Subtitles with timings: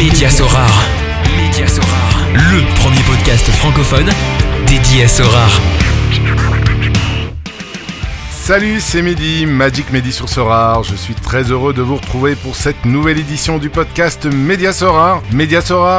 [0.00, 0.86] Média Sorare.
[2.32, 4.08] Le premier podcast francophone
[4.66, 5.60] dédié à Sorare.
[8.50, 10.82] Salut, c'est Mehdi, Magic Mehdi sur Sorare.
[10.82, 15.22] Je suis très heureux de vous retrouver pour cette nouvelle édition du podcast Média Sorare.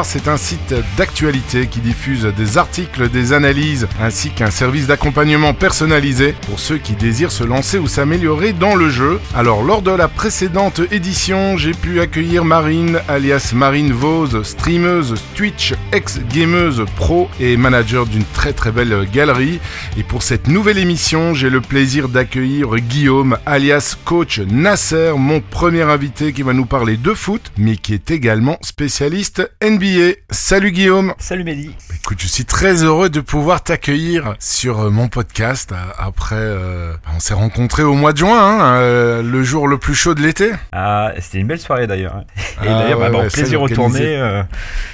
[0.04, 6.36] C'est un site d'actualité qui diffuse des articles, des analyses, ainsi qu'un service d'accompagnement personnalisé
[6.45, 9.22] pour ceux qui désirent se lancer ou s'améliorer dans le jeu.
[9.34, 15.73] Alors, lors de la précédente édition, j'ai pu accueillir Marine, alias Marine Vose, streameuse Twitch,
[15.94, 19.62] ex-gameuse pro et manager d'une très très belle galerie.
[19.98, 25.84] Et pour cette nouvelle émission, j'ai le plaisir d'accueillir Guillaume, alias coach Nasser, mon premier
[25.84, 30.14] invité qui va nous parler de foot, mais qui est également spécialiste NBA.
[30.31, 31.14] Salut Guillaume.
[31.20, 31.76] Salut Mehdi.
[31.95, 35.72] Écoute, je suis très heureux de pouvoir t'accueillir sur euh, mon podcast.
[35.72, 39.78] euh, Après, euh, on s'est rencontrés au mois de juin, hein, euh, le jour le
[39.78, 40.50] plus chaud de l'été.
[40.72, 42.16] Ah, c'était une belle soirée d'ailleurs.
[42.16, 42.23] hein.
[42.64, 44.00] Et Ah, d'ailleurs, ouais, bah, bon, ouais, plaisir retourné.
[44.17, 44.42] euh,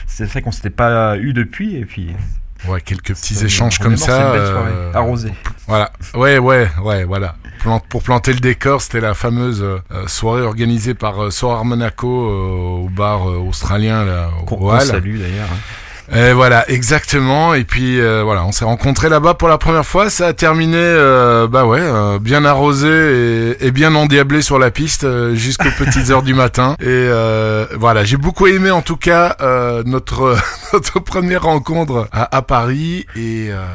[0.05, 2.09] c'est vrai qu'on s'était pas eu depuis et puis.
[2.67, 4.31] Ouais, quelques petits échanges comme ça.
[4.33, 5.33] euh, Arrosée.
[5.67, 7.35] Voilà, ouais, ouais, ouais, voilà.
[7.89, 12.83] Pour planter le décor, c'était la fameuse euh, soirée organisée par euh, Sorar Monaco euh,
[12.85, 15.47] au bar euh, australien là, au Qu'on salue d'ailleurs.
[15.51, 15.57] hein.
[16.15, 17.53] Et voilà, exactement.
[17.53, 20.09] Et puis euh, voilà, on s'est rencontrés là-bas pour la première fois.
[20.09, 22.87] Ça a terminé, euh, bah ouais, euh, bien arrosé
[23.59, 26.75] et, et bien endiablé sur la piste euh, jusqu'aux petites heures du matin.
[26.79, 30.37] Et euh, voilà, j'ai beaucoup aimé en tout cas euh, notre
[30.73, 33.05] notre première rencontre à, à Paris.
[33.15, 33.65] Et euh,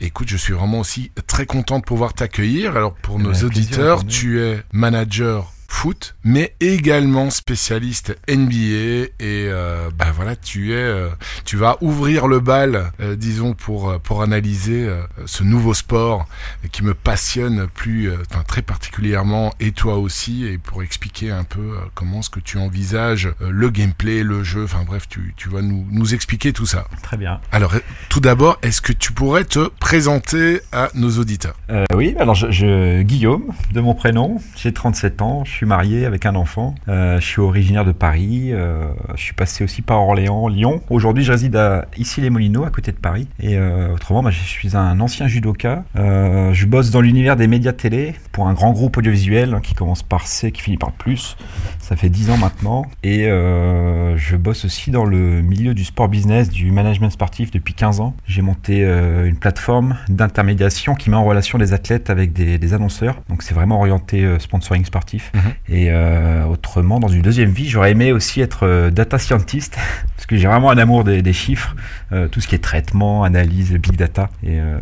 [0.00, 2.76] écoute, je suis vraiment aussi très content de pouvoir t'accueillir.
[2.76, 9.08] Alors pour Eh nos ben, plaisir, auditeurs, tu es manager foot, mais également spécialiste NBA
[9.18, 11.08] et euh, bah voilà, tu es, euh,
[11.44, 16.28] tu vas ouvrir le bal, euh, disons pour euh, pour analyser euh, ce nouveau sport
[16.72, 21.44] qui me passionne plus, euh, enfin très particulièrement et toi aussi et pour expliquer un
[21.44, 25.32] peu euh, comment est-ce que tu envisages euh, le gameplay, le jeu, enfin bref, tu
[25.36, 26.86] tu vas nous nous expliquer tout ça.
[27.02, 27.40] Très bien.
[27.50, 27.74] Alors
[28.10, 31.54] tout d'abord, est-ce que tu pourrais te présenter à nos auditeurs?
[31.70, 36.06] Euh, oui, alors je, je- Guillaume, de mon prénom, j'ai 37 ans, je suis marié
[36.06, 40.00] avec un enfant, euh, je suis originaire de Paris, euh, je suis passé aussi par
[40.00, 40.82] Orléans, Lyon.
[40.90, 43.28] Aujourd'hui, je réside à Issy-les-Moulineaux, à côté de Paris.
[43.38, 45.84] Et euh, autrement, bah, je suis un ancien judoka.
[45.94, 50.26] Je bosse dans l'univers des médias télé pour un grand groupe audiovisuel qui commence par
[50.26, 51.36] C, qui finit par plus.
[51.78, 52.86] Ça fait 10 ans maintenant.
[53.04, 58.00] Et je bosse aussi dans le milieu du sport business, du management sportif depuis 15
[58.00, 58.16] ans.
[58.26, 63.22] J'ai monté une plateforme d'intermédiation qui met en relation les athlètes avec des, annonceurs.
[63.28, 65.30] Donc c'est vraiment orienté sponsoring sportif.
[65.34, 65.51] Mhm.
[65.68, 69.76] Et euh, autrement, dans une deuxième vie, j'aurais aimé aussi être euh, data scientist
[70.16, 71.74] parce que j'ai vraiment un amour des, des chiffres,
[72.12, 74.30] euh, tout ce qui est traitement, analyse, big data.
[74.42, 74.78] Et euh,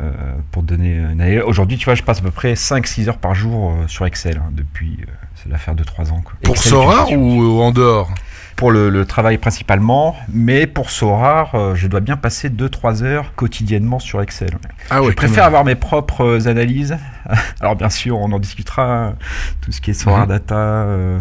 [0.50, 3.70] pour donner une aujourd'hui, tu vois, je passe à peu près 5-6 heures par jour
[3.70, 4.98] euh, sur Excel hein, depuis.
[5.02, 5.10] euh,
[5.42, 6.20] c'est l'affaire de 3 ans.
[6.22, 6.34] Quoi.
[6.42, 8.10] Pour Excel, Sora ou en dehors?
[8.60, 13.34] Pour le, le travail principalement, mais pour Sorar, euh, je dois bien passer 2-3 heures
[13.34, 14.50] quotidiennement sur Excel.
[14.90, 16.98] Ah je préfère avoir mes propres euh, analyses.
[17.60, 18.84] Alors bien sûr, on en discutera.
[19.06, 19.14] hein.
[19.62, 20.28] Tout ce qui est Sorar Mhm.
[20.28, 21.18] Data euh,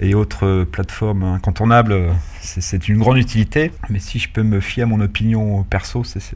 [0.00, 3.70] et autres plateformes incontournables, euh, c'est une grande utilité.
[3.88, 6.34] Mais si je peux me fier à mon opinion perso, c'est-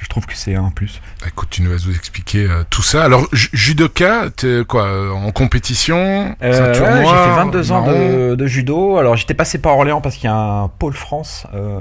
[0.00, 1.00] je trouve que c'est un plus.
[1.26, 3.04] Écoute, tu nous vas nous expliquer euh, tout ça.
[3.04, 8.46] Alors, ju- judoka, t'es quoi euh, En compétition Euh, j'ai fait 22 ans de, de
[8.46, 8.96] judo.
[8.98, 11.80] Alors j'étais passé par Orléans parce qu'il y a un pôle France euh,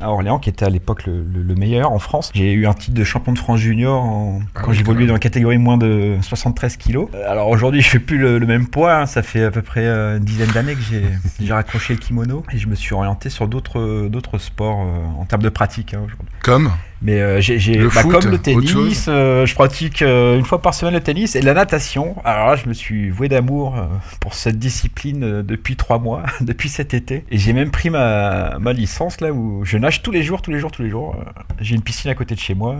[0.00, 2.30] à Orléans qui était à l'époque le, le- le meilleur en France.
[2.34, 5.12] J'ai eu un titre de champion de France junior en- Ah quand oui, j'évoluais dans
[5.14, 7.08] la catégorie moins de 73 kilos.
[7.28, 8.94] Alors aujourd'hui je fais plus le, le même poids.
[8.94, 9.06] hein.
[9.06, 10.80] Ça fait à peu près une dizaine d'années que
[11.40, 15.24] j'ai raccroché le kimono et je me suis orienté sur d'autres d'autres sports euh, en
[15.24, 16.26] termes de pratique hein, aujourd'hui.
[16.42, 16.70] Comme?
[17.02, 20.44] Mais euh, j'ai, j'ai- Le bah, foot, comme le tennis, euh, je pratique euh, une
[20.46, 22.16] fois par semaine le tennis et la natation.
[22.24, 23.84] Alors là, je me suis voué d'amour euh,
[24.20, 27.24] pour cette discipline euh, depuis trois mois, depuis cet été.
[27.30, 30.50] Et j'ai même pris ma, ma licence là où je nage tous les jours, tous
[30.50, 31.16] les jours, tous les jours.
[31.20, 31.30] Euh,
[31.60, 32.74] J'ai une piscine à côté de chez moi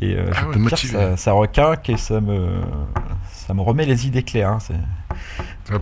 [0.00, 2.48] et euh, Ah je ouais, peux te dire ça, ça requinque et ça me,
[3.30, 4.48] ça me remet les idées claires.
[4.52, 4.58] hein.
[4.60, 4.74] C'est-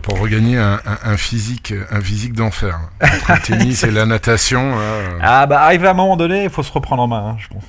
[0.01, 2.77] pour regagner un, un- un physique, un physique d'enfer.
[3.01, 4.73] Entre le tennis et la natation.
[4.77, 7.37] euh, Ah bah arrivé à un moment donné, il faut se reprendre en main, hein,
[7.39, 7.63] je pense.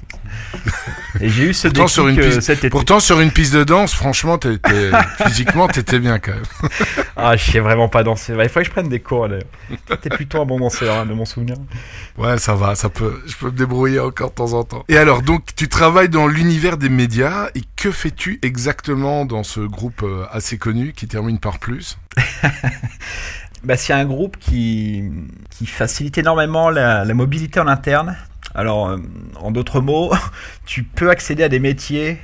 [1.21, 2.71] Et j'ai eu ce Pourtant, sur une euh, piste- cet été.
[2.71, 4.39] Pourtant, sur une piste de danse, franchement,
[5.27, 6.71] physiquement, t'étais bien quand même.
[7.17, 8.35] Ah, je sais vraiment pas danser.
[8.35, 9.45] Bah, il faut que je prenne des cours d'ailleurs.
[10.01, 11.57] T'es plutôt un bon danseur, hein, de mon souvenir.
[12.17, 14.85] Ouais, ça va, ça peut, je peux me débrouiller encore de temps en temps.
[14.89, 19.61] Et alors, donc, tu travailles dans l'univers des médias, et que fais-tu exactement dans ce
[19.61, 21.99] groupe euh, assez connu qui termine par plus?
[23.65, 25.11] Bah, c'est un groupe qui,
[25.67, 28.17] facilite énormément la, mobilité en interne.
[28.55, 28.97] Alors, euh,
[29.41, 30.13] en d'autres mots,
[30.67, 32.19] tu peux accéder à des métiers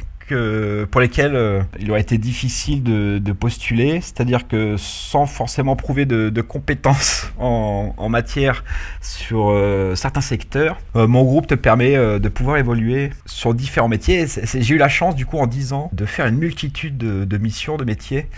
[0.90, 6.40] pour lesquels euh, il aurait été difficile de, postuler, c'est-à-dire que sans forcément prouver de,
[6.40, 8.64] compétences en, matière
[9.02, 14.26] sur euh, certains secteurs, mon groupe te permet de pouvoir évoluer sur différents métiers.
[14.26, 17.38] J'ai eu la chance du coup en 10 ans de faire une multitude de, de
[17.38, 18.28] missions, de métiers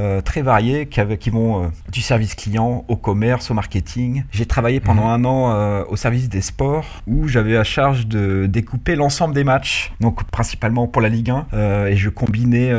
[0.00, 4.24] euh, très variés qui, qui vont euh, du service client au commerce, au marketing.
[4.30, 5.10] J'ai travaillé pendant mmh.
[5.10, 9.44] un an euh, au service des sports où j'avais à charge de découper l'ensemble des
[9.44, 12.72] matchs, donc principalement pour la Ligue 1, euh, et je combinais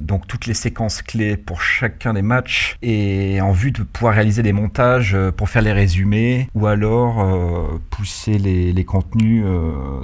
[0.00, 2.76] donc toutes les séquences clés pour chacun des matchs.
[2.82, 7.26] Et en vue de pouvoir réaliser des montages pour faire les résumés ou alors
[7.90, 9.44] pousser les, les contenus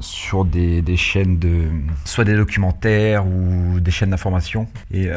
[0.01, 1.65] sur des, des, chaînes de
[2.05, 4.67] soit des documentaires ou des chaînes d'information.
[4.93, 5.09] Et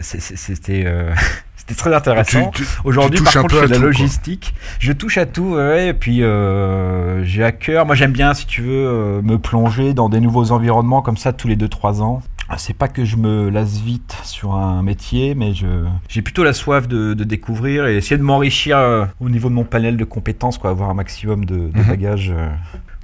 [0.00, 1.12] c'est c'était euh,
[1.56, 2.50] c'était très intéressant.
[2.84, 4.52] Aujourd'hui, par contre, je fais de la logistique.
[4.54, 4.76] Quoi.
[4.80, 7.86] Je touche à tout, ouais, et puis euh, j'ai à cœur.
[7.86, 11.32] Moi, j'aime bien, si tu veux, euh, me plonger dans des nouveaux environnements comme ça
[11.32, 12.22] tous les 2-3 ans.
[12.50, 15.66] Ah, c'est pas que je me lasse vite sur un métier, mais je
[16.08, 19.54] j'ai plutôt la soif de, de, découvrir et essayer de m'enrichir euh, au niveau de
[19.54, 21.88] mon panel de compétences, quoi, avoir un maximum de, de mm -hmm.
[21.88, 22.32] bagages.
[22.34, 22.48] Euh,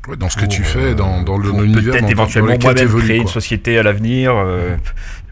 [0.09, 1.93] Ouais, dans ce que tu fais, dans, dans l'univers.
[1.95, 4.35] Peut-être éventuellement moi-même créer une société à l'avenir.
[4.37, 4.77] Euh,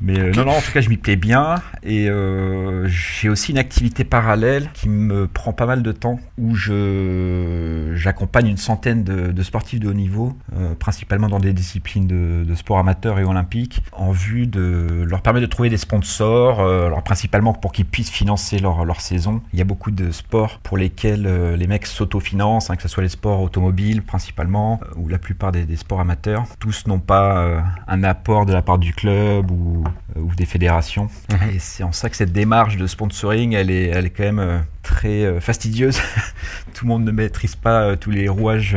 [0.03, 0.39] mais euh, okay.
[0.39, 1.57] non, non, en tout cas, je m'y plais bien.
[1.83, 6.55] Et euh, j'ai aussi une activité parallèle qui me prend pas mal de temps, où
[6.55, 12.07] je j'accompagne une centaine de, de, sportifs de haut niveau, euh, principalement dans des disciplines
[12.07, 16.61] de, de, sport amateur et olympique, en vue de leur permettre de trouver des sponsors,
[16.61, 19.43] euh, alors principalement pour qu'ils puissent financer leur, leur saison.
[19.53, 22.89] Il y a beaucoup de sports pour lesquels euh, les mecs s'autofinancent, hein, que ce
[22.89, 26.45] soit les sports automobiles principalement, ou la plupart des, des sports amateurs.
[26.59, 29.85] Tous n'ont pas un apport de la part du club ou
[30.17, 31.09] ou des fédérations.
[31.53, 34.39] Et c'est en ça que cette démarche de sponsoring, elle est, elle est quand même
[34.39, 36.01] euh, très euh, fastidieuse.
[36.75, 38.77] Tout le monde ne maîtrise pas euh, tous les rouages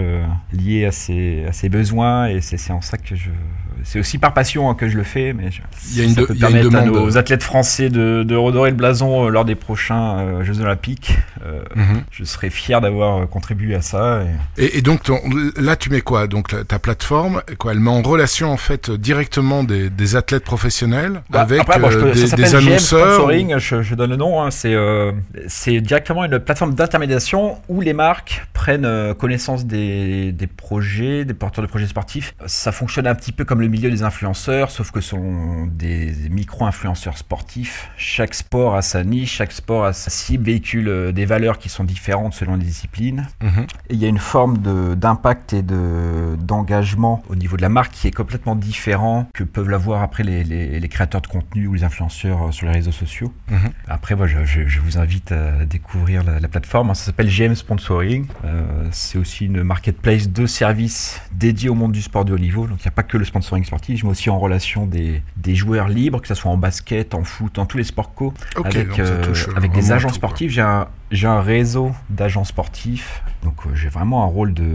[0.52, 3.30] liés à ses, à ses besoins et c'est en ça que je.
[3.84, 5.62] C'est aussi par passion hein, que je le fais, mais je,
[5.92, 6.88] il y a une, ça de, peut permettre demande...
[6.88, 11.18] à nos athlètes français de, de, redorer le blason lors des prochains euh, Jeux Olympiques.
[11.46, 12.02] Euh, mmh.
[12.12, 14.24] Je serais fier d'avoir contribué à ça.
[14.58, 15.20] Et, et, et donc ton,
[15.58, 16.28] là, tu mets quoi?
[16.28, 17.74] Donc ta plateforme, quoi?
[17.74, 21.90] Elle met en relation en fait directement des, des athlètes professionnels bah, avec après, bon,
[21.92, 23.16] euh, des, des annonceurs.
[23.16, 24.42] Sponsoring, je, je, donne le nom.
[24.42, 24.76] Hein, c'est
[25.48, 31.64] c'est directement une plateforme d'intermédiation où les marques prennent connaissance des, des projets, des porteurs
[31.64, 32.36] de projets sportifs.
[32.46, 36.14] Ça fonctionne un petit peu comme le milieu des influenceurs, sauf que ce sont des
[36.30, 37.90] micro-influenceurs sportifs.
[37.98, 41.84] Chaque sport a sa niche, chaque sport a sa cible, véhicule des valeurs qui sont
[41.84, 43.28] différentes selon les disciplines.
[43.90, 44.58] Et il y a une forme
[44.96, 49.70] d'impact et d'engagement de, au niveau de la marque qui est complètement différent que peuvent
[49.70, 53.32] l'avoir après les, les, les, créateurs de contenu ou les influenceurs sur les réseaux sociaux.
[53.52, 53.72] -hmm.
[53.88, 56.94] Après, moi, je, je, je, vous invite à découvrir la, la plateforme.
[56.96, 58.26] Ça s'appelle GM Sponsoring.
[58.44, 62.68] Euh, C'est aussi une marketplace de services dédiés au monde du sport de haut niveau.
[62.68, 65.22] Donc, il n'y a pas que le sponsoring sportif, je mets aussi en relation des,
[65.38, 68.34] des, joueurs libres, que ce soit en basket, en foot, dans tous les sports co,
[68.56, 70.52] okay, avec, euh, avec des agents sportifs.
[70.52, 70.88] J'ai un,
[71.24, 74.66] un réseau d'agents sportifs, donc euh, j'ai vraiment un rôle de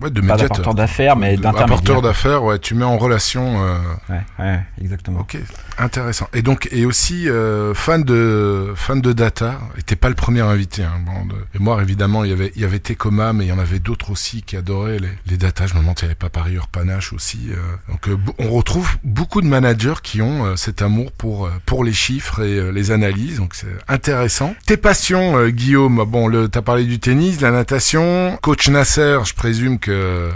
[0.00, 2.02] Ouais, de pas d'apporteur d'affaires, mais d'intermédiaire.
[2.02, 3.64] d'affaires, ouais, tu mets en relation.
[3.64, 3.78] Euh...
[4.08, 5.20] Ouais, ouais, exactement.
[5.20, 5.36] Ok,
[5.76, 6.28] intéressant.
[6.32, 9.58] Et donc, et aussi euh, fan de fan de data.
[9.76, 10.84] Et t'es pas le premier invité.
[10.84, 11.34] Hein, bon, de...
[11.54, 13.80] Et moi, évidemment, il y avait il y avait Tecoma, mais il y en avait
[13.80, 15.66] d'autres aussi qui adoraient les, les data.
[15.66, 17.48] Je me demande s'il n'y avait pas par ailleurs Panache aussi.
[17.50, 17.56] Euh...
[17.90, 21.92] Donc, euh, on retrouve beaucoup de managers qui ont euh, cet amour pour pour les
[21.92, 23.38] chiffres et les analyses.
[23.38, 24.54] Donc, c'est intéressant.
[24.66, 26.04] Tes passions, Guillaume.
[26.06, 28.38] Bon, le t'as parlé du tennis, de la natation.
[28.42, 29.87] Coach Nasser, je présume que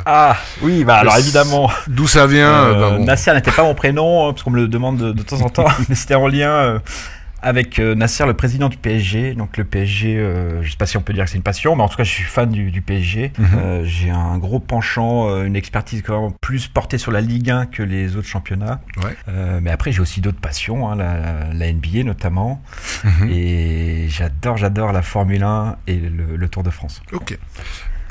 [0.07, 1.71] ah oui, bah alors évidemment.
[1.89, 3.05] D'où ça vient euh, bah bon.
[3.05, 5.49] Nasser n'était pas mon prénom hein, parce qu'on me le demande de, de temps en
[5.49, 6.79] temps, mais c'était en lien euh,
[7.45, 9.35] avec euh, Nasser, le président du PSG.
[9.35, 11.75] Donc le PSG, euh, je sais pas si on peut dire que c'est une passion,
[11.75, 13.33] mais en tout cas je suis fan du, du PSG.
[13.37, 13.49] Mm -hmm.
[13.59, 17.67] euh, J'ai un gros penchant, une expertise quand même plus portée sur la Ligue 1
[17.67, 18.81] que les autres championnats.
[19.03, 19.15] Ouais.
[19.61, 22.63] mais après j'ai aussi d'autres passions, hein, la, la, NBA notamment.
[23.05, 23.31] Mm -hmm.
[23.37, 27.03] Et j'adore, j'adore la Formule 1 et le, le Tour de France.
[27.13, 27.39] Ok.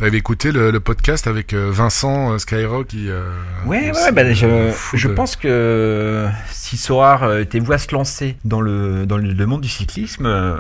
[0.02, 3.08] T'avais écouté le, le, podcast avec Vincent Skyrock qui.
[3.08, 3.22] Euh,
[3.68, 9.06] ouais, ouais, bah, je, pense que si Sorar était voué à se lancer dans le,
[9.06, 10.58] dans le monde du cyclisme, euh,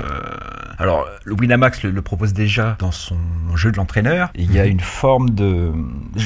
[0.77, 3.17] alors le Winamax le, le, propose déjà dans son
[3.55, 4.29] jeu de l'entraîneur.
[4.35, 5.71] Il y a une forme de.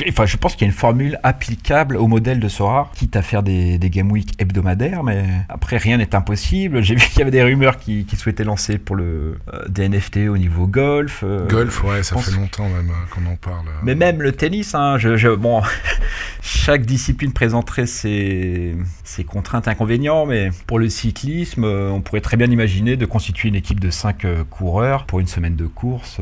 [0.09, 3.21] Enfin, je pense qu'il y a une formule applicable au modèle de Sorar, quitte à
[3.21, 6.81] faire des, des Game Week hebdomadaires, mais après rien n'est impossible.
[6.81, 9.87] J'ai vu qu'il y avait des rumeurs qui, qui souhaitaient lancer pour le euh, des
[9.87, 11.23] NFT au niveau golf.
[11.23, 13.65] Euh, golf, ouais, ça fait longtemps même qu'on en parle.
[13.83, 15.61] Mais même le tennis, hein, je, je, bon,
[16.41, 22.49] chaque discipline présenterait ses, ses contraintes inconvénients, mais pour le cyclisme, on pourrait très bien
[22.49, 26.19] imaginer de constituer une équipe de 5 coureurs pour une semaine de course.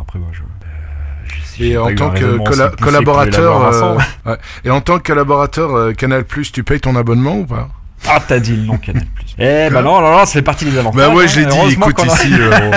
[0.00, 3.96] Après, moi, je, Et en tant que colla- collaborateur, euh,
[4.26, 4.36] ouais.
[4.64, 7.68] et en tant que collaborateur euh, Canal+, tu payes ton abonnement ou pas?
[8.08, 9.04] Ah, t'as dit le nom Canal+.
[9.38, 10.96] Eh bah non, non, non, c'est partie des avantages.
[11.08, 11.26] Bah ouais, hein.
[11.26, 11.52] je l'ai dit.
[11.54, 12.70] Heureusement Écoute a- ici, euh,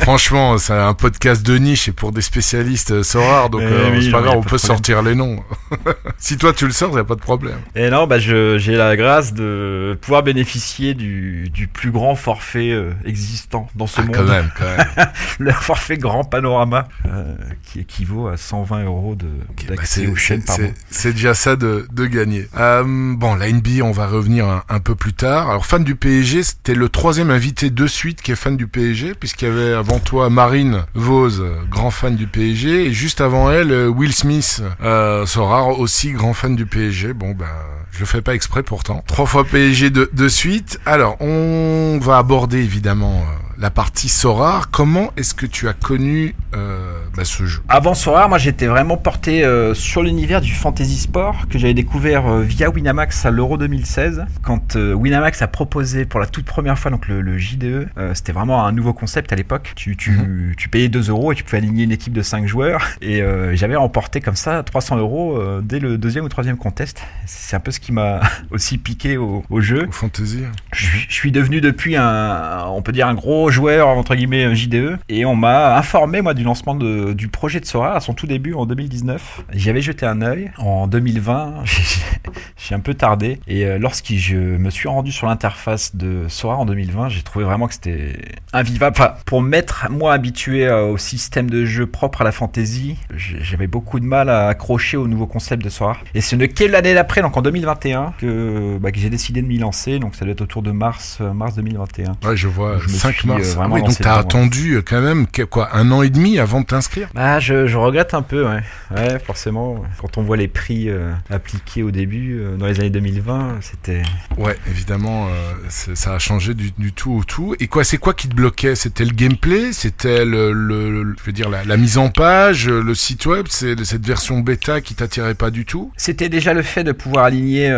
[0.00, 3.72] franchement, c'est un podcast de niche et pour des spécialistes euh, c'est rare, donc Eh
[3.72, 5.42] euh, oui, c'est pas grave, on peut sortir les noms.
[6.18, 7.56] si toi tu le sors, y a pas de problème.
[7.74, 12.90] Et non, bah j'ai la grâce de pouvoir bénéficier du, du plus grand forfait euh,
[13.06, 14.14] existant dans ce Ah, monde.
[14.14, 15.06] quand même, quand même.
[15.38, 19.24] Le forfait grand panorama, euh, qui équivaut à 120 euros de-
[19.68, 22.46] Bah, d'accès aux chaînes c'est- par déjà ça de, de gagner.
[22.54, 25.48] Bon, la NBA, on va revenir un, peu plus tard.
[25.50, 29.14] Alors, fan du PSG, c'était le troisième invité de suite qui est fan du PSG,
[29.14, 33.50] puisqu'il y avait avant toi Marine Vos, euh, grand fan du PSG, et juste avant
[33.50, 37.12] elle, euh, Will Smith, euh, Sorare, aussi grand fan du PSG.
[37.12, 37.46] Bon, ben,
[37.94, 39.04] je le fais pas exprès pourtant.
[39.06, 40.80] Trois fois PSG de, suite.
[40.84, 44.70] Alors, on va aborder évidemment euh, la partie Sorare.
[44.72, 48.96] Comment est-ce que tu as connu euh, bah, ce jeu Avant Sora, moi j'étais vraiment
[48.96, 53.56] porté euh, sur l'univers du fantasy sport que j'avais découvert euh, via Winamax à l'Euro
[53.56, 54.24] 2016.
[54.42, 58.32] Quand Winamax a proposé pour la toute première fois donc le, le JDE, euh, c'était
[58.32, 59.72] vraiment un nouveau concept à l'époque.
[59.76, 60.54] Tu, tu, Mhm.
[60.56, 62.86] tu payais 2 euros et tu pouvais aligner une équipe de 5 joueurs.
[63.02, 63.22] Et
[63.54, 67.02] j'avais remporté comme ça 300 euros dès le deuxième ou troisième contest.
[67.26, 68.20] C'est un peu ce qui m'a
[68.50, 69.86] aussi piqué au, au jeu.
[69.88, 70.42] Au fantasy
[70.72, 74.54] Je, suis- je suis devenu depuis un, on peut dire un gros joueur entre guillemets
[74.54, 78.12] JDE et on m'a informé moi du lancement de- du projet de Sora à son
[78.14, 79.42] tout début en 2019.
[79.52, 80.50] J'y avais jeté un œil.
[80.58, 85.94] En 2020, j'ai- un peu tardé et euh, lorsque je me suis rendu sur l'interface
[85.94, 88.18] de Sora en 2020, j'ai trouvé vraiment que c'était
[88.52, 88.96] invivable.
[88.98, 93.66] Enfin, pour m'être moi habitué euh, au système de jeu propre à la fantasy, j'avais
[93.68, 95.96] beaucoup de mal à accrocher au nouveau concept de Sora.
[96.14, 99.46] Et ce n'est que l'année d'après, donc en 2021, que, bah, que j'ai décidé de
[99.46, 99.98] m'y lancer.
[100.00, 102.16] Donc ça doit être autour de mars, euh, mars 2021.
[102.24, 103.40] Ouais, je vois, Je me 5 suis, mars.
[103.46, 106.33] euh, Ah vraiment oui, donc t'as attendu euh, quand même quoi, un an et demi
[106.38, 107.08] avant de t'inscrire?
[107.14, 108.60] Bah, je, je regrette un peu, ouais.
[108.94, 109.82] Ouais, forcément.
[110.00, 114.02] Quand on voit les prix euh, appliqués au début, euh, dans les années 2020, c'était.
[114.38, 115.30] Ouais, évidemment, euh,
[115.68, 117.54] ça a changé du, du tout au tout.
[117.60, 118.74] Et quoi, c'est quoi qui te bloquait?
[118.74, 119.72] C'était le gameplay?
[119.72, 123.46] C'était le, le- le- je veux dire, la, la mise en page, le site web?
[123.48, 125.92] C'est cette version bêta qui t'attirait pas du tout?
[125.96, 127.70] C'était déjà le fait de pouvoir aligner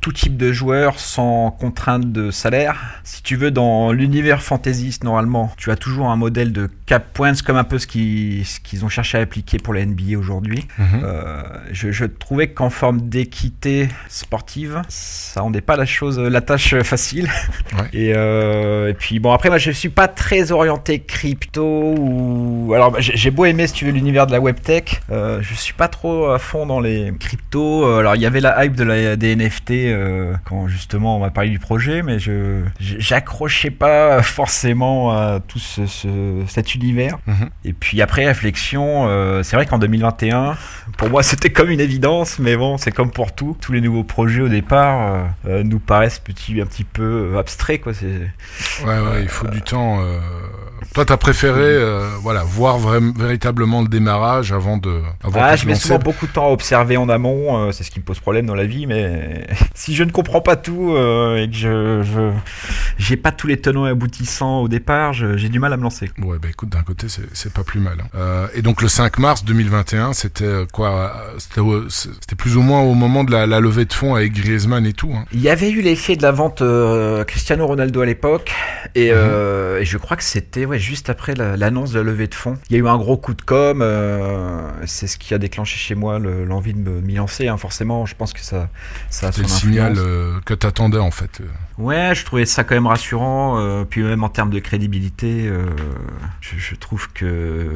[0.00, 3.00] tout type de joueurs sans contrainte de salaire.
[3.04, 7.32] Si tu veux, dans l'univers fantaisiste, normalement, tu as toujours un modèle de cap points,
[7.44, 10.66] comme un peu ce qu'ils qu'ils ont cherché à appliquer pour la NBA aujourd'hui.
[10.78, 11.00] Mhm.
[11.04, 16.74] Euh, je, je trouvais qu'en forme d'équité sportive, ça rendait pas la chose, la tâche
[16.82, 17.28] facile.
[17.76, 17.88] Ouais.
[17.92, 22.90] Et, euh, et puis bon, après moi je suis pas très orienté crypto ou alors
[22.92, 25.72] bah, j'ai beau aimer si tu veux l'univers de la web tech, euh, je suis
[25.74, 27.84] pas trop à fond dans les cryptos.
[27.84, 31.20] Euh, Alors il y avait la hype de la des NFT euh, quand justement on
[31.20, 37.18] m'a parlé du projet, mais je j'accrochais pas forcément à tout ce, ce- cet univers.
[37.26, 37.50] Mhm.
[37.64, 40.56] Et puis après réflexion, euh, c'est vrai qu'en 2021,
[40.96, 43.56] pour moi c'était comme une évidence, mais bon, c'est comme pour tout.
[43.60, 47.80] Tous les nouveaux projets au départ euh, euh, nous paraissent petit, un petit peu abstraits,
[47.80, 47.92] quoi.
[47.94, 48.30] C'est
[48.86, 50.00] Ouais, ouais, il faut du temps.
[50.94, 55.00] Toi, t'as préféré, euh, voilà, voir véritablement le démarrage avant de.
[55.22, 57.66] Avant ah, je mets souvent beaucoup de temps à observer en amont.
[57.68, 60.40] euh, c'est ce qui me pose problème dans la vie, mais si je ne comprends
[60.40, 61.56] pas tout euh, et que
[62.02, 62.30] je
[62.98, 66.10] j'ai pas tous les tenants et aboutissants au départ, j'ai du mal à me lancer.
[66.22, 67.98] Ouais, bah écoute, d'un côté, c'est- pas plus mal.
[68.14, 68.48] hein.
[68.54, 73.30] Et donc le 5 mars 2021, c'était quoi C'était plus ou moins au moment de
[73.32, 75.12] la, la levée de fonds avec Griezmann et tout.
[75.14, 75.24] Hein.
[75.32, 76.62] Il y avait eu l'effet de la vente
[77.26, 78.52] Cristiano Ronaldo à l'époque,
[78.94, 82.34] et, et je crois que c'était ouais, juste après la- l'annonce de la levée de
[82.34, 82.58] fonds.
[82.70, 85.76] Il y a eu un gros coup de com, euh, c'est ce qui a déclenché
[85.76, 87.48] chez moi le- l'envie de me- m'y lancer.
[87.48, 87.56] hein.
[87.56, 88.68] Forcément, je pense que ça,
[89.10, 91.40] ça a C'était son le signal euh, que t'attendais en fait.
[91.78, 93.58] Ouais, je trouvais ça quand même rassurant.
[93.60, 95.50] euh, puis même en termes de crédibilité,
[96.40, 97.66] je, je trouve que,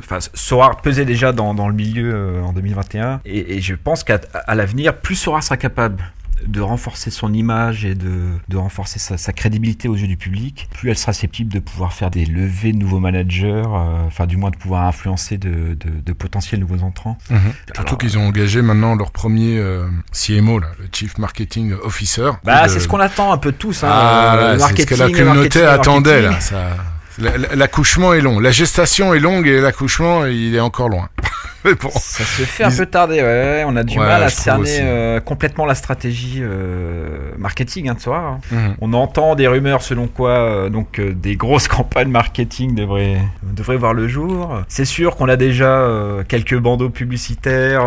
[0.00, 4.20] enfin, Sora pesait déjà dans, dans le milieu en 2021, et, et je pense qu'à
[4.32, 6.04] à l'avenir, plus Sora sera capable
[6.46, 10.68] de renforcer son image et de, de renforcer sa, sa crédibilité aux yeux du public,
[10.74, 14.36] plus elle sera susceptible de pouvoir faire des levées de nouveaux managers, euh, enfin du
[14.36, 17.16] moins de pouvoir influencer de, de, de potentiels nouveaux entrants.
[17.28, 17.40] Surtout
[17.80, 22.30] Alors, qu'ils ont engagé maintenant leur premier euh, CMO, là, le Chief Marketing Officer.
[22.44, 23.82] Bah, c'est ce qu'on attend un peu tous.
[23.84, 26.30] Hein, Ah, euh, le là, c'est ce que la marketing, communauté marketing, attendait là.
[26.30, 26.48] marketing.
[26.50, 26.76] Ça...
[27.18, 31.08] la- la- L'accouchement est long, la gestation est longue et l'accouchement il est encore loin.
[31.64, 31.90] Mais bon.
[31.90, 33.64] Ça se fait un Ils- peu tarder, ouais.
[33.66, 38.00] On a du Ouais, mal à cerner euh, complètement la stratégie euh, marketing hein, de
[38.00, 38.18] Sora.
[38.20, 38.38] hein.
[38.52, 38.76] Mhm.
[38.80, 43.94] On entend des rumeurs selon quoi euh, donc des grosses campagnes marketing devraient, devraient voir
[43.94, 44.62] le jour.
[44.68, 45.88] C'est sûr qu'on a déjà
[46.28, 47.84] quelques bandeaux publicitaires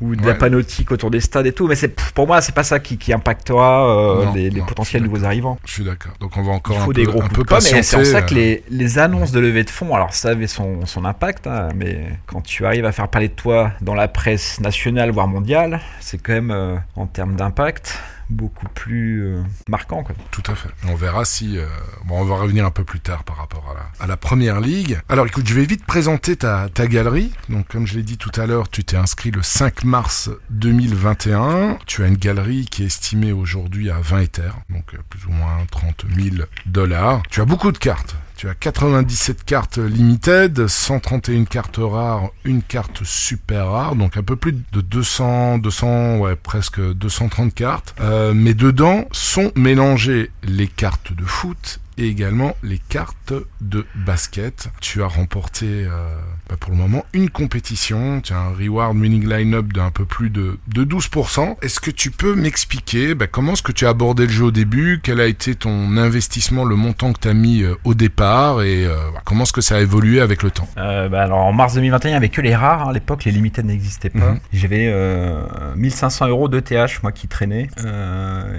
[0.00, 0.34] ou de la Ouais.
[0.38, 3.12] panoptique autour des stades et tout, mais c'est pour moi c'est pas ça qui, qui
[3.12, 5.58] impactera Non, les, les non, potentiels nouveaux arrivants.
[5.66, 6.12] Je suis d'accord.
[6.20, 7.82] Donc on va encore Il un faut peu, des gros un peu patienter.
[7.84, 10.80] c'est en ça que les, les annonces de levée de fonds, alors ça avait son,
[11.04, 15.10] impact, hein, mais quand tu arrives à faire parler de toi dans la presse nationale
[15.10, 17.98] voire mondiale, c'est quand même euh, en termes d'impact
[18.28, 20.04] beaucoup plus euh, marquant.
[20.30, 20.68] Tout à fait.
[20.88, 21.58] On verra si.
[21.58, 21.66] euh,
[22.04, 25.00] Bon, on va revenir un peu plus tard par rapport à la, première ligue.
[25.08, 27.32] Alors, écoute, je vais vite présenter ta, ta galerie.
[27.48, 31.78] Donc, comme je l'ai dit tout à l'heure, tu t'es inscrit le 5 mars 2021.
[31.86, 35.58] Tu as une galerie qui est estimée aujourd'hui à 20 éthers, donc plus ou moins
[35.70, 36.36] 30 000
[36.66, 37.22] dollars.
[37.30, 38.14] Tu as beaucoup de cartes.
[38.40, 44.34] Tu as 97 cartes limited, 131 cartes rares, une carte super rare, donc un peu
[44.34, 47.94] plus de 200, 200, ouais, presque 230 cartes.
[48.00, 54.70] Euh, mais dedans sont mélangées les cartes de foot et également les cartes de basket.
[54.80, 56.18] Tu as remporté euh,
[56.50, 58.20] bah, pour le moment une compétition.
[58.20, 61.56] Tu as un reward winning line-up d'un peu plus de, de 12%.
[61.62, 64.50] Est-ce que tu peux m'expliquer bah, comment est-ce que tu as abordé le jeu au
[64.50, 65.00] début?
[65.02, 68.62] Quel a été ton investissement, le montant que tu as mis euh, au départ?
[68.62, 70.68] Et euh, bah, comment est-ce que ça a évolué avec le temps?
[70.78, 72.82] Euh, bah, alors en mars 2021, il n'y avait que les rares.
[72.86, 72.90] hein.
[72.90, 74.32] À l'époque, les limited n'existaient pas.
[74.32, 74.40] Mhm.
[74.52, 75.42] J'avais euh,
[75.76, 77.68] 1500 euros d'ETH, moi qui traînais.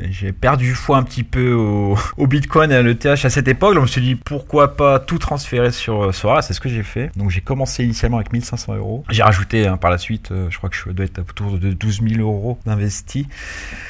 [0.10, 3.74] J'ai perdu foi un petit peu au, au Bitcoin et à l'ETH à cette époque.
[3.76, 6.42] Donc je me suis dit pourquoi pas tout transférer sur Sora.
[6.42, 7.12] C'est ce que j'ai fait.
[7.16, 9.04] Donc j'ai commencé initialement avec 1500 euros.
[9.10, 11.72] J'ai rajouté hein, par la suite, euh, je crois que je dois être autour de
[11.72, 13.26] 12 000 euros d'investis.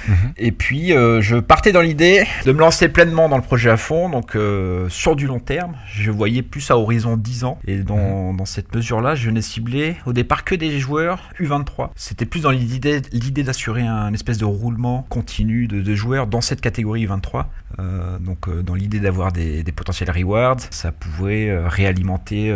[0.07, 0.15] Mhm.
[0.37, 3.77] Et puis euh, je partais dans l'idée de me lancer pleinement dans le projet à
[3.77, 4.09] fond.
[4.09, 7.59] Donc euh, sur du long terme, je voyais plus à horizon 10 ans.
[7.67, 11.89] Et dans, dans cette mesure-là, je n'ai ciblé au départ que des joueurs U23.
[11.95, 16.41] C'était plus dans l'idée l'idée d'assurer un espèce de roulement continu de, de joueurs dans
[16.41, 17.45] cette catégorie U23.
[17.79, 22.53] Euh, donc dans l'idée d'avoir des, des potentiels rewards, ça pouvait réalimenter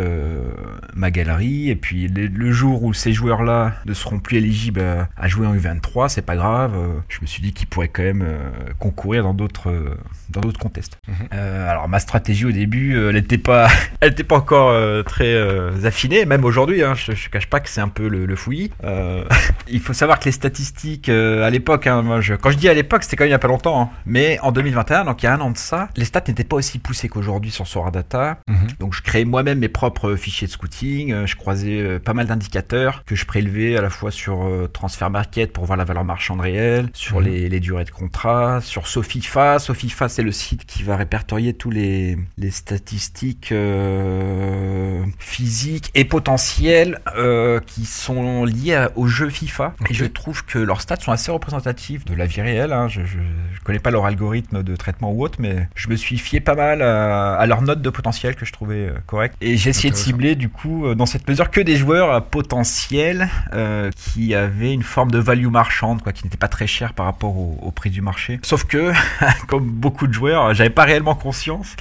[0.94, 1.70] ma galerie.
[1.70, 5.54] Et puis le, jour où ces joueurs-là ne seront plus éligibles à, à jouer en
[5.54, 6.74] U23, c'est pas grave.
[6.74, 8.38] Euh, je me suis dit qu'ils pourraient quand même euh,
[8.78, 9.96] concourir dans d'autres euh,
[10.30, 10.98] dans d'autres contests.
[11.08, 11.14] Mhm.
[11.34, 13.68] Euh, alors ma stratégie au début, euh, elle n'était pas,
[14.00, 16.82] elle était pas encore euh, très euh, affinée, même aujourd'hui.
[16.82, 18.70] Hein, je, je cache pas que c'est un peu le, le fouillis.
[18.84, 19.24] Euh,
[19.68, 23.02] il faut savoir que les statistiques euh, à l'époque, hein, quand je dis à l'époque,
[23.02, 25.28] c'était quand même il y a pas longtemps, hein, mais en 2021, donc il y
[25.28, 28.38] a un an de ça, les stats n'étaient pas aussi poussées qu'aujourd'hui sur Sora Data.
[28.48, 28.68] Mhm.
[28.80, 32.26] Donc je créais moi-même mes propres fichiers de scouting, euh, je croisais euh, pas mal
[32.26, 36.04] d'indicateurs que je prélevais à la fois sur euh, Transfer Market pour voir la valeur
[36.04, 37.24] marchande réelle, sur Mhm.
[37.26, 39.58] les, les durées de contrat, sur Sofifa.
[39.58, 46.98] Sofifa c'est le site qui va répertorier tous les, les statistiques euh, physiques et potentielles
[47.16, 49.74] euh, qui sont liées au jeu FIFA.
[49.90, 52.72] Et je trouve que leurs stats sont assez représentatifs de la vie réelle.
[52.72, 52.88] hein.
[52.88, 53.18] Je, je,
[53.54, 56.54] je connais pas leur algorithme de traitement ou autre, mais je me suis fié pas
[56.54, 59.36] mal à, à leurs notes de potentiel que je trouvais euh, correctes.
[59.40, 62.20] Et j'ai essayé de cibler du coup euh, dans cette mesure que des joueurs à
[62.20, 66.94] potentiel euh, qui avaient une forme de value marchande, quoi, qui n'était pas très cher
[66.94, 68.40] par rapport au prix du marché.
[68.42, 68.92] Sauf que,
[69.46, 71.76] comme beaucoup de joueurs, j'avais pas réellement conscience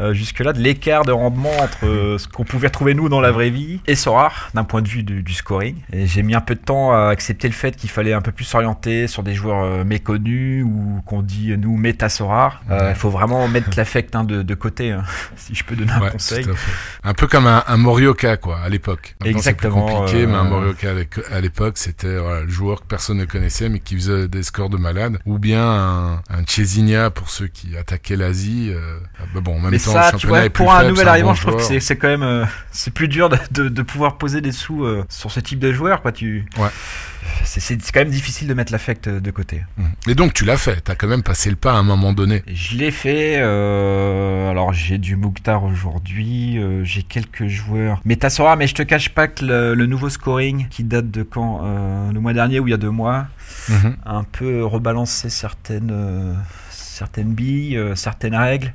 [0.00, 3.30] euh, jusque-là de l'écart de rendement entre euh, ce qu'on pouvait retrouver nous dans la
[3.30, 5.76] vraie vie et Sora d'un point de vue du, du scoring.
[5.92, 8.32] Et j'ai mis un peu de temps à accepter le fait qu'il fallait un peu
[8.32, 12.60] plus s'orienter sur des joueurs euh, méconnus ou qu'on dit nous méta Sora.
[12.70, 15.04] Il faut vraiment mettre l'affect hein, de, de côté, hein,
[15.36, 16.46] si je peux donner un Ouais, conseil.
[17.04, 19.16] Un peu comme un, un Morioka, quoi, à l'époque.
[19.22, 20.90] C'est Exactement, compliqué, mais un Morioka
[21.30, 24.70] à l'époque, c'était voilà, le joueur que personne ne connaissait, mais qui faisait des scores
[24.70, 25.18] de malade.
[25.26, 28.70] Ou bien un, un pour ceux qui attaquaient l'Asie.
[28.70, 28.98] euh,
[29.34, 31.34] bah bon, en même Mais temps, ça, tu vois, pour un faible, nouvel arrivant, bon
[31.34, 31.72] je trouve que joueur.
[31.72, 34.84] c'est c'est quand même euh, c'est plus dur de, de, de pouvoir poser des sous
[34.84, 36.02] euh, sur ce type de joueur.
[36.02, 36.46] Quoi, tu...
[36.58, 36.68] Ouais.
[37.44, 39.62] C'est quand même difficile de mettre l'affect de côté.
[39.76, 39.90] Mhm.
[40.08, 40.80] Et donc, tu l'as fait.
[40.80, 42.42] T'as quand même passé le pas à un moment donné.
[42.46, 43.36] Je l'ai fait.
[43.38, 46.58] euh, alors j'ai du Mouktar aujourd'hui.
[46.58, 48.00] euh, j'ai quelques joueurs.
[48.04, 51.10] Mais t'as Sora, mais je te cache pas que le, le nouveau scoring qui date
[51.10, 53.26] de quand euh, Le mois dernier ou il y a deux mois,
[54.04, 56.36] a un peu rebalancé certaines.
[57.00, 58.74] Certaines billes, euh, certaines règles.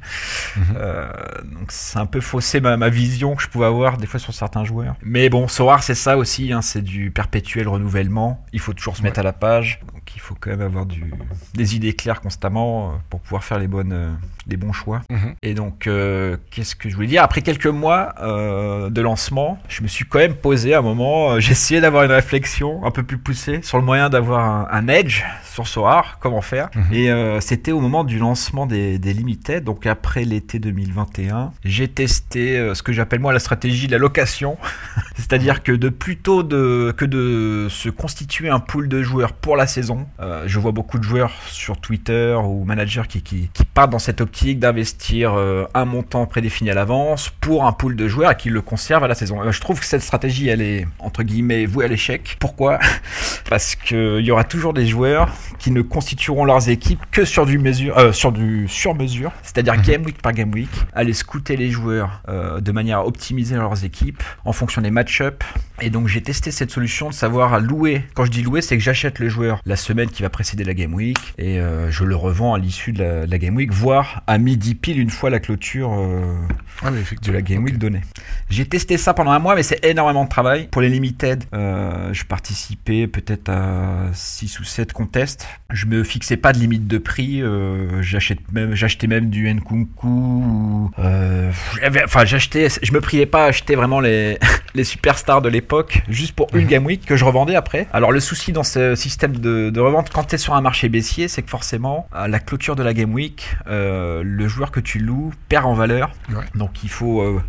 [0.58, 0.64] Mhm.
[0.78, 1.08] Euh,
[1.44, 4.34] donc c'est un peu faussé ma, ma vision que je pouvais avoir des fois sur
[4.34, 4.96] certains joueurs.
[5.04, 8.44] Mais bon, Sora c'est ça aussi, hein, c'est du perpétuel renouvellement.
[8.52, 9.80] Il faut toujours se mettre à la page.
[9.94, 11.14] Donc il faut quand même avoir du,
[11.54, 15.02] des idées claires constamment euh, pour pouvoir faire les, bonnes, les bons choix.
[15.12, 15.36] Mhm.
[15.44, 15.88] Et donc,
[16.50, 17.22] qu'est-ce que je voulais dire?
[17.22, 21.52] Après quelques mois de lancement, je me suis quand même posé à un moment, j'ai
[21.52, 25.24] essayé d'avoir une réflexion un peu plus poussée sur le moyen d'avoir un, un edge
[25.56, 26.70] sur Sorar, comment faire.
[26.76, 26.94] Mhm.
[26.94, 31.52] Et euh, c'était au moment du lancement des, des Limited, donc après l'été 2021.
[31.64, 34.58] J'ai testé euh, ce que j'appelle moi la stratégie de la location,
[35.16, 39.68] c'est-à-dire que de plutôt de, que de se constituer un pool de joueurs pour la
[39.68, 40.06] saison.
[40.20, 44.60] Euh, je vois beaucoup de joueurs sur Twitter ou managers qui, partent dans cette optique
[44.60, 48.62] d'investir euh, un montant prédéfini à l'avance pour un pool de joueurs et qui le
[48.62, 49.52] conservent à la saison.
[49.52, 52.38] Je trouve que cette stratégie, elle est entre guillemets vouée à l'échec.
[52.40, 52.80] Pourquoi
[53.50, 57.58] Parce qu'il y aura toujours des joueurs qui ne constitueront leurs équipes que sur du
[57.58, 62.22] mesure, sur du sur mesure, c'est-à-dire game week par game week, aller scouter les joueurs
[62.28, 65.46] euh, de manière à optimiser leurs équipes en fonction des match-ups.
[65.82, 68.04] Et donc j'ai testé cette solution de savoir à louer.
[68.14, 70.74] Quand je dis louer, c'est que j'achète le joueur la semaine qui va précéder la
[70.74, 73.72] game week et euh, je le revends à l'issue de la, de la game week,
[73.74, 76.34] voire à midi pile une fois la clôture euh,
[76.82, 78.02] Ah, de la game week donnée.
[78.50, 80.70] J'ai testé ça pendant un mois, mais c'est énormément de travail.
[80.72, 85.46] Pour les limited, euh, je participais peut-être à 6 ou 7 contests.
[85.72, 87.44] Je me fixais pas de limite de prix.
[88.00, 90.08] j'achète même, j'achetais même du Nkunku.
[90.08, 94.38] ou, enfin, j'achetais, je me priais pas à acheter vraiment les,
[94.74, 95.65] les superstars de l'époque
[96.10, 97.88] juste pour une game week que je revendais après.
[97.94, 100.90] Alors le souci dans ce système de, de revente, quand tu es sur un marché
[100.90, 104.80] baissier, c'est que forcément, à la clôture de la game week, euh, le joueur que
[104.80, 106.12] tu loues perd en valeur.
[106.30, 106.44] Ouais.
[106.56, 107.42] Donc il faut, euh,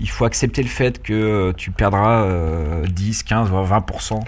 [0.00, 4.20] il faut accepter le fait que euh, tu perdras euh, 10, 15, voire 20%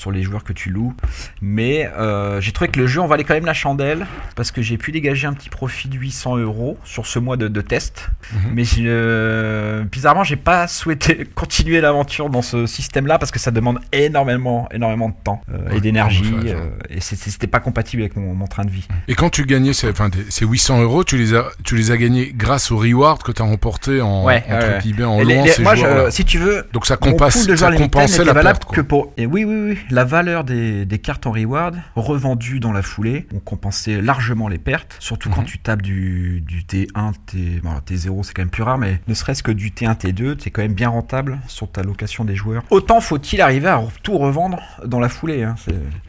[0.00, 0.94] sur les joueurs que tu loues.
[1.42, 4.62] Mais euh, j'ai trouvé que le jeu en valait quand même la chandelle parce que
[4.62, 8.08] j'ai pu dégager un petit profit de 800 euros sur ce mois de, de test.
[8.32, 8.40] Mhm.
[8.54, 8.64] Mais
[9.04, 14.68] euh, bizarrement, j'ai pas souhaité continuer l'aventure dans ce système-là parce que ça demande énormément,
[14.72, 18.64] énormément de temps euh, et d'énergie euh, et c'était pas compatible avec mon, mon train
[18.64, 18.86] de vie.
[19.08, 21.90] Et quand tu gagnais ces, enfin, tes- ces 800 euros, tu les as, tu les
[21.90, 25.24] as gagnés grâce au reward que tu as remporté en, Ouais, entre ouais, en Et
[25.24, 28.34] les- louant les- ces moi, je- si tu veux, Donc ça, de ça compensait la
[28.34, 28.64] perte.
[28.64, 28.76] quoi.
[28.76, 29.12] que pour.
[29.16, 29.78] Et oui, oui, oui.
[29.90, 34.58] La valeur des, des cartes en reward revendues dans la foulée ont compensé largement les
[34.58, 34.96] pertes.
[35.00, 35.46] Surtout quand Mhm.
[35.46, 39.14] tu tapes du, du T1, T, bon, T0, c'est quand même plus rare, mais ne
[39.14, 42.62] serait-ce que du T1, T2, c'est quand même bien rentable sur ta location des joueurs.
[42.70, 45.42] Autant faut-il arriver à tout revendre dans la foulée.
[45.42, 45.56] Hein.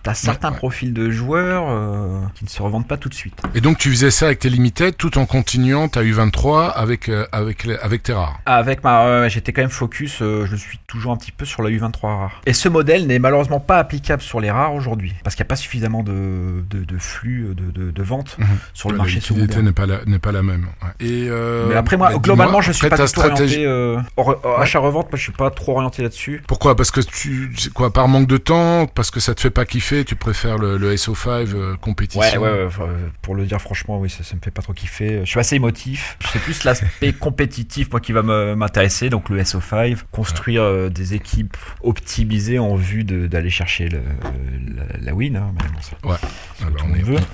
[0.04, 0.58] T'as certains ouais.
[0.58, 3.41] profils de joueurs euh, qui ne se revendent pas tout de suite.
[3.56, 7.26] Et donc tu faisais ça avec tes limited tout en continuant ta U23 avec, euh,
[7.32, 8.39] avec, tes rares.
[8.46, 11.70] Avec ma, j'étais quand même focus, euh, je suis toujours un petit peu sur la
[11.72, 12.41] U23 rare.
[12.46, 15.50] Et ce modèle n'est malheureusement pas applicable sur les rares aujourd'hui, parce qu'il n'y a
[15.50, 18.46] pas suffisamment de, de, de flux de, de, de vente Mhm.
[18.74, 19.62] sur le Ouais, marché secondaire.
[19.64, 20.68] n'est pas la, n'est pas la même.
[20.84, 20.90] ouais.
[21.08, 24.60] Et euh, Mais après moi, bah, globalement, je suis pas tout orienté euh, or- or-
[24.62, 25.12] achat-revente.
[25.12, 26.42] Moi, je suis pas trop orienté là-dessus.
[26.48, 26.76] Pourquoi?
[26.76, 30.04] Parce que tu, quoi, par manque de temps, parce que ça te fait pas kiffer,
[30.06, 32.20] tu préfères le, le SO5 euh, compétition?
[32.22, 34.62] Ouais, ouais, ouais, enfin, euh, pour le dire franchement, oui, ça, ça me fait pas
[34.62, 35.22] trop kiffer.
[35.24, 36.18] Je suis assez émotif.
[36.32, 39.10] C'est plus l'aspect compétitif, moi, qui va m'intéresser.
[39.10, 44.00] Donc le SO5, construire euh, des équipes optimisées en vue d'aller chercher le,
[44.76, 45.36] la, la win.
[45.36, 46.15] hein, mais bon, ça, Ouais.
[46.63, 47.26] on est- monde veut.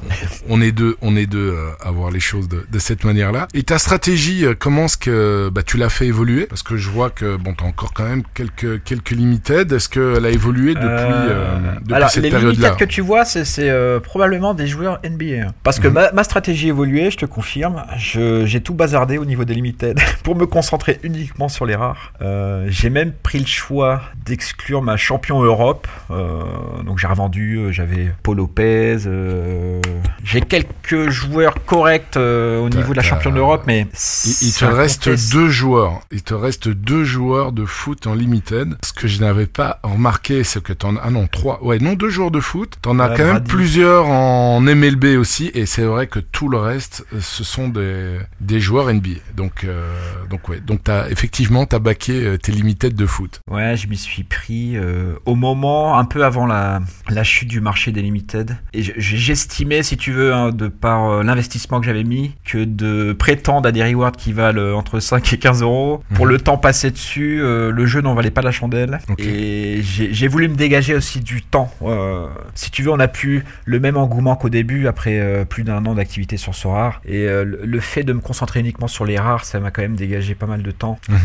[0.49, 3.47] On est deux, on est deux euh, à voir les choses de, de cette manière-là.
[3.53, 6.45] Et ta stratégie, euh, comment est-ce que bah, tu l'as fait évoluer?
[6.47, 9.71] Parce que je vois que bon, t'as encore quand même quelques quelques limited.
[9.71, 13.45] Est-ce qu'elle a évolué depuis, euh, depuis alors, cette les limited que tu vois, c'est
[13.69, 15.47] euh, probablement des joueurs NBA.
[15.47, 15.53] hein.
[15.63, 15.93] Parce que Mhm.
[15.93, 17.83] ma, ma stratégie évoluée, je te confirme.
[17.97, 22.13] J'ai tout bazardé au niveau des limited pour me concentrer uniquement sur les rares.
[22.21, 25.87] Euh, J'ai même pris le choix d'exclure ma champion Europe.
[26.11, 26.43] Euh,
[26.85, 28.97] donc j'ai revendu, euh, j'avais Paul Lopez.
[29.05, 29.81] euh,
[30.23, 33.87] J'ai quelques joueurs corrects euh, au niveau de la championne d'Europe, mais
[34.25, 36.01] Il, il te reste deux joueurs.
[36.11, 38.75] Il te reste deux joueurs de foot en limited.
[38.83, 41.63] Ce que je n'avais pas remarqué, c'est que t'en as, ah non, trois.
[41.63, 42.75] Ouais, non, deux joueurs de foot.
[42.81, 45.51] T'en as Ouais, quand même plusieurs en MLB aussi.
[45.53, 49.09] Et c'est vrai que tout le reste, ce sont des, des joueurs NBA.
[49.35, 49.93] Donc, euh,
[50.29, 50.59] donc ouais.
[50.59, 53.39] Donc t'as, effectivement, t'as baqué tes limited de foot.
[53.49, 56.79] Ouais, je m'y suis pris euh, au moment un peu avant la,
[57.09, 58.55] la chute du marché des limited.
[58.73, 62.63] Et je- j'estimais, si tu veux, hein, de par euh, l'investissement que j'avais mis, que
[62.63, 66.31] de prétendre à des rewards qui valent euh, entre 5 et 15 euros, pour Mhm.
[66.31, 68.99] le temps passé dessus, euh, le jeu n'en valait pas la chandelle.
[69.17, 71.71] Et j'ai voulu me dégager aussi du temps.
[71.83, 75.63] Euh, si tu veux, on a plus le même engouement qu'au début, après euh, plus
[75.63, 77.01] d'un an d'activité sur ce rare.
[77.05, 80.33] Et le- fait de me concentrer uniquement sur les rares, ça m'a quand même dégagé
[80.35, 80.99] pas mal de temps.
[81.09, 81.17] Mhm.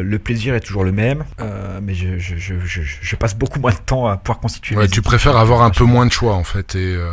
[0.00, 1.24] Le plaisir est toujours le même,
[1.82, 4.76] mais je, je, je, je, je passe beaucoup moins de temps temps à pouvoir constituer.
[4.76, 7.10] Ouais, tu préfères avoir un peu moins de choix en fait et, euh,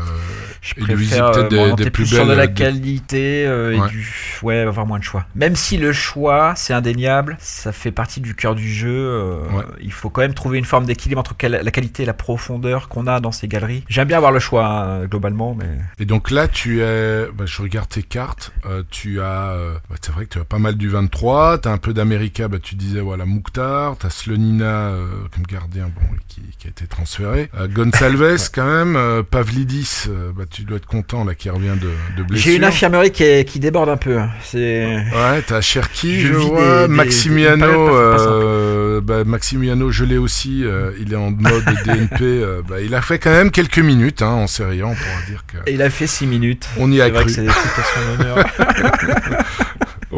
[0.62, 3.46] Je et de peut-être euh, des- des plus plus sur de belles, la des- qualité
[3.46, 3.90] euh, et Ouais.
[3.90, 4.08] du
[4.44, 5.26] ouais avoir moins de choix.
[5.36, 8.90] Même si le choix c'est indéniable, ça fait partie du cœur du jeu.
[8.90, 9.64] euh, Ouais.
[9.82, 13.08] Il faut quand même trouver une forme d'équilibre entre la qualité et la profondeur qu'on
[13.08, 13.84] a dans ces galeries.
[13.90, 15.66] J'aime bien avoir le choix hein, globalement, mais
[16.00, 19.96] Et donc là, tu es, bah, je regarde tes cartes, euh, tu as, euh, bah,
[20.02, 22.58] c'est vrai que tu as pas mal du 23, tu as un peu d'América, bah,
[22.62, 26.77] tu disais voilà Mouktar, tu as Slonina euh, comme gardien, bon, qui, qui a été
[26.86, 31.50] transféré, euh, Gonçalves quand même, euh, Pavlidis, euh, bah, tu dois être content là qui
[31.50, 31.90] revient de,
[32.22, 32.52] de blessure.
[32.52, 34.18] j'ai une infirmerie qui, est- qui déborde un peu.
[34.20, 34.30] hein.
[34.44, 40.64] C'est Ouais, t'as Cherki, je, vois, des- Maximiano, des euh, bah, Maximiano, je l'ai aussi,
[40.66, 44.22] euh, il est en mode DNP, euh, bah, il a fait quand même quelques minutes
[44.22, 46.68] hein, en série A, on pourra dire que Et il a fait 6 minutes.
[46.78, 47.30] on y a cru.
[47.30, 47.48] c'est.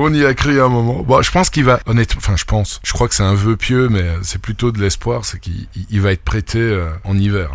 [0.02, 1.04] On y a cru à un moment.
[1.04, 3.58] Bon, je pense qu'il va, honnêtement, enfin, je pense, je crois que c'est un vœu
[3.58, 7.18] pieux, mais c'est plutôt de l'espoir, c'est qu'il il- il va être prêté euh, en
[7.18, 7.50] hiver.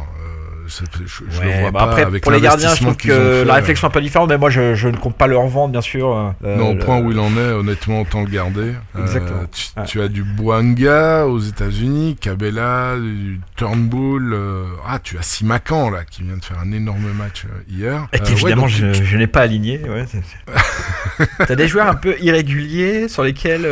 [0.67, 3.55] Je le vois bah pas après, avec pour les gardiens, je trouve que fait, la
[3.55, 5.81] réflexion est un peu différente, mais moi je, je ne compte pas le revendre, bien
[5.81, 6.35] sûr.
[6.45, 8.73] euh, Non, au le- point où il en est, honnêtement, autant le garder.
[8.97, 9.43] Euh, Exactement.
[9.53, 9.85] tu, Ouais.
[9.87, 14.33] tu as du Boanga aux États-Unis, Cabella, du Turnbull.
[14.33, 18.07] euh, ah, tu as Simakan là qui vient de faire un énorme match hier.
[18.13, 19.81] Et ouais, donc je, tu- je n'ai pas aligné.
[19.89, 20.23] Ouais, c'est-
[21.47, 23.67] T'as des joueurs un peu irréguliers sur lesquels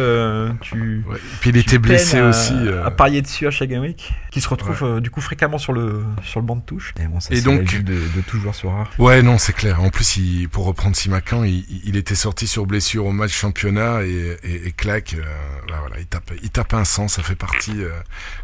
[0.61, 1.05] tu.
[1.41, 2.55] puis il tu était blessé à, aussi.
[2.85, 6.03] à parier dessus à chaque week, qui se retrouve euh, du coup fréquemment sur le
[6.23, 6.82] sur le banc de touche.
[7.01, 8.90] Et, bon, ça, Et donc- de, de tout joueur sur rare.
[8.99, 9.81] Ouais, non, c'est clair.
[9.83, 14.03] En plus, il, pour reprendre Simakan, il, il était sorti sur blessure au match championnat
[14.05, 15.14] et, et, et claque.
[15.18, 15.23] euh,
[15.71, 17.09] là, voilà, il tape, il tape un sang.
[17.09, 17.90] Ça fait partie euh,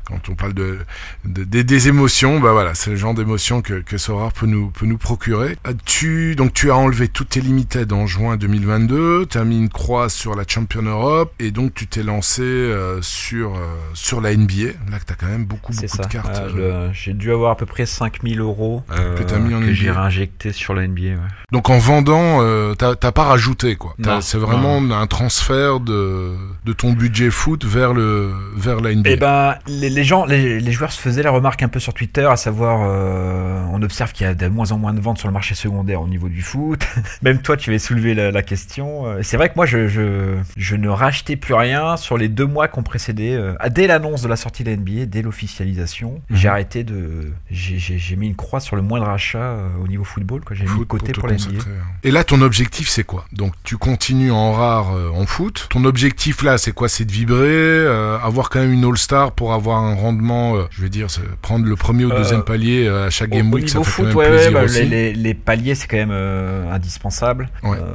[0.05, 0.79] quand on parle de,
[1.24, 2.40] de- des, des émotions.
[2.40, 5.57] Bah voilà, c'est le genre d'émotion que, que Sorare peut nous peut nous procurer.
[5.66, 9.27] Euh, Tu donc tu as enlevé toutes tes limited en juin 2022.
[9.27, 13.01] Tu as mis une croix sur la Champion Europe et donc tu t'es lancé euh,
[13.03, 13.59] sur
[13.94, 14.72] sur la NBA.
[14.90, 16.03] Là, que t'as quand même beaucoup beaucoup ça.
[16.03, 16.53] de cartes.
[16.55, 19.73] Le- J'ai dû avoir à peu près 5000 euros euh, Que t'as mis en que
[19.73, 21.03] j'ai réinjecté sur la NBA.
[21.03, 21.17] ouais.
[21.53, 23.95] Donc en vendant, euh, t'as t'as pas rajouté quoi.
[24.21, 29.11] C'est vraiment un transfert de de ton budget foot vers le vers la NBA.
[29.11, 31.95] Eh ben, les, les gens, les, les joueurs se faisaient la remarque un peu sur
[31.95, 35.19] Twitter, à savoir, euh, on observe qu'il y a de moins en moins de ventes
[35.19, 36.87] sur le marché secondaire au niveau du foot.
[37.23, 39.07] Même toi, tu avais soulevé la, la question.
[39.07, 42.47] Euh, C'est vrai que moi, je, je, je ne rachetais plus rien sur les deux
[42.47, 43.35] mois qu'on précédait.
[43.35, 46.37] euh, ah, dès l'annonce de la sortie de la NBA, dès l'officialisation, Mhm.
[46.37, 50.42] j'ai arrêté de, j'ai mis une croix sur le moindre achat euh, au niveau football.
[50.44, 50.54] quoi.
[50.57, 51.44] J'ai mis de côté pour, la NBA.
[51.44, 51.85] consacrer, hein.
[52.04, 53.24] Et là, ton objectif, c'est quoi?
[53.33, 55.66] Donc, tu continues en rare euh, en foot.
[55.70, 56.88] Ton objectif là, c'est quoi?
[56.88, 60.83] C'est de vibrer, euh, avoir quand même une All-Star pour avoir un rendement, euh, je
[60.83, 61.07] vais dire,
[61.42, 63.85] prendre le premier ou Euh, deuxième palier à chaque game Au- au week, ça fait
[63.90, 64.81] foot, quand même ouais, bah, aussi.
[64.83, 67.48] les, les- les paliers, c'est quand même euh, indispensable.
[67.62, 67.78] Ouais.
[67.78, 67.94] Euh,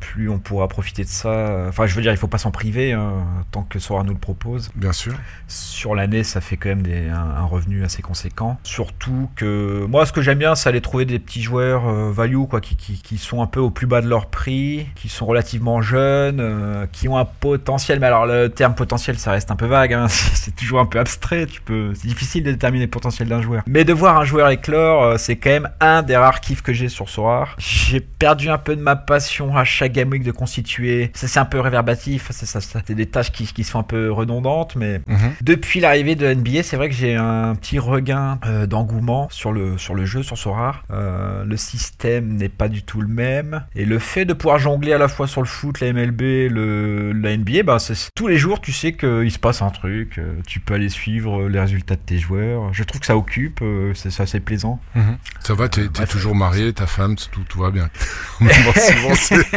[0.00, 1.66] plus on pourra profiter de ça.
[1.68, 3.12] Enfin, je veux dire, il faut pas s'en priver hein,
[3.50, 4.70] tant que Sora nous le propose.
[4.74, 5.12] Bien sûr.
[5.46, 8.58] Sur l'année, ça fait quand même des, un, un revenu assez conséquent.
[8.62, 12.44] Surtout que moi, ce que j'aime bien, c'est aller trouver des petits joueurs euh, value,
[12.48, 15.26] quoi, qui, qui, qui sont un peu au plus bas de leur prix, qui sont
[15.26, 18.00] relativement jeunes, euh, qui ont un potentiel.
[18.00, 19.92] Mais alors, le terme potentiel, ça reste un peu vague.
[19.94, 21.46] hein, c'est toujours un peu abstrait.
[21.46, 23.62] Tu peux, c'est difficile de déterminer le potentiel d'un joueur.
[23.66, 26.72] Mais de voir un joueur éclore, euh, c'est quand même un des rares kiffs que
[26.72, 27.54] j'ai sur Sorar.
[27.58, 31.10] J'ai perdu un peu de ma passion à chaque game week de constituer.
[31.14, 32.28] Ça, c'est un peu réverbatif.
[32.30, 35.32] C'est ça, ça- c'est des tâches qui, qui sont un peu redondantes, mais Mhm.
[35.42, 39.78] depuis l'arrivée de NBA, c'est vrai que j'ai un petit regain euh, d'engouement sur le,
[39.78, 40.82] sur le jeu, sur Sora.
[40.90, 43.64] Euh, le système n'est pas du tout le même.
[43.74, 47.12] Et le fait de pouvoir jongler à la fois sur le foot, la MLB, le,
[47.12, 47.78] la NBA, bah,
[48.14, 50.18] tous les jours, tu sais qu'il se passe un truc.
[50.18, 52.72] euh, tu peux aller suivre les résultats de tes joueurs.
[52.74, 54.80] Je trouve que ça occupe, euh, c'est assez plaisant.
[54.94, 55.16] Mhm.
[55.40, 56.08] Ça va, t'es t'es Bref.
[56.10, 57.88] toujours marié, ta femme, tout, tout va bien.
[58.40, 59.54] en suivant,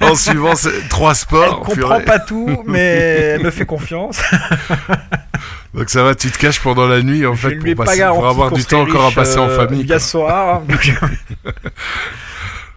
[0.00, 0.52] en suivant
[0.88, 1.56] trois Elle sports.
[1.60, 2.04] comprend purée.
[2.04, 2.78] pas tout, mais
[3.36, 4.20] elle me fait confiance.
[5.74, 8.02] Donc ça va, tu te caches pendant la nuit en Je fait pour, pas passer-
[8.08, 9.86] pour avoir du temps encore à passer en euh, famille.
[9.86, 9.98] Quoi.
[9.98, 10.54] Sora.
[10.56, 10.62] hein.
[10.68, 10.92] Donc,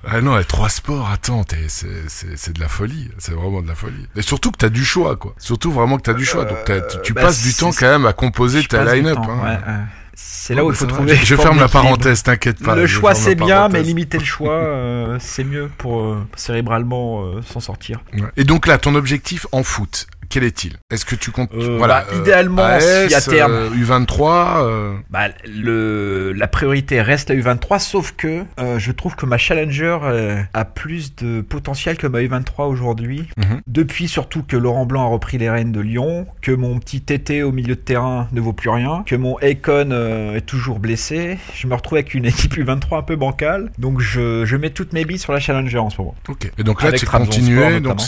[0.07, 3.75] Ah non, les trois sports, attends, t'es- c'est de la folie, c'est vraiment de la
[3.75, 4.07] folie.
[4.15, 5.35] Et surtout que t'as du choix, quoi.
[5.37, 6.45] Surtout vraiment que t'as du choix.
[6.45, 9.19] Donc tu, tu bah, passes du temps quand même à composer ta line-up.
[9.21, 9.37] hein.
[9.43, 9.79] ouais, ouais.
[10.13, 11.15] C'est là où il faut trouver.
[11.15, 12.75] Je, ferme la parenthèse, t'inquiète pas.
[12.75, 17.41] le choix c'est bien, mais limiter le choix, euh, c'est mieux pour euh, cérébralement euh,
[17.43, 18.01] s'en sortir.
[18.13, 18.21] Ouais.
[18.37, 20.77] Et donc là, ton objectif en foot, quel est-il?
[20.89, 24.93] Est-ce que tu comptes Euh, voilà, bah, idéalement, AS, si à terme- euh, U23 euh,
[25.09, 29.97] Bah, le, la priorité reste la U23, sauf que euh, je trouve que ma Challenger
[30.03, 33.27] euh, a plus de potentiel que ma U23 aujourd'hui.
[33.37, 33.61] Mhm.
[33.67, 37.43] Depuis surtout que Laurent Blanc a repris les rênes de Lyon, que mon petit TT
[37.43, 41.37] au milieu de terrain ne vaut plus rien, que mon Akon euh, est toujours blessé.
[41.53, 44.93] Je me retrouve avec une équipe U23 un peu bancale, donc je, je mets toutes
[44.93, 46.15] mes billes sur la Challenger en ce moment.
[46.29, 46.49] Ok.
[46.57, 47.81] Et donc là, tu continues.
[47.81, 47.99] Donc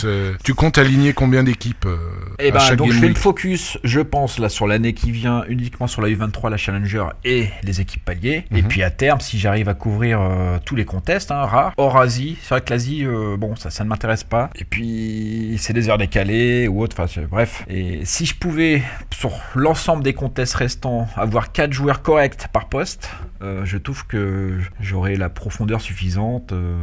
[0.42, 4.00] tu comptes aligner combien d'équipes euh, Eh à ben, donc je fais le focus, je
[4.00, 8.04] pense, là, sur l'année qui vient, uniquement sur la U23, la Challenger et les équipes
[8.04, 8.44] paliers.
[8.54, 8.68] Et Mhm.
[8.68, 12.36] puis à terme, si j'arrive à couvrir euh, tous les contests, hein, rares, hors Asie,
[12.42, 14.50] c'est vrai que l'Asie, euh, bon, ça, ça ne m'intéresse pas.
[14.56, 17.64] Et puis, c'est des heures décalées ou autre, enfin, c'est- bref.
[17.68, 23.08] Et si je pouvais, sur l'ensemble des contests restants, avoir 4 joueurs corrects par poste,
[23.44, 26.74] euh, je trouve que j'aurai la profondeur suffisante euh,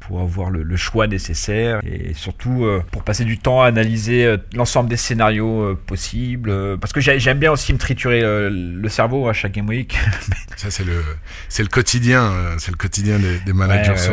[0.00, 4.36] pour avoir le, le choix nécessaire et surtout euh, pour passer du temps à analyser
[4.54, 6.78] l'ensemble des scénarios possibles.
[6.78, 9.98] parce que j'ai- j'aime bien aussi me triturer le cerveau à chaque game week.
[10.56, 11.02] Ça, c'est le,
[11.50, 14.08] c'est le quotidien, c'est le quotidien des, des managers Ouais,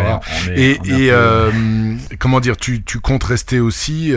[0.50, 4.14] ouais, Et, peu- comment dire, tu, tu comptes rester aussi,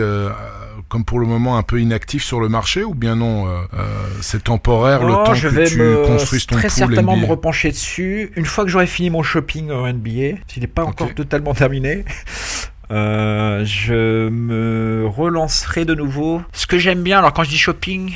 [0.89, 3.85] comme pour le moment, un peu inactif sur le marché ou bien non euh, euh,
[4.21, 7.15] C'est temporaire le Non, temps je que vais tu me construises ton très pool certainement
[7.15, 7.21] NBA.
[7.25, 10.37] me repencher dessus une fois que j'aurai fini mon shopping en NBA.
[10.47, 12.05] S'il n'est pas encore totalement terminé.
[12.91, 16.41] euh, je me relancerai de nouveau.
[16.53, 18.13] Ce que j'aime bien, alors quand je dis shopping,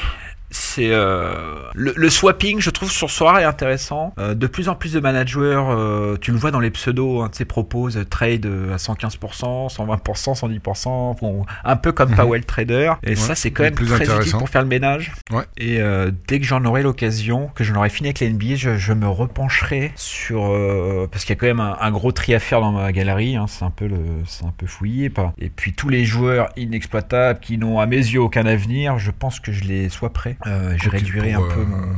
[0.76, 1.34] c'est euh,
[1.74, 4.14] le, le swapping, je trouve sur Sora est intéressant.
[4.20, 7.30] Euh, de plus en plus de managers, euh, tu le vois dans les pseudos, hein,
[7.32, 12.16] tu sais, proposent trade à 115%, 120%, 110%, bon, un peu comme Mhm.
[12.16, 12.94] Powell Trader.
[13.04, 15.14] Et Ouais, ça, c'est quand même plus très utile pour faire le ménage.
[15.32, 15.44] Ouais.
[15.58, 18.78] Et euh, dès que j'en aurai l'occasion, que j'en aurai fini avec la NBA, je,
[18.78, 22.34] je me repencherai sur euh, parce qu'il y a quand même un, un gros tri
[22.34, 23.36] à faire dans ma galerie.
[23.36, 25.10] hein, c'est un peu le, c'est un peu fouillé.
[25.10, 25.34] Pas.
[25.40, 29.40] Et puis tous les joueurs inexploitables qui n'ont à mes yeux aucun avenir, je pense
[29.40, 30.38] que je les sois prêt.
[30.48, 31.96] Euh, je Ok, réduirai un peu euh, mon.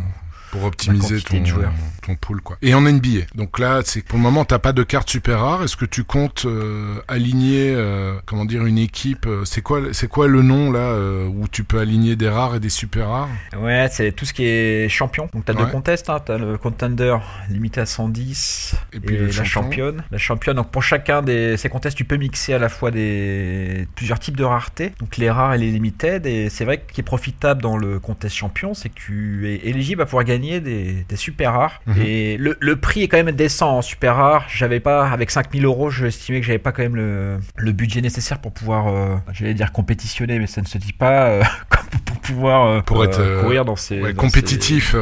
[0.54, 1.74] Pour optimiser ton, de joueurs.
[2.06, 2.58] ton pool quoi.
[2.62, 3.26] Et en NBA.
[3.34, 5.64] Donc là, c'est pour le moment, t'as pas de carte super rare.
[5.64, 10.08] Est-ce que tu comptes euh, aligner, euh, comment dire, une équipe euh, C'est quoi, c'est
[10.08, 13.30] quoi le nom là euh, où tu peux aligner des rares et des super rares?
[13.60, 15.28] Ouais, c'est tout ce qui est champion.
[15.34, 15.72] Donc t'as deux Ouais.
[15.72, 16.20] contests, hein.
[16.24, 17.18] t'as le contender
[17.50, 19.50] limité à 110 Et et, puis le la champion.
[19.64, 20.04] championne.
[20.12, 23.88] La championne, donc pour chacun de ces contests, tu peux mixer à la fois des
[23.96, 26.28] plusieurs types de rareté, donc les rares et les limited.
[26.28, 29.50] Et c'est vrai que ce qui est profitable dans le contest champion, c'est que tu
[29.50, 31.82] es éligible à pouvoir gagner des, des super rares.
[31.86, 32.02] Mhm.
[32.06, 34.46] Et le, le prix est quand même décent en super rares.
[34.50, 38.02] J'avais pas, avec 5000 euros, je estimais que j'avais pas quand même le, le budget
[38.02, 41.44] nécessaire pour pouvoir, euh, j'allais dire compétitionner, mais ça ne se dit pas, euh,
[42.06, 44.96] pour pouvoir euh, Pour être, euh, euh, courir dans ces Ouais, dans compétitif.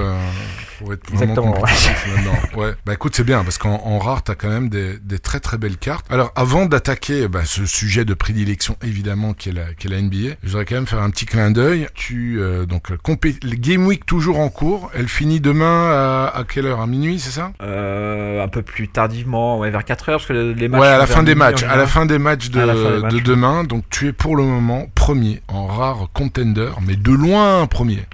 [0.82, 2.32] Pour être Exactement, là-dedans.
[2.62, 2.74] Ouais.
[2.86, 5.58] Bah écoute, c'est bien parce qu'en en rare, t'as quand même des, des très très
[5.58, 6.06] belles cartes.
[6.10, 10.02] Alors, avant d'attaquer bah, ce sujet de prédilection, évidemment, qui est la, qui est la
[10.02, 11.88] NBA, je voudrais quand même faire un petit clin d'œil.
[11.94, 14.92] Tu euh, donc compé- le Game Week toujours en cours.
[14.94, 16.82] Elle finit demain à, à quelle heure?
[16.82, 17.52] À minuit, c'est ça?
[17.62, 20.82] Euh, un peu plus tardivement, ouais, vers 4 heures, parce que les matchs.
[20.82, 21.64] Ouais, à sont la fin des matchs.
[21.64, 23.24] À la fin des matchs de, À la fin des matchs, de oui.
[23.24, 23.64] demain.
[23.64, 28.06] Donc, tu es pour le moment premier en rare contender, mais de loin premier.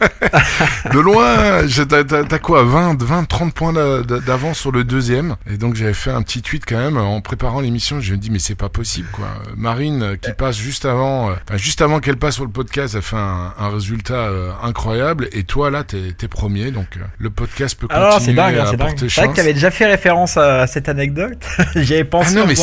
[0.92, 1.82] de loin, je-
[2.24, 5.36] t'as- quoi 20, 20, 30 points d'a- d'a- d'avance sur le deuxième.
[5.50, 8.00] Et donc, j'avais fait un petit tweet quand même en préparant l'émission.
[8.00, 9.26] Je me dis, mais c'est pas possible, quoi.
[9.56, 12.94] Marine, euh, qui passe juste avant, euh, enfin, juste avant qu'elle passe sur le podcast,
[12.96, 15.28] elle fait un, un résultat euh, incroyable.
[15.32, 16.70] Et toi, là, t'es es premier.
[16.70, 16.86] Donc,
[17.18, 18.88] le podcast peut continuer Alors, c'est dingue, hein, c'est dingue.
[18.96, 19.34] C'est vrai que chance.
[19.34, 21.38] tu avais déjà fait référence à cette anecdote.
[21.76, 22.54] J'y avais Ah pensé non, en mais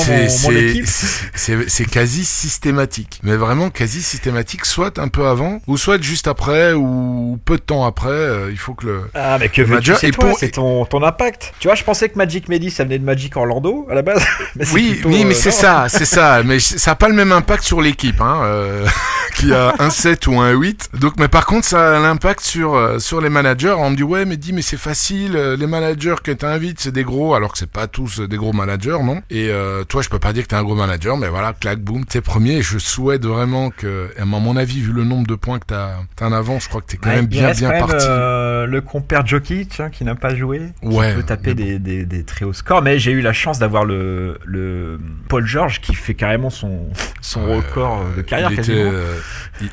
[1.68, 3.20] c'est, quasi systématique.
[3.24, 7.62] Mais vraiment quasi systématique, soit un peu avant, ou soit juste après, ou peu de
[7.62, 8.50] temps après.
[8.52, 9.02] il faut que le.
[9.14, 11.54] Ah, mais que veux-tu, c'est pour- c'est ton, ton impact.
[11.60, 14.24] Tu vois, je pensais que Magic Medi, ça venait de Magic Orlando, à la base.
[14.56, 16.42] Mais Oui, plutôt, oui, mais euh, c'est ça, c'est ça.
[16.44, 18.86] Mais ça a pas le même impact sur l'équipe, hein, euh,
[19.36, 20.90] qui a un 7 ou un 8.
[21.00, 23.76] Donc, mais par contre, ça a l'impact sur euh, sur les managers.
[23.78, 25.36] On me dit ouais, mais dis, mais c'est facile.
[25.36, 28.54] euh, Les managers que t'invites, c'est des gros, alors que c'est pas tous des gros
[28.54, 29.22] managers, non?
[29.30, 31.80] Et euh, toi, je peux pas dire que t'es un gros manager, mais voilà, clac,
[31.80, 32.58] boum, t'es premier.
[32.58, 35.90] Et je souhaite vraiment que, à mon avis, vu le nombre de points que t'as
[36.16, 38.06] t'as en avant, je crois que t'es quand Ouais, même bien bien quand parti.
[38.08, 42.24] le compère Jokic hein, qui n'a pas joué, Ouais, qui peut taper des, des, des
[42.24, 42.82] très hauts scores.
[42.82, 46.90] Mais j'ai eu la chance d'avoir le, le Paul George qui fait carrément son,
[47.22, 48.92] son Ouais, record de carrière il était, quasiment.
[48.94, 49.20] euh,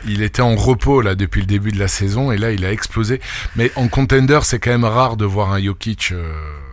[0.07, 2.73] il, était en repos là depuis le début de la saison et là il a
[2.73, 3.21] explosé.
[3.57, 6.11] Mais en contender, c'est quand même rare de voir un Jokic.
[6.13, 6.25] euh,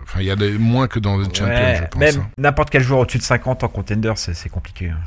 [0.10, 2.00] Enfin, il y a des, moins que dans le champion, Ouais, je pense.
[2.00, 2.30] même hein.
[2.38, 4.88] n'importe quel joueur au-dessus de 50 en contender, c'est compliqué.
[4.89, 4.97] hein.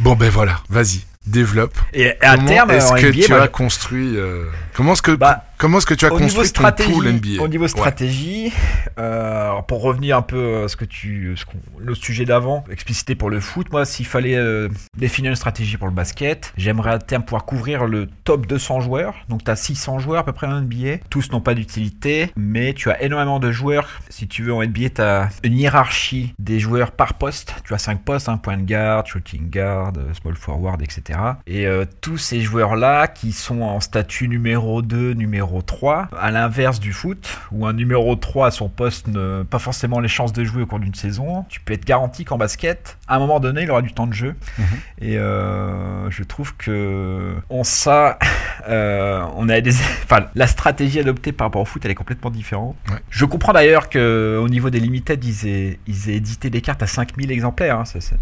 [0.00, 1.76] Bon ben voilà, vas-y, développe.
[1.92, 4.46] Et à comment terme, est-ce que NBA, tu as construit euh,
[4.78, 7.64] Comment est-ce que Bah, comment est-ce que tu as construit ton pool NBA au niveau
[7.64, 7.68] Ouais.
[7.68, 8.52] stratégie,
[9.00, 13.16] euh, pour revenir un peu à ce que tu, ce qu'on- le sujet d'avant, explicité
[13.16, 16.98] pour le foot, moi, s'il fallait euh, définir une stratégie pour le basket, j'aimerais à
[17.00, 19.14] terme pouvoir couvrir le top 200 joueurs.
[19.28, 20.98] Donc, tu as 600 joueurs à peu près en NBA.
[21.10, 23.88] Tous n'ont pas d'utilité, mais tu as énormément de joueurs.
[24.10, 27.56] Si tu veux, en NBA, tu as une hiérarchie des joueurs par poste.
[27.64, 31.18] Tu as 5 postes, un point de garde, shooting guard, small forward, etc.
[31.48, 36.30] Et euh, tous ces joueurs-là qui sont en statut numéro numéro 2, numéro 3, à
[36.30, 40.32] l'inverse du foot, où un numéro 3 à son poste n'a pas forcément les chances
[40.32, 41.46] de jouer au cours d'une saison.
[41.48, 44.12] Tu peux être garanti qu'en basket, à un moment donné, il aura du temps de
[44.12, 44.34] jeu.
[44.58, 44.64] Mhm.
[45.00, 48.18] Et euh, je trouve que on ça,
[48.68, 49.72] euh, on a des,
[50.04, 52.76] enfin, la stratégie adoptée par rapport au foot, elle est complètement différente.
[52.90, 52.96] Ouais.
[53.10, 56.82] Je comprends d'ailleurs que au niveau des limited, ils aient, ils aient édité des cartes
[56.82, 57.78] à 5000 exemplaires.
[57.80, 58.16] hein, ça, c'est,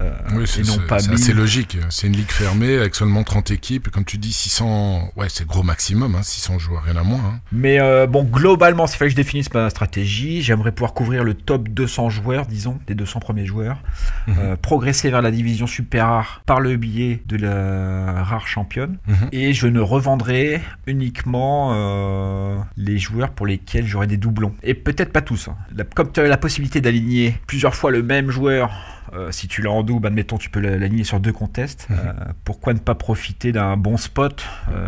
[0.00, 1.14] euh, Oui, et c'est non c'est- pas c'est 1000.
[1.20, 1.78] assez logique.
[1.90, 3.88] C'est une ligue fermée avec seulement 30 équipes.
[3.88, 7.20] Et comme tu dis, 600, ouais, c'est gros maximum, hein, 600 joueurs, rien à moins.
[7.24, 7.40] hein.
[7.52, 11.34] Mais euh, bon, globalement, s'il fallait que je définisse ma stratégie, j'aimerais pouvoir couvrir le
[11.34, 13.78] top 200 joueurs, disons, les 200 premiers joueurs,
[14.26, 14.34] Mhm.
[14.38, 19.28] euh, progresser vers la division super rare par le biais de la rare championne, Mhm.
[19.32, 24.54] et je ne revendrai uniquement euh, les joueurs pour lesquels j'aurai des doublons.
[24.62, 25.48] Et peut-être pas tous.
[25.48, 25.56] hein.
[25.76, 28.70] La- comme tu as la possibilité d'aligner plusieurs fois le même joueur,
[29.14, 31.86] euh, si tu l'as en double, admettons, tu peux l'aligner sur deux contests.
[31.90, 31.96] Mhm.
[31.98, 32.12] Euh,
[32.44, 34.44] pourquoi ne pas profiter d'un bon spot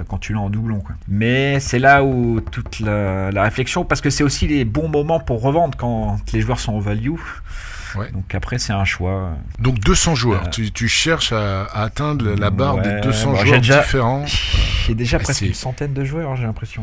[0.09, 0.95] quand tu l'as en doublon quoi.
[1.09, 5.21] Mais c'est là où toute la, la réflexion, parce que c'est aussi les bons moments
[5.21, 7.11] pour revendre quand les joueurs sont en value.
[7.97, 8.11] Ouais.
[8.13, 9.31] Donc après, c'est un choix.
[9.59, 10.45] Donc 200 joueurs.
[10.47, 13.81] Euh, Tu, tu cherches à, à atteindre la barre Ouais, des 200 bon, joueurs déjà-
[13.83, 14.25] différents.
[14.87, 16.83] J'ai déjà presque une centaine de joueurs, j'ai l'impression.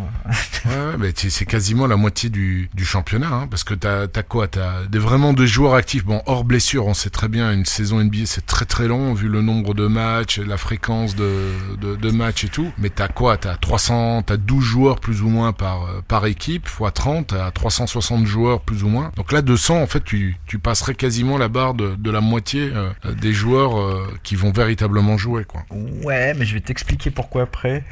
[0.66, 4.08] Ouais, ouais, mais tu- c'est quasiment la moitié du, du championnat, hein, parce que t'as
[4.14, 4.48] as quoi?
[4.48, 6.04] T'as des vraiment de joueurs actifs.
[6.04, 9.28] Bon, hors blessure, on sait très bien, une saison NBA c'est très très long vu
[9.28, 11.32] le nombre de matchs, la fréquence de,
[11.80, 12.72] de, de matchs et tout.
[12.80, 13.38] Mais t'as quoi?
[13.38, 17.52] T'as 300, t'as 12 joueurs plus ou moins par euh, par équipe, fois 30, t'as
[17.52, 19.12] 360 joueurs plus ou moins.
[19.16, 22.72] Donc là, 200, en fait, tu, tu passerais quasiment la barre de, de la moitié
[22.76, 25.66] euh, des joueurs euh, qui vont véritablement jouer, quoi.
[26.04, 27.84] Ouais, mais je vais t'expliquer pourquoi après.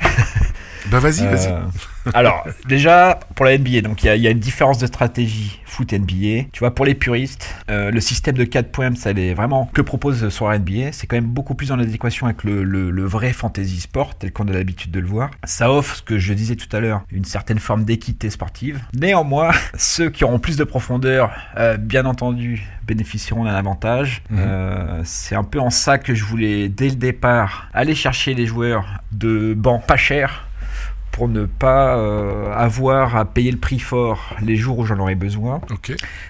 [0.91, 1.51] Bah vas-y, vas-y.
[2.13, 4.87] Alors, déjà, pour la NBA, donc il y, a- il y a une différence de
[4.87, 6.45] stratégie foot NBA.
[6.51, 9.81] Tu vois, pour les puristes, euh, le système de 4 points, ça est vraiment que
[9.81, 10.91] propose sur la NBA.
[10.91, 14.31] C'est quand même beaucoup plus en adéquation avec le, le- le vrai fantasy sport, tel
[14.31, 15.29] qu'on a l'habitude de le voir.
[15.43, 18.81] Ça offre, ce que je disais tout à l'heure, une certaine forme d'équité sportive.
[18.93, 24.23] Néanmoins, ceux qui auront plus de profondeur, euh, bien entendu, bénéficieront d'un avantage.
[24.29, 24.37] Mhm.
[24.39, 28.45] Euh, c'est un peu en ça que je voulais, dès le départ, aller chercher les
[28.47, 30.45] joueurs de banc pas cher
[31.11, 35.15] pour ne pas euh, avoir à payer le prix fort les jours où j'en aurais
[35.15, 35.61] besoin.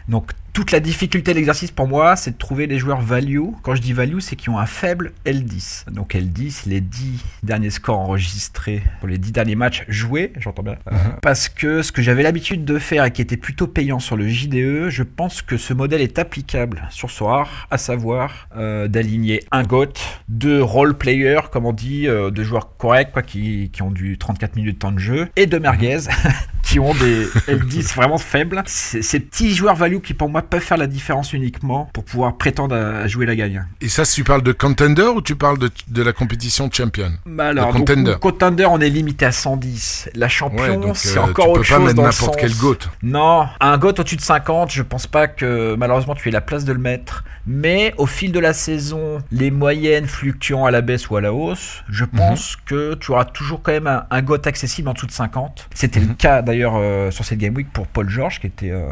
[0.08, 3.39] Donc toute la difficulté de l'exercice pour moi, c'est de trouver les joueurs value.
[3.64, 5.89] Quand je dis value, c'est qui ont un faible L10.
[5.91, 10.78] Donc L10, les 10 derniers scores enregistrés pour les 10 derniers matchs joués, j'entends bien.
[10.91, 14.18] Euh, parce que ce que j'avais l'habitude de faire et qui était plutôt payant sur
[14.18, 19.43] le JDE, je pense que ce modèle est applicable sur Soar, à savoir euh, d'aligner
[19.52, 19.93] un GOAT,
[20.28, 24.18] deux role players, comme on dit, euh, de joueurs corrects, quoi, qui, qui ont du
[24.18, 26.00] 34 minutes de temps de jeu, et deux merguez.
[26.70, 28.62] qui ont des L10 vraiment faibles.
[28.66, 32.76] Ces petits joueurs value qui pour moi peuvent faire la différence uniquement pour pouvoir prétendre
[32.76, 33.66] à jouer la gagne.
[33.82, 37.48] Et ça, tu parles de contender ou tu parles de, de la compétition champion Bah
[37.48, 38.16] alors, Le donc, contender.
[38.20, 40.10] contender, on est limité à 110.
[40.16, 42.54] La champion, Ouais, donc c'est euh, encore tu autre peux pas mettre dans n'importe quel
[42.56, 42.78] goat.
[43.04, 46.66] Non, un GOAT au-dessus de 50, je pense pas que malheureusement tu aies la place
[46.66, 47.24] de le mettre.
[47.48, 51.34] Mais au fil de la saison, les moyennes fluctuant à la baisse ou à la
[51.34, 52.10] hausse, je Mhm.
[52.12, 55.68] pense que tu auras toujours quand même un, un GOAT accessible en dessous de 50.
[55.74, 56.08] C'était Mhm.
[56.10, 58.91] le cas d'ailleurs euh, sur cette Game Week pour Paul George qui était euh,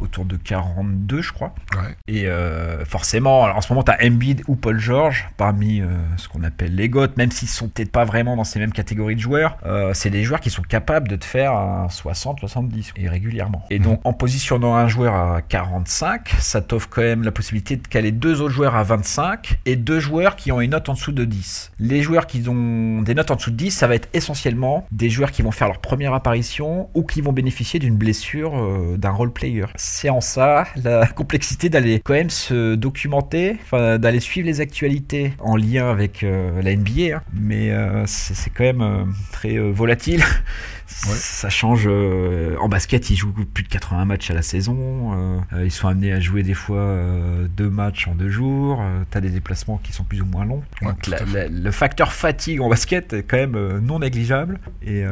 [0.00, 1.54] autour de 42 je crois.
[1.72, 1.94] Ouais.
[2.06, 5.82] Et euh, forcément, alors en ce moment, tu as Embiid ou Paul George parmi
[6.16, 9.16] ce qu'on appelle les GOAT, même s'ils sont peut-être pas vraiment dans ces mêmes catégories
[9.16, 9.56] de joueurs.
[9.92, 13.64] c'est des joueurs qui sont capables de te faire un 60-70 et régulièrement.
[13.70, 17.86] Et donc, en positionnant un joueur à 45, ça t'offre quand même la possibilité de
[17.86, 21.12] caler deux autres joueurs à 25 et deux joueurs qui ont une note en dessous
[21.12, 21.72] de 10.
[21.78, 25.10] Les joueurs qui ont des notes en dessous de 10, ça va être essentiellement des
[25.10, 29.10] joueurs qui vont faire leur première apparition ou qui vont bénéficier d'une blessure euh, d'un
[29.10, 29.66] role player.
[29.76, 35.56] C'est en ça la complexité d'aller quand même se documenter, d'aller suivre les actualités en
[35.56, 37.22] lien avec euh, la NBA, hein.
[37.32, 39.72] mais euh, c'est quand même très euh,
[40.94, 41.84] Ça change.
[41.86, 45.12] euh, en basket, ils jouent plus de 80 matchs à la saison.
[45.12, 48.82] euh, euh, ils sont amenés à jouer des fois euh, deux matchs en deux jours.
[49.10, 50.62] T'as des déplacements qui sont plus ou moins longs.
[50.82, 54.58] Ouais, Donc la- la- le facteur fatigue en basket est quand même non négligeable.
[54.82, 55.04] Et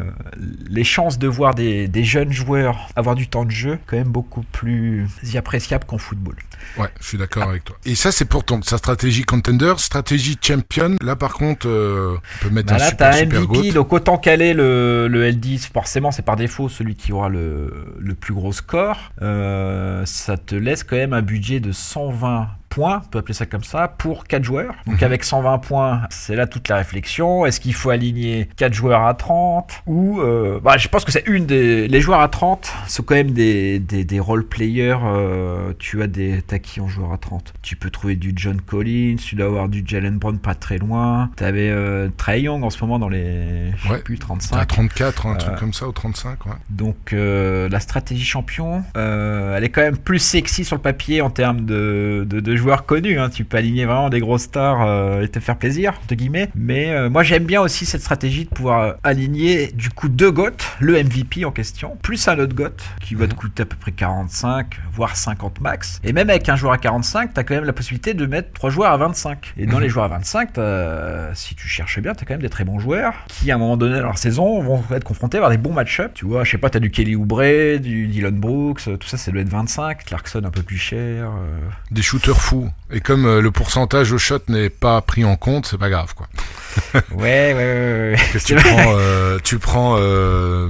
[0.68, 4.08] les chances de voir des, des jeunes joueurs avoir du temps de jeu, quand même
[4.12, 6.36] beaucoup plus appréciables qu'en football.
[6.78, 7.76] Ouais, je suis d'accord avec toi.
[7.84, 10.96] Et ça, c'est pour ton, sa stratégie contender, stratégie champion.
[11.00, 13.72] Là, par contre, euh, on peut mettre Bah un là, super, t'as super MVP, goat.
[13.72, 18.14] donc autant caler le, le L10, forcément, c'est par défaut celui qui aura le, le
[18.14, 19.12] plus gros score.
[19.20, 23.44] Euh, ça te laisse quand même un budget de 120 points, on peut appeler ça
[23.46, 24.74] comme ça, pour 4 joueurs.
[24.86, 27.44] Donc avec 120 points, c'est là toute la réflexion.
[27.44, 31.24] Est-ce qu'il faut aligner 4 joueurs à 30 Ou euh, bah, je pense que c'est
[31.26, 31.86] une des...
[31.88, 34.96] Les joueurs à 30 sont quand même des, des, des role-players.
[35.04, 36.40] euh, tu as des...
[36.46, 39.68] T'as qui en joueur à 30 Tu peux trouver du John Collins, tu dois avoir
[39.68, 41.30] du Jalen Brown pas très loin.
[41.36, 43.70] T'avais euh, Trae Young en ce moment dans les...
[43.76, 43.98] Je sais Ouais.
[43.98, 44.66] plus, T'as 35.
[44.66, 46.52] 34, un Euh, truc comme ça, ou 35, ouais.
[46.70, 51.20] Donc euh, la stratégie champion, euh, elle est quand même plus sexy sur le papier
[51.20, 53.18] en termes de, de, de joueurs connus.
[53.18, 53.28] hein.
[53.28, 56.48] Tu peux aligner vraiment des grosses stars euh, et te faire plaisir, entre guillemets.
[56.54, 60.30] Mais euh, moi j'aime bien aussi cette stratégie de pouvoir euh, aligner du coup deux
[60.30, 60.50] GOAT,
[60.80, 63.38] le MVP en question, plus un autre GOAT qui va te Mhm.
[63.38, 66.00] coûter à peu près 45, voire 50 max.
[66.04, 68.70] Et même avec un joueur à 45, t'as quand même la possibilité de mettre trois
[68.70, 69.52] joueurs à 25.
[69.56, 69.82] Et dans Mhm.
[69.82, 72.78] les joueurs à 25, t'as- si tu cherches bien, t'as quand même des très bons
[72.78, 75.72] joueurs qui à un moment donné dans leur saison vont être confrontés à des bons
[75.72, 76.12] match-ups.
[76.14, 77.42] Tu vois, je sais pas, t'as du Kelly Oubre,
[77.80, 80.04] du Dylan Brooks, tout ça, ça doit être 25.
[80.04, 81.30] Clarkson un peu plus cher.
[81.30, 81.58] euh.
[81.90, 82.51] Des shooters fous.
[82.92, 86.14] Et comme euh, le pourcentage au shot n'est pas pris en compte, c'est pas grave,
[86.14, 86.28] quoi.
[87.14, 90.68] Ouais, ouais, ouais, que tu prends, euh, tu prends, euh,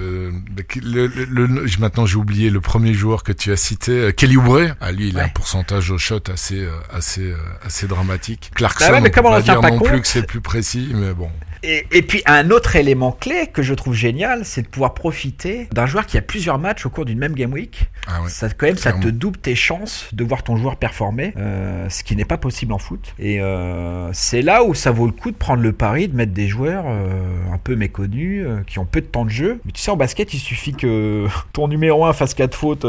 [0.00, 0.30] euh,
[0.82, 4.60] le, le- maintenant j'ai oublié le premier joueur que tu as cité, euh, Kelly Oubre.
[4.80, 8.50] Ah, lui, il a un pourcentage au shot assez, euh, assez, euh, assez dramatique.
[8.54, 9.88] Clarkson, Bah ouais, mais on peut on pas dire pas non compte.
[9.88, 11.30] plus que c'est plus précis, mais bon.
[11.62, 15.68] Et, et puis un autre élément clé que je trouve génial, c'est de pouvoir profiter
[15.72, 17.88] d'un joueur qui a plusieurs matchs au cours d'une même game week.
[18.06, 18.28] Ah ouais.
[18.28, 22.02] Ça, quand même, ça te double tes chances de voir ton joueur performer, euh, ce
[22.02, 23.14] qui n'est pas possible en foot.
[23.18, 26.32] Et euh, c'est là où ça vaut le coup de prendre le pari, de mettre
[26.32, 27.20] des joueurs euh,
[27.52, 29.60] un peu méconnus, qui ont peu de temps de jeu.
[29.64, 32.86] Mais tu sais, en basket, il suffit que ton numéro 1 fasse 4 fautes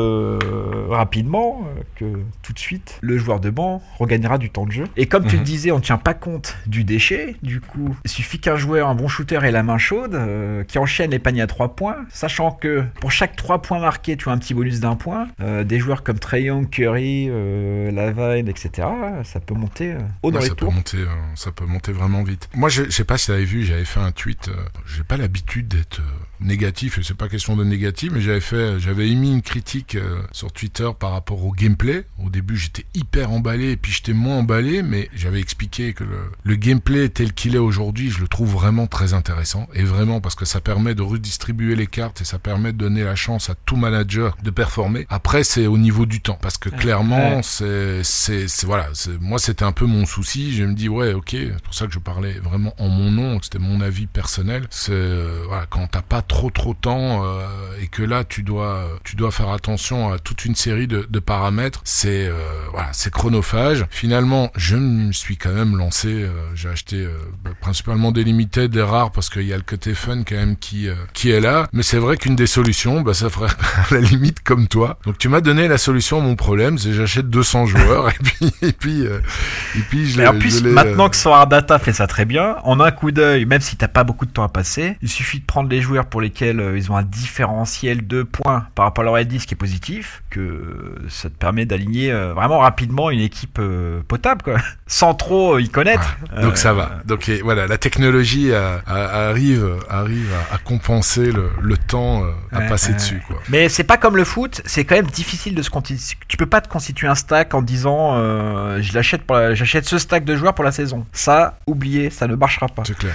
[0.89, 1.61] rapidement,
[1.95, 2.05] que
[2.41, 4.83] tout de suite, le joueur de banc regagnera du temps de jeu.
[4.97, 5.39] Et comme tu Mhm.
[5.41, 7.35] le disais, on ne tient pas compte du déchet.
[7.43, 10.77] Du coup, il suffit qu'un joueur, un bon shooter ait la main chaude, euh, qui
[10.77, 14.31] enchaîne les paniers à 3 points, sachant que pour chaque 3 points marqués, tu as
[14.31, 15.27] un petit bonus d'un point.
[15.41, 18.87] Euh, des joueurs comme Trey Young, Curry, euh, Lavine, etc.,
[19.23, 20.97] ça peut monter haut dans Ouais, les ça peut monter,
[21.35, 22.49] ça peut monter vraiment vite.
[22.53, 24.49] Moi, je, je sais pas si tu avais vu, j'avais fait un tweet.
[24.85, 26.01] j'ai pas l'habitude d'être
[26.41, 30.21] négatif, et c'est pas question de négatif, mais j'avais fait, j'avais émis une critique euh,
[30.31, 32.05] sur Twitter par rapport au gameplay.
[32.23, 36.17] Au début, j'étais hyper emballé, et puis j'étais moins emballé, mais j'avais expliqué que le,
[36.43, 40.35] le gameplay tel qu'il est aujourd'hui, je le trouve vraiment très intéressant, et vraiment parce
[40.35, 43.55] que ça permet de redistribuer les cartes et ça permet de donner la chance à
[43.65, 45.05] tout manager de performer.
[45.09, 47.41] Après, c'est au niveau du temps, parce que clairement, Ouais.
[47.43, 50.53] c'est, c'est, c'est- voilà, c'est- moi c'était un peu mon souci.
[50.55, 53.39] Je me dis ouais, ok, c'est pour ça que je parlais vraiment en mon nom,
[53.41, 54.67] c'était mon avis personnel.
[54.69, 57.45] C'est euh, voilà, quand t'as pas trop trop temps euh,
[57.81, 61.19] et que là tu dois tu dois faire attention à toute une série de, de
[61.19, 62.33] paramètres, c'est euh,
[62.71, 63.85] voilà, c'est chronophage.
[63.89, 66.07] Finalement, je me suis quand même lancé.
[66.07, 67.05] euh, j'ai acheté
[67.43, 70.55] bah, principalement des limited, des rares parce qu'il y a le côté fun quand même
[70.55, 71.67] qui qui est là.
[71.73, 73.49] Mais c'est vrai qu'une des solutions, bah ça ferait
[73.89, 74.99] à la limite comme toi.
[75.05, 78.53] Donc tu m'as donné la solution à mon problème, c'est j'achète 200 joueurs et puis
[78.61, 82.25] et puis et puis je les- en plus, maintenant que Solar Data fait ça très
[82.25, 85.09] bien, en un coup d'œil, même si t'as pas beaucoup de temps à passer, il
[85.09, 88.85] suffit de prendre les joueurs pour lesquels euh, ils ont un différentiel de points par
[88.85, 92.59] rapport à leur LD, ce qui est positif, que ça te permet d'aligner euh, vraiment
[92.59, 94.57] rapidement une équipe euh, potable, quoi,
[94.87, 96.17] sans trop euh, y connaître.
[96.41, 96.99] Donc Euh, ça va.
[97.05, 102.23] Donc et voilà, la technologie euh, a- arrive arrive à, à compenser le, le temps
[102.23, 103.37] euh, à Ouais, passer ouais, dessus quoi.
[103.49, 106.17] Mais c'est pas comme le foot, c'est quand même difficile de se constituer.
[106.27, 109.85] Tu peux pas te constituer un stack en disant euh, je l'achète pour la- j'achète
[109.85, 111.05] ce stack de joueurs pour la saison.
[111.13, 112.83] Ça, oubliez, ça ne marchera pas.
[112.85, 113.13] C'est clair.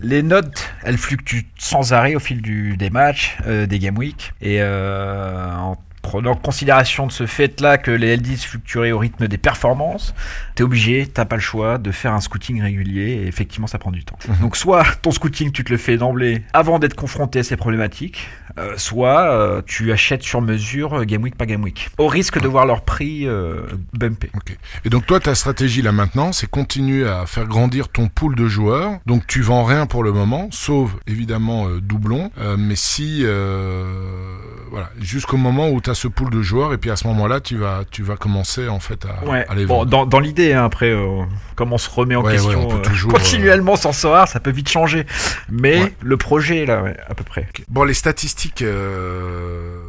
[0.00, 4.32] Les notes, elles fluctuent sans arrêt au fil du, des matchs, euh, des game week.
[4.40, 9.26] Et euh, en prenant en considération de ce fait-là que les LDs fluctueraient au rythme
[9.26, 10.14] des performances,
[10.54, 13.90] t'es obligé, t'as pas le choix de faire un scouting régulier et effectivement ça prend
[13.90, 14.16] du temps.
[14.28, 14.36] Mhm.
[14.42, 18.28] Donc soit ton scouting tu te le fais d'emblée avant d'être confronté à ces problématiques,
[18.58, 22.40] euh, soit euh, tu achètes sur mesure euh, game week par game week, au risque
[22.40, 24.30] de voir leur prix euh, bumper.
[24.84, 28.46] Et donc toi, ta stratégie là maintenant, c'est continuer à faire grandir ton pool de
[28.46, 29.00] joueurs.
[29.06, 32.30] Donc tu vends rien pour le moment, sauf évidemment doublon.
[32.56, 33.24] Mais si
[34.70, 37.40] voilà, jusqu'au moment où tu as ce pool de joueurs, et puis à ce moment-là,
[37.40, 39.46] tu vas tu vas commencer en fait à, Ouais.
[39.48, 39.90] à les Bon, vendre.
[39.90, 41.22] dans, dans l'idée, hein, après, euh,
[41.54, 44.50] comme on se remet en Ouais, question ouais, euh, toujours, continuellement sans savoir, ça peut
[44.50, 45.06] vite changer.
[45.50, 47.48] Mais le projet, là, à peu près.
[47.68, 48.62] Bon, les statistiques.
[48.62, 49.80] euh,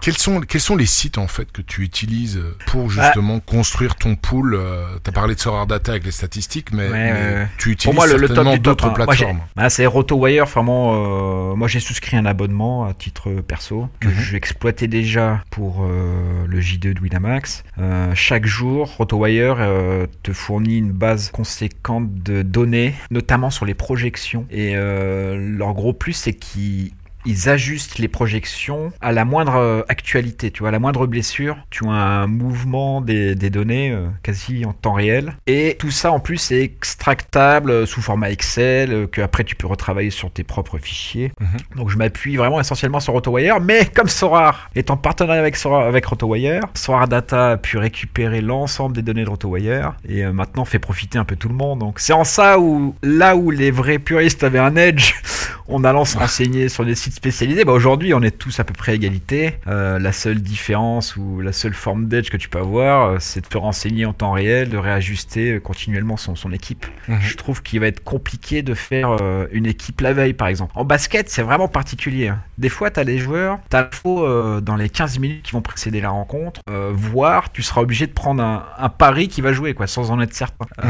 [0.00, 3.04] Quels sont, quels sont les sites en fait que tu utilises pour Bah.
[3.04, 4.58] justement construire ton pool
[5.04, 7.48] Tu as parlé de Sorar Data avec les statistiques, mais, Ouais, mais ouais, ouais.
[7.58, 8.90] tu utilises Pour moi, certainement d'autres hein.
[8.94, 9.40] Plateformes.
[9.56, 11.50] Ah, c'est RotoWire, vraiment.
[11.52, 14.14] euh, moi, j'ai souscrit un abonnement à titre perso que Mhm.
[14.14, 17.62] j'exploitais déjà pour euh, le J2 de Winamax.
[17.78, 23.74] Euh, chaque jour, RotoWire euh, te fournit une base conséquente de données, notamment sur les
[23.74, 24.46] projections.
[24.50, 26.92] Et euh, leur gros plus, c'est qu'ils
[27.26, 31.56] ils ajustent les projections à la moindre euh, actualité, tu vois, à la moindre blessure.
[31.70, 35.34] Tu as un mouvement des, des données euh, quasi en temps réel.
[35.46, 39.66] Et tout ça, en plus, est extractable euh, sous format Excel, que après tu peux
[39.66, 41.32] retravailler sur tes propres fichiers.
[41.40, 41.76] Mhm.
[41.76, 45.86] Donc je m'appuie vraiment essentiellement sur AutoWire, mais comme Sorar est en partenariat avec, Sorar,
[45.86, 50.64] avec AutoWire, Sorar Data a pu récupérer l'ensemble des données de AutoWire et euh, maintenant
[50.64, 51.80] fait profiter un peu tout le monde.
[51.80, 55.14] Donc c'est en ça où, là où les vrais puristes avaient un edge,
[55.68, 58.72] en allant se renseigner sur des sites spécialisés, bah aujourd'hui on est tous à peu
[58.72, 59.54] près à égalité.
[59.66, 63.40] Euh, la seule différence ou la seule forme d'edge que tu peux avoir, euh, c'est
[63.42, 66.86] de te renseigner en temps réel, de réajuster euh, continuellement son, son équipe.
[67.08, 67.18] Mhm.
[67.20, 70.72] Je trouve qu'il va être compliqué de faire euh, une équipe la veille, par exemple.
[70.76, 72.28] En basket, c'est vraiment particulier.
[72.28, 72.40] hein.
[72.58, 75.52] Des fois, tu as les joueurs, tu as l'info euh, dans les 15 minutes qui
[75.52, 76.60] vont précéder la rencontre,
[76.92, 80.20] voire tu seras obligé de prendre un, un pari qui va jouer, quoi, sans en
[80.20, 80.66] être certain.
[80.84, 80.88] Euh,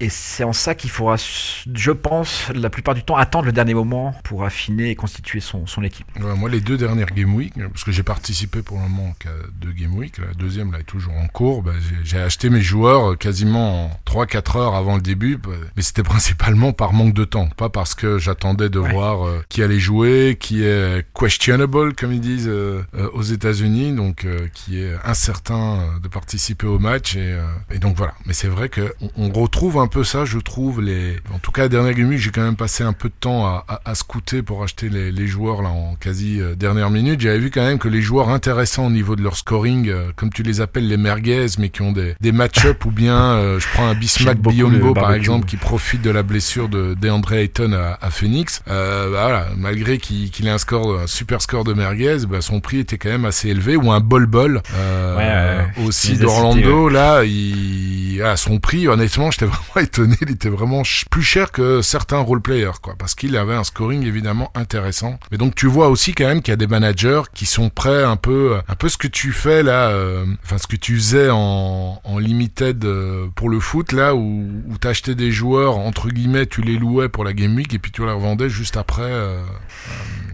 [0.00, 3.74] et c'est en ça qu'il faudra, je pense, la plupart du temps, attendre le dernier
[3.74, 6.06] moment pour affiner et constituer son, son équipe.
[6.20, 9.30] Ouais, moi, les deux dernières Game Week, parce que j'ai participé pour le moment qu'à
[9.60, 11.72] deux Game Week, la deuxième là est toujours en cours, bah,
[12.04, 16.02] j'ai- acheté mes joueurs euh, quasiment en 3-4 heures avant le début, bah, mais c'était
[16.14, 18.92] principalement par manque de temps, pas parce que j'attendais de Ouais.
[18.92, 23.92] voir euh, qui allait jouer, qui est questionable, comme ils disent euh, euh, aux États-Unis,
[23.94, 27.38] donc euh, qui est incertain euh, de participer au match, et,
[27.70, 28.14] et donc voilà.
[28.26, 31.16] Mais c'est vrai que on, on retrouve un peu ça, je trouve, les...
[31.34, 33.46] en tout cas, la dernière Game Week, j'ai quand même passé un peu de temps
[33.46, 37.20] à, à, à scouter pour acheter les, les joueurs là en quasi euh, dernière minute.
[37.20, 40.30] J'avais vu quand même que les joueurs intéressants au niveau de leur scoring, euh, comme
[40.30, 43.66] tu les appelles les merguez, mais qui ont des, des match-up ou bien, euh, je
[43.72, 47.98] prends un Bismack Biombo par exemple, qui profite de la blessure de DeAndre Ayton à,
[48.00, 48.62] à Phoenix.
[48.68, 52.60] Euh, bah voilà, malgré qu'il ait un score, un super score de merguez, bah, son
[52.60, 53.76] prix était quand même assez élevé.
[53.76, 56.88] Ou un bol bol euh, Ouais, aussi d'Orlando.
[56.88, 57.87] Là, il,
[58.22, 60.16] à son prix, honnêtement, j'étais vraiment étonné.
[60.22, 64.04] Il était vraiment plus cher que certains role players, quoi, parce qu'il avait un scoring
[64.06, 65.18] évidemment intéressant.
[65.30, 68.02] Mais donc tu vois aussi quand même qu'il y a des managers qui sont prêts
[68.04, 71.30] un peu, un peu ce que tu fais là, euh, enfin ce que tu faisais
[71.30, 76.46] en, en limited euh, pour le foot là, où, où t'achetais des joueurs entre guillemets,
[76.46, 79.02] tu les louais pour la game week et puis tu les revendais juste après.
[79.02, 79.42] euh,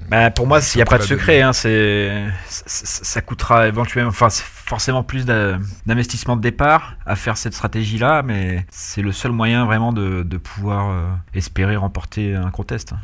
[0.08, 1.40] Bah, pour moi, il n'y a pas de secret.
[1.42, 8.22] Hein, c'est, ça, coûtera éventuellement, enfin, forcément plus d'investissement de départ à faire cette stratégie-là,
[8.22, 12.92] mais c'est le seul moyen vraiment de, de pouvoir euh, espérer remporter un contest.
[12.92, 12.98] hein.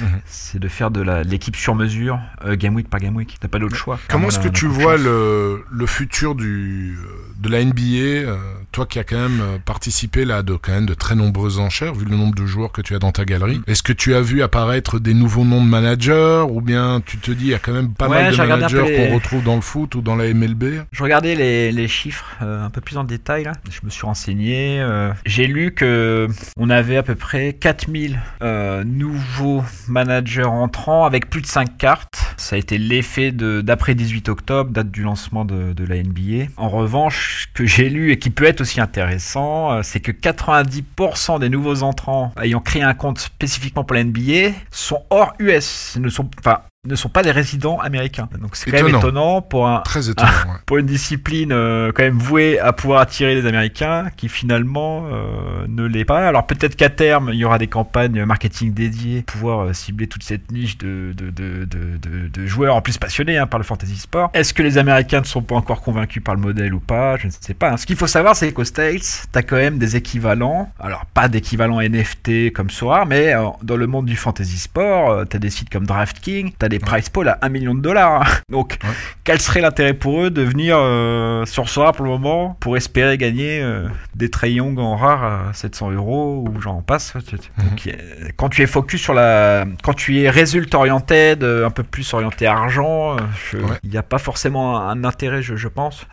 [0.00, 0.20] Mhm.
[0.26, 3.36] C'est de faire de l'équipe sur mesure, euh, game week par game week.
[3.40, 3.98] T'as pas d'autre choix.
[4.08, 6.98] Comment est-ce que tu vois le, le futur du,
[7.38, 7.80] de la NBA
[8.28, 8.36] euh,
[8.72, 12.04] Toi qui as quand même participé là de quand même de très nombreuses enchères, vu
[12.04, 13.62] le nombre de joueurs que tu as dans ta galerie.
[13.66, 17.30] Est-ce que tu as vu apparaître des nouveaux noms de managers ou bien tu te
[17.30, 19.54] dis il y a quand même pas Ouais, mal de managers les- qu'on retrouve dans
[19.54, 22.96] le foot ou dans la MLB Je regardais les, les chiffres euh, un peu plus
[22.98, 23.52] en détail là.
[23.70, 24.80] Je me suis renseigné.
[24.80, 31.30] euh, J'ai lu que on avait à peu près 4000 euh, nouveaux managers entrants avec
[31.30, 32.25] plus de 5 cartes.
[32.36, 36.50] Ça a été l'effet d'après 18 octobre, date du lancement de, la NBA.
[36.56, 40.10] En revanche, ce que j'ai lu et qui peut être aussi intéressant, euh, c'est que
[40.10, 45.96] 90% des nouveaux entrants ayant créé un compte spécifiquement pour la NBA sont hors US,
[46.00, 48.28] ne sont enfin ne sont pas des résidents américains.
[48.40, 49.42] Donc c'est quand même Étonnant.
[49.42, 50.28] pour un Très étonnant.
[50.30, 50.58] ouais.
[50.66, 55.66] pour une discipline euh, quand même vouée à pouvoir attirer les Américains, qui finalement euh,
[55.68, 56.26] ne l'est pas.
[56.26, 60.06] Alors peut-être qu'à terme, il y aura des campagnes marketing dédiées pour pouvoir euh, cibler
[60.06, 63.58] toute cette niche de, de, de, de, de- de joueurs en plus passionnés hein, par
[63.58, 64.30] le fantasy sport.
[64.34, 67.16] Est-ce que les Américains ne sont pas encore convaincus par le modèle ou pas?
[67.16, 67.70] Je ne sais pas.
[67.72, 67.76] hein.
[67.76, 70.70] Ce qu'il faut savoir, c'est qu'aux States, tu as quand même des équivalents.
[70.80, 75.36] Alors pas d'équivalent NFT comme Sora, mais euh, dans le monde du fantasy sport, tu
[75.36, 78.22] as des sites comme DraftKings, tu as des price pools à 1 million de dollars.
[78.22, 78.24] hein.
[78.50, 78.90] Donc Ouais.
[79.24, 83.16] quel serait l'intérêt pour eux de venir euh, sur Sora pour le moment pour espérer
[83.18, 88.28] gagner euh, des Trey Young en rare à 700 euros ou j'en passe Donc, euh,
[88.36, 92.46] quand tu es focus sur la quand tu es résultat orienté un peu plus orienté
[92.46, 93.16] argent
[93.52, 93.60] Ouais.
[93.82, 96.06] il n'y a pas forcément un, un intérêt je, je pense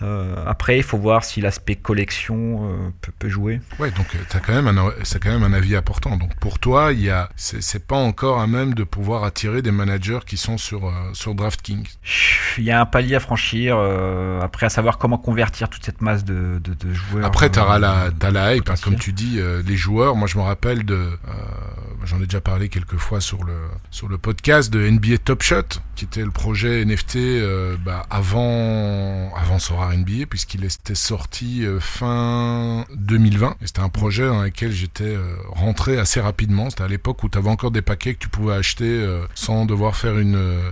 [0.46, 4.68] après il faut voir si l'aspect collection peut, peut jouer Ouais, donc t'as quand même
[4.78, 6.18] un, c'est quand même un avis important.
[6.18, 9.72] Donc pour toi, il y a, c'est pas encore à même de pouvoir attirer des
[9.72, 11.88] managers qui sont sur euh, sur DraftKings.
[12.58, 16.02] il y a un palier à franchir euh, après à savoir comment convertir toute cette
[16.02, 19.40] masse de, de, de joueurs Après, t'auras euh, la, la hype, hein, comme tu dis,
[19.40, 20.16] euh, les joueurs.
[20.16, 21.18] Moi, je me rappelle de,
[22.06, 23.54] j'en ai déjà parlé quelques fois sur le
[23.92, 29.34] sur le podcast de NBA Top Shot, qui était le projet NFT euh, bah, avant
[29.36, 33.58] avant Sora NBA, puisqu'il était sorti euh, fin 2020.
[33.62, 36.70] Et c'était un projet dans lequel j'étais euh, rentré assez rapidement.
[36.70, 38.84] C'était à l'époque où tu avais encore des paquets que tu pouvais acheter
[39.36, 40.72] sans devoir faire une euh,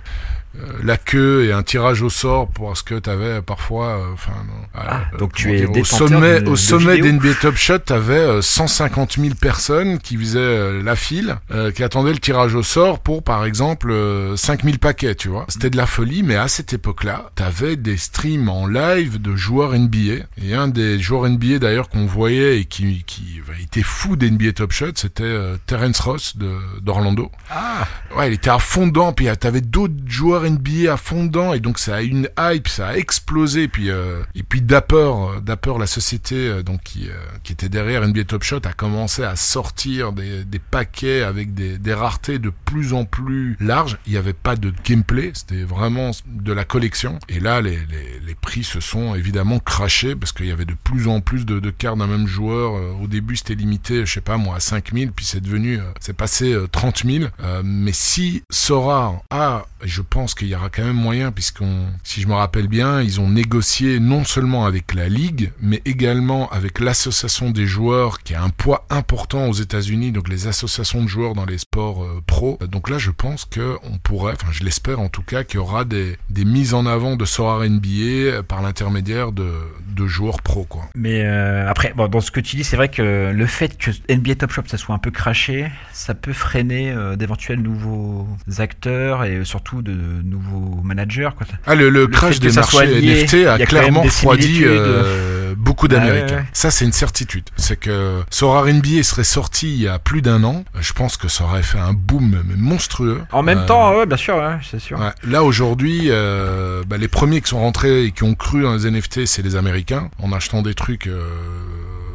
[0.84, 4.34] la queue et un tirage au sort parce que t'avais parfois, enfin,
[4.76, 10.00] ah, donc tu es au sommet, au sommet d'NBA Top Shot, t'avais 150 000 personnes
[10.00, 11.38] qui faisaient la file,
[11.76, 13.94] qui attendaient le tirage au sort pour, par exemple,
[14.36, 15.46] 5000 paquets, tu vois.
[15.48, 19.74] C'était de la folie, mais à cette époque-là, t'avais des streams en live de joueurs
[19.74, 20.26] NBA.
[20.44, 24.72] Et un des joueurs NBA d'ailleurs qu'on voyait et qui, qui était fou d'NBA Top
[24.72, 26.36] Shot, c'était Terence Ross
[26.82, 27.32] d'Orlando.
[27.50, 27.88] Ah.
[28.18, 31.60] Ouais, il était à fond dedans, puis t'avais d'autres joueurs NBA à fond dedans, et
[31.60, 35.40] donc ça a eu une hype, ça a explosé, puis euh, et puis Dapper, euh,
[35.42, 37.10] Dapper la société euh, donc qui,
[37.44, 41.78] qui était derrière NBA Top Shot a commencé à sortir des, des paquets avec des,
[41.78, 43.98] des raretés de plus en plus larges.
[44.06, 47.20] Il n'y avait pas de gameplay, c'était vraiment de la collection.
[47.30, 50.76] Et là, les, les, les prix se sont évidemment crachés parce qu'il y avait de
[50.84, 52.74] plus en plus de, de cartes d'un même joueur.
[53.02, 56.56] Au début, c'était limité, je sais pas moi, à 5000, puis c'est devenu, c'est passé
[56.72, 57.26] 30 000.
[57.64, 62.28] mais si Sora a, je pense qu'il y aura quand même moyen, puisqu'on, si je
[62.28, 67.52] me rappelle bien, ils ont négocié non seulement avec la ligue, mais également avec l'association
[67.52, 71.46] des joueurs, qui a un poids important aux États-Unis, donc les associations de joueurs dans
[71.46, 72.58] les sports euh, pro.
[72.70, 75.60] Donc là, je pense que on pourrait, enfin, je l'espère en tout cas, qu'il y
[75.60, 79.52] aura des, des mises en avant de Sora NBA par l'intermédiaire de,
[79.96, 80.84] de joueurs pro, quoi.
[80.96, 83.92] Mais euh, après, bon, dans ce que tu dis, c'est vrai que le fait que
[84.10, 88.28] NBA Top Shop ça soit un peu craché, ça peut freiner euh, d'éventuels nouveaux
[88.58, 91.30] acteurs et surtout de nouveaux managers.
[91.38, 91.48] Quoi.
[91.66, 96.46] Ah, le, le, crash des marchés NFT a, clairement refroidi euh, beaucoup d'Américains.
[96.54, 97.46] Ça, c'est une certitude.
[97.56, 100.64] C'est que Sora NBA serait sorti il y a plus d'un an.
[100.80, 103.22] Je pense que ça aurait fait un boom monstrueux.
[103.32, 105.00] En même temps, ouais, bien sûr, ouais, c'est sûr.
[105.24, 109.26] Là, aujourd'hui, bah, les premiers qui sont rentrés et qui ont cru dans les NFT,
[109.26, 111.22] c'est les Américains en achetant des trucs euh,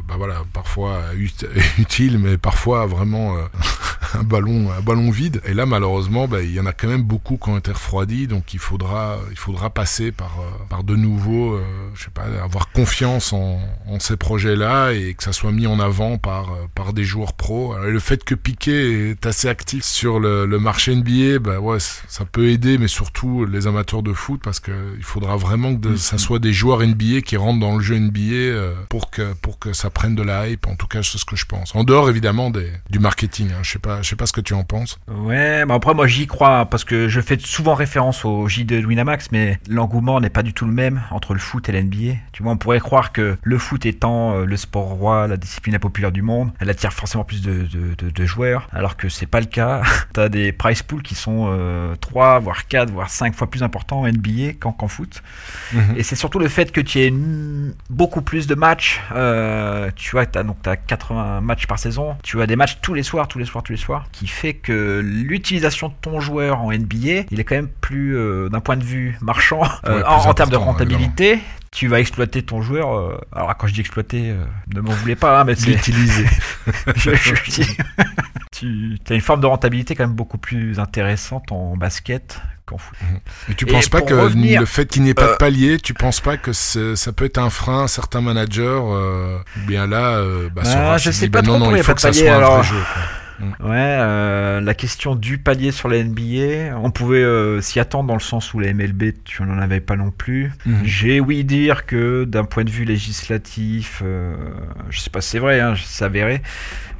[0.07, 1.01] bah voilà, parfois
[1.77, 3.41] utile, mais parfois vraiment euh,
[4.13, 5.41] un ballon, un ballon vide.
[5.45, 8.27] Et là, malheureusement, bah, il y en a quand même beaucoup qui ont été refroidis,
[8.27, 12.23] donc il faudra, il faudra passer par, euh, par de nouveau, euh, je sais pas,
[12.41, 16.93] avoir confiance en, en ces projets-là et que ça soit mis en avant par, par
[16.93, 17.75] des joueurs pros.
[17.77, 22.23] le fait que Piqué est assez actif sur le, le marché NBA, bah ouais, ça
[22.23, 25.95] peut aider, mais surtout les amateurs de foot, parce que il faudra vraiment que de,
[25.97, 29.73] ça soit des joueurs NBA qui rentrent dans le jeu NBA pour que, pour que
[29.73, 30.67] ça prennent de la hype.
[30.67, 31.75] En tout cas, c'est ce que je pense.
[31.75, 33.49] En dehors, évidemment, des, du marketing.
[33.51, 33.63] Hein.
[33.63, 34.99] Je sais pas, je sais pas ce que tu en penses.
[35.07, 38.85] Ouais, mais après, moi, j'y crois parce que je fais souvent référence au J2 de
[38.85, 42.13] Winamax, mais l'engouement n'est pas du tout le même entre le foot et l'NBA.
[42.31, 45.73] Tu vois, on pourrait croire que le foot étant euh, le sport roi, la discipline
[45.73, 47.67] la populaire du monde, elle attire forcément plus de,
[47.97, 49.81] de, de, joueurs, alors que c'est pas le cas.
[50.13, 54.01] T'as des price pools qui sont euh, 3, voire 4, voire 5 fois plus importants
[54.01, 55.23] en NBA qu'en foot.
[55.73, 55.95] Mhm.
[55.97, 57.13] Et c'est surtout le fait que tu aies
[57.89, 59.01] beaucoup plus de matchs.
[59.15, 62.79] Euh, tu vois, tu as, donc, as 80 matchs par saison, tu as des matchs
[62.81, 66.19] tous les soirs, tous les soirs, tous les soirs, qui fait que l'utilisation de ton
[66.19, 70.03] joueur en NBA, il est quand même plus, euh, d'un point de vue marchand, euh,
[70.05, 71.39] en, termes de rentabilité,
[71.71, 72.93] tu vas exploiter ton joueur.
[72.93, 74.33] Euh, alors quand je dis exploiter,
[74.73, 76.25] ne m'en voulez pas, hein, mais c'est utiliser.
[78.51, 82.97] tu as une forme de rentabilité quand même beaucoup plus intéressante en basket qu'en foot.
[83.47, 86.21] Mais tu penses pas que le fait qu'il n'y ait pas de palier, tu penses
[86.21, 89.37] pas que ça peut être un frein à certains managers euh,
[89.67, 92.01] Bien là, euh, bah, ah, je sais pas ben trop non, non, il faut que
[92.01, 92.75] ça soit un vrai jeu.
[92.75, 93.16] Mm.
[93.39, 98.15] Ouais, euh, la question du palier sur la NBA, on pouvait euh, s'y attendre dans
[98.15, 100.51] le sens où la MLB, tu n'en avais pas non plus.
[100.65, 100.83] Mm-hmm.
[100.83, 104.35] J'ai oui dire que d'un point de vue législatif, euh,
[104.89, 106.41] je sais pas si c'est vrai, hein, c'est avéré,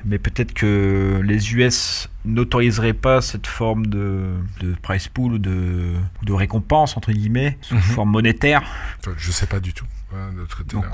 [0.05, 5.93] mais peut-être que les US n'autoriseraient pas cette forme de, de price pool ou de,
[6.23, 7.81] de récompense, entre guillemets, sous mm-hmm.
[7.81, 8.63] forme monétaire.
[9.17, 9.85] Je sais pas du tout.
[10.69, 10.85] Donc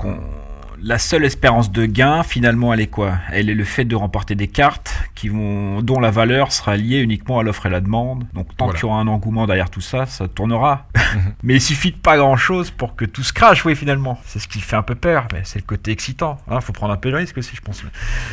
[0.84, 3.14] la seule espérance de gain, finalement, elle est quoi?
[3.32, 6.98] Elle est le fait de remporter des cartes qui vont, dont la valeur sera liée
[6.98, 8.26] uniquement à l'offre et la demande.
[8.34, 10.86] Donc tant qu'il y aura un engouement derrière tout ça, ça tournera.
[10.94, 11.34] Mhm.
[11.42, 14.20] mais il suffit de pas grand-chose pour que tout se crache, oui, finalement.
[14.26, 16.38] C'est ce qui fait un peu peur, mais c'est le côté excitant.
[16.48, 16.60] Il hein.
[16.60, 17.82] faut prendre un peu de risque aussi, je pense.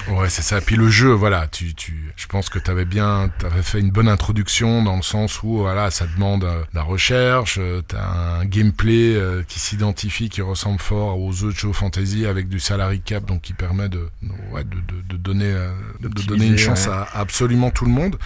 [0.10, 0.60] Ouais, c'est ça.
[0.60, 3.92] Puis le jeu, voilà, tu, tu, je pense que tu avais bien, avais fait une
[3.92, 8.40] bonne introduction dans le sens où, voilà, ça demande euh, la recherche, euh, tu as
[8.42, 13.02] un gameplay euh, qui s'identifie, qui ressemble fort aux autres jeux fantasy avec du salary
[13.02, 14.10] cap, donc qui permet de,
[14.52, 15.54] ouais, de, de, de, donner,
[16.00, 18.18] de donner une chance à, absolument tout le monde.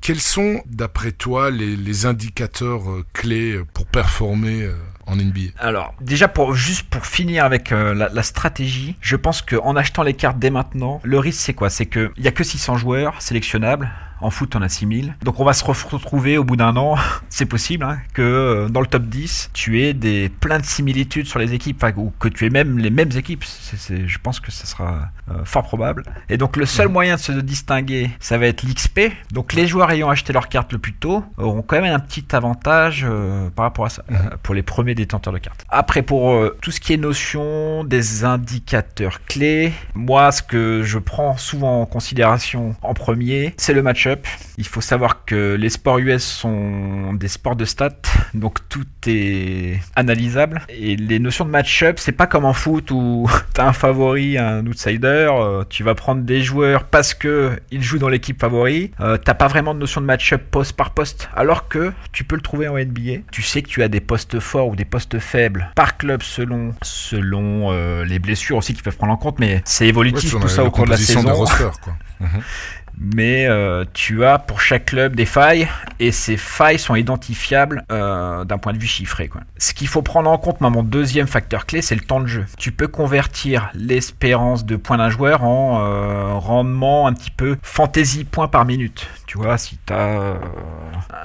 [0.00, 2.82] quels sont, d'après toi, les, les indicateurs
[3.12, 4.68] clés pour performer
[5.06, 9.76] en NBA Alors, déjà, pour, juste pour finir avec la, la, stratégie, je pense qu'en
[9.76, 11.70] achetant les cartes dès maintenant, le risque c'est quoi?
[11.70, 13.90] C'est qu'il n'y a que 600 joueurs sélectionnables
[14.20, 15.14] En foot, on a 6000.
[15.22, 16.96] Donc on va se retrouver au bout d'un an,
[17.28, 21.26] c'est possible, hein, que euh, dans le top 10, tu aies des, plein de similitudes
[21.26, 23.44] sur les équipes, ou que tu aies même les mêmes équipes.
[23.88, 26.02] je pense que ce sera euh, fort probable.
[26.28, 29.12] Et donc le seul moyen de se distinguer, ça va être l'XP.
[29.32, 32.24] Donc les joueurs ayant acheté leur carte le plus tôt auront quand même un petit
[32.32, 34.04] avantage euh, par rapport à ça,
[34.42, 35.64] pour les premiers détenteurs de cartes.
[35.68, 41.36] Après, pour tout ce qui est notion des indicateurs clés, moi, ce que je prends
[41.36, 44.26] souvent en considération en premier, c'est le match-up.
[44.56, 47.90] Il faut savoir que les sports US sont des sports de stats,
[48.34, 50.62] donc tout est analysable.
[50.68, 54.66] Et les notions de match-up, c'est pas comme en foot où t'as un favori, un
[54.66, 58.90] outsider, euh, tu vas prendre des joueurs parce que ils jouent dans l'équipe favori.
[59.00, 62.36] Euh, t'as pas vraiment de notion de match-up poste par poste, alors que tu peux
[62.36, 63.22] le trouver en NBA.
[63.30, 66.74] Tu sais que tu as des postes forts ou des postes faibles par club selon
[66.82, 70.64] selon euh, les blessures aussi qu'ils peuvent prendre en compte, mais c'est évolutif tout ça
[70.64, 71.22] au cours de la saison.
[71.22, 71.72] quoi.
[73.00, 75.68] Mais euh, tu as pour chaque club des failles
[76.00, 79.28] et ces failles sont identifiables euh, d'un point de vue chiffré.
[79.28, 79.42] Quoi.
[79.58, 82.44] Ce qu'il faut prendre en compte, mon deuxième facteur clé, c'est le temps de jeu.
[82.58, 88.24] Tu peux convertir l'espérance de points d'un joueur en euh, rendement un petit peu fantasy
[88.24, 89.06] points par minute.
[89.26, 90.38] Tu vois, si tu as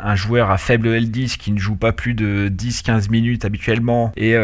[0.03, 4.35] un joueur à faible L10 qui ne joue pas plus de 10-15 minutes habituellement et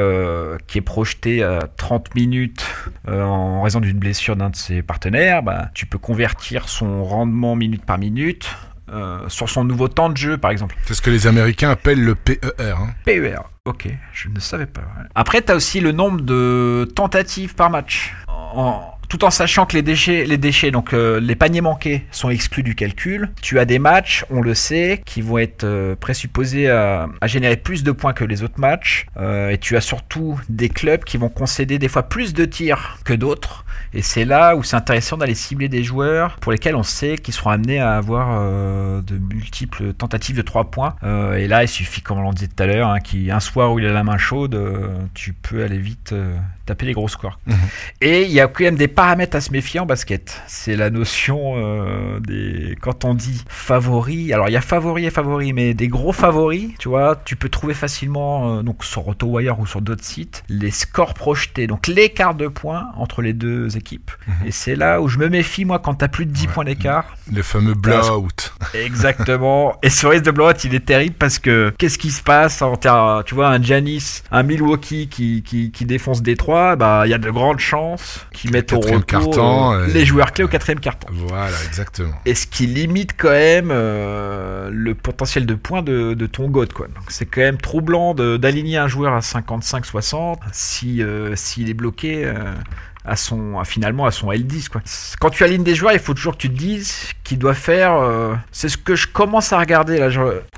[0.67, 2.65] qui est projeté à 30 minutes
[3.05, 7.55] en raison d'une blessure d'un de ses partenaires, bah, tu peux convertir son rendement rendement
[7.55, 8.49] minute par minute.
[8.91, 10.75] Euh, sur son nouveau temps de jeu, par exemple.
[10.85, 12.39] C'est ce que les Américains appellent le PER.
[12.59, 12.89] Hein.
[13.05, 14.81] PER, ok, je ne savais pas.
[15.13, 18.15] Après, tu as aussi le nombre de tentatives par match.
[18.27, 22.29] En, tout en sachant que les déchets, les déchets, donc euh, les paniers manqués, sont
[22.29, 23.31] exclus du calcul.
[23.41, 27.83] Tu as des matchs, on le sait, qui vont être euh, présupposés à, générer plus
[27.83, 29.07] de points que les autres matchs.
[29.17, 32.99] Euh, et tu as surtout des clubs qui vont concéder des fois plus de tirs
[33.03, 33.65] que d'autres.
[33.93, 37.33] Et c'est là où c'est intéressant d'aller cibler des joueurs pour lesquels on sait qu'ils
[37.33, 38.39] seront amenés à avoir
[39.01, 40.95] de multiples tentatives de 3 points.
[41.35, 42.99] et là, il suffit, comme on l'a dit tout à l'heure, hein,
[43.31, 44.59] un soir où il a la main chaude,
[45.15, 46.13] tu peux aller vite
[46.69, 47.39] taper les gros scores.
[47.47, 47.55] Mhm.
[48.01, 50.41] Et il y a quand même des paramètres à se méfier en basket.
[50.47, 52.77] C'est la notion euh, des.
[52.79, 56.69] Quand on dit favori, alors il y a favori et favori, mais des gros favoris,
[56.77, 60.71] tu vois, tu peux trouver facilement, euh, donc sur AutoWire ou sur d'autres sites, les
[60.71, 64.11] scores projetés, donc l'écart de points entre les deux équipes.
[64.27, 64.47] Mhm.
[64.47, 66.65] Et c'est là où je me méfie, moi, quand tu as plus de 10 points
[66.65, 67.17] d'écart.
[67.33, 68.53] Le fameux blowout.
[68.75, 69.75] Exactement.
[69.83, 72.77] et ce risque de blowout, il est terrible parce que qu'est-ce qui se passe en
[73.23, 77.17] Tu vois, un Janis, un Milwaukee qui, qui, qui défonce Détroit bah, il y a
[77.17, 81.07] de grandes chances qu'ils mettent au repos euh, les joueurs clés au quatrième carton.
[81.11, 82.13] Voilà, exactement.
[82.25, 86.73] Et ce qui limite quand même euh, le potentiel de points de, ton god.
[86.73, 86.87] Quoi.
[86.87, 92.31] Donc c'est quand même troublant d'aligner un joueur à 55-60 si euh, s'il est bloqué
[93.05, 94.81] à son, finalement à son L10 quoi.
[95.19, 97.93] Quand tu alignes des joueurs, il faut toujours que tu te dises qu'il doit faire.
[97.93, 100.09] Euh, c'est ce que je commence à regarder là.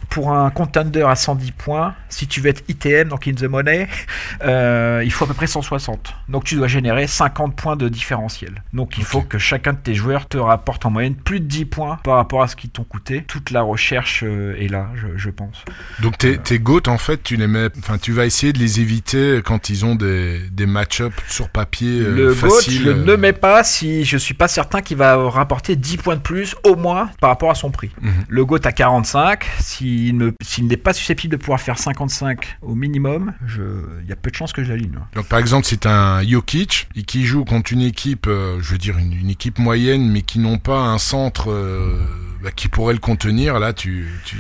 [0.10, 3.88] pour un contender à 110 points, si tu veux être ITM donc in the money,
[4.44, 6.14] euh, il faut à peu près 160.
[6.30, 8.64] Donc tu dois générer 50 points de différentiel.
[8.74, 11.66] Donc il faut que chacun de tes joueurs te rapporte en moyenne plus de 10
[11.66, 13.24] points par rapport à ce qu'ils t'ont coûté.
[13.28, 15.64] Toute la recherche euh, est là, je, pense.
[16.02, 18.82] Donc tes, tes GOAT en fait, tu les mets, enfin tu vas essayer de les
[18.82, 22.00] éviter quand ils ont des, des match-ups sur papier.
[22.00, 23.06] Le je euh.
[23.06, 26.56] ne mets pas si je suis pas certain qu'il va rapporter 10 points de plus
[26.64, 27.92] au moins par rapport à son prix.
[28.02, 28.12] Mhm.
[28.28, 34.10] Le GOAT à 45, s'il n'est pas susceptible de pouvoir faire 55 au minimum, il
[34.10, 34.92] y a peu de chances que je l'aligne.
[35.16, 38.78] Donc par exemple, c'est un Jokic et qui joue contre une équipe, euh, je veux
[38.78, 42.00] dire une, équipe moyenne, mais qui n'ont pas un centre euh,
[42.44, 44.38] bah, qui pourrait le contenir, là tu, tu,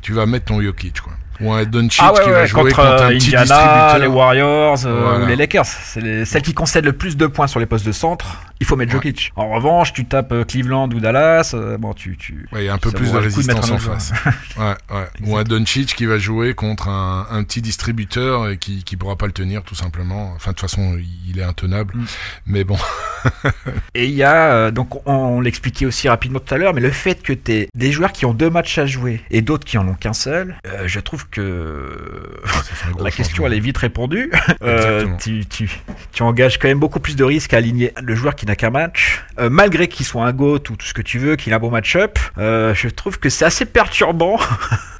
[0.00, 3.08] tu vas mettre ton Jokic quoi ou un Doncic ah qui va jouer contre, un
[3.08, 5.66] petit Indiana, les Warriors euh, ou les Lakers.
[5.66, 8.42] C'est celles qui concèdent le plus de points sur les postes de centre.
[8.60, 9.32] Il faut mettre Jokic.
[9.36, 12.46] En revanche, tu tapes euh, Cleveland ou Dallas, euh, bon, tu, tu.
[12.52, 14.12] Ouais, il y a un peu plus de résistance en face.
[14.58, 15.06] ouais, ouais.
[15.26, 19.16] Ou un Doncic qui va jouer contre un, un petit distributeur et qui qui pourra
[19.16, 20.32] pas le tenir tout simplement.
[20.36, 21.96] Enfin, de toute façon, il est intenable.
[21.96, 22.04] Mm.
[22.46, 22.76] Mais bon.
[23.94, 27.22] et il y a donc on, l'expliquait aussi rapidement tout à l'heure, mais le fait
[27.22, 29.94] que tu des joueurs qui ont deux matchs à jouer et d'autres qui en ont
[29.94, 30.56] qu'un seul,
[30.86, 32.40] je trouve que
[33.00, 34.30] la question elle est vite répondue.
[34.62, 35.70] Euh, tu, tu,
[36.12, 38.70] tu, engages quand même beaucoup plus de risques à aligner le joueur qui n'a qu'un
[38.70, 41.56] match, euh, malgré qu'il soit un GOAT ou tout ce que tu veux, qu'il a
[41.56, 42.18] un bon match-up.
[42.36, 44.38] Euh, je trouve que c'est assez perturbant.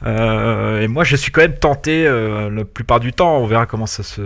[0.06, 3.38] et moi je suis quand même tenté la plupart du temps.
[3.38, 4.22] On verra comment ça se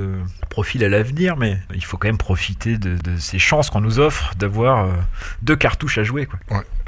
[0.51, 4.35] profile à l'avenir, mais il faut quand même profiter de, ces chances qu'on nous offre
[4.37, 4.89] d'avoir
[5.43, 6.27] deux cartouches à jouer.
[6.27, 6.39] Quoi.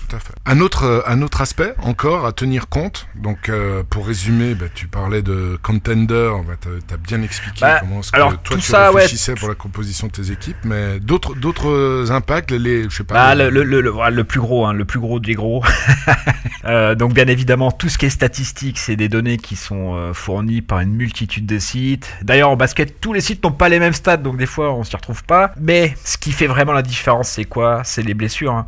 [0.08, 0.32] Tout à fait.
[0.46, 3.06] Un autre, euh, un autre aspect encore à tenir compte.
[3.14, 6.30] Donc, euh, pour résumer, bah, tu parlais de contender.
[6.46, 9.02] Bah, tu as, bien expliqué Bah, comment est-ce alors, que toi tout tu ça, ouais.
[9.02, 10.56] réfléchissais pour la composition de tes équipes.
[10.64, 13.14] Mais d'autres, d'autres impacts, les, je sais pas.
[13.14, 15.62] Bah, le, le, le, le- voilà, le plus gros, hein, le plus gros des gros.
[16.64, 20.12] Euh, donc bien évidemment, tout ce qui est statistique, c'est des données qui sont euh,
[20.12, 22.12] fournies par une multitude de sites.
[22.22, 24.82] D'ailleurs, en basket, tous les sites n'ont pas les mêmes stats, donc des fois, on
[24.82, 25.52] s'y retrouve pas.
[25.60, 27.82] Mais ce qui fait vraiment la différence, c'est quoi?
[27.84, 28.52] C'est les blessures.
[28.52, 28.66] hein.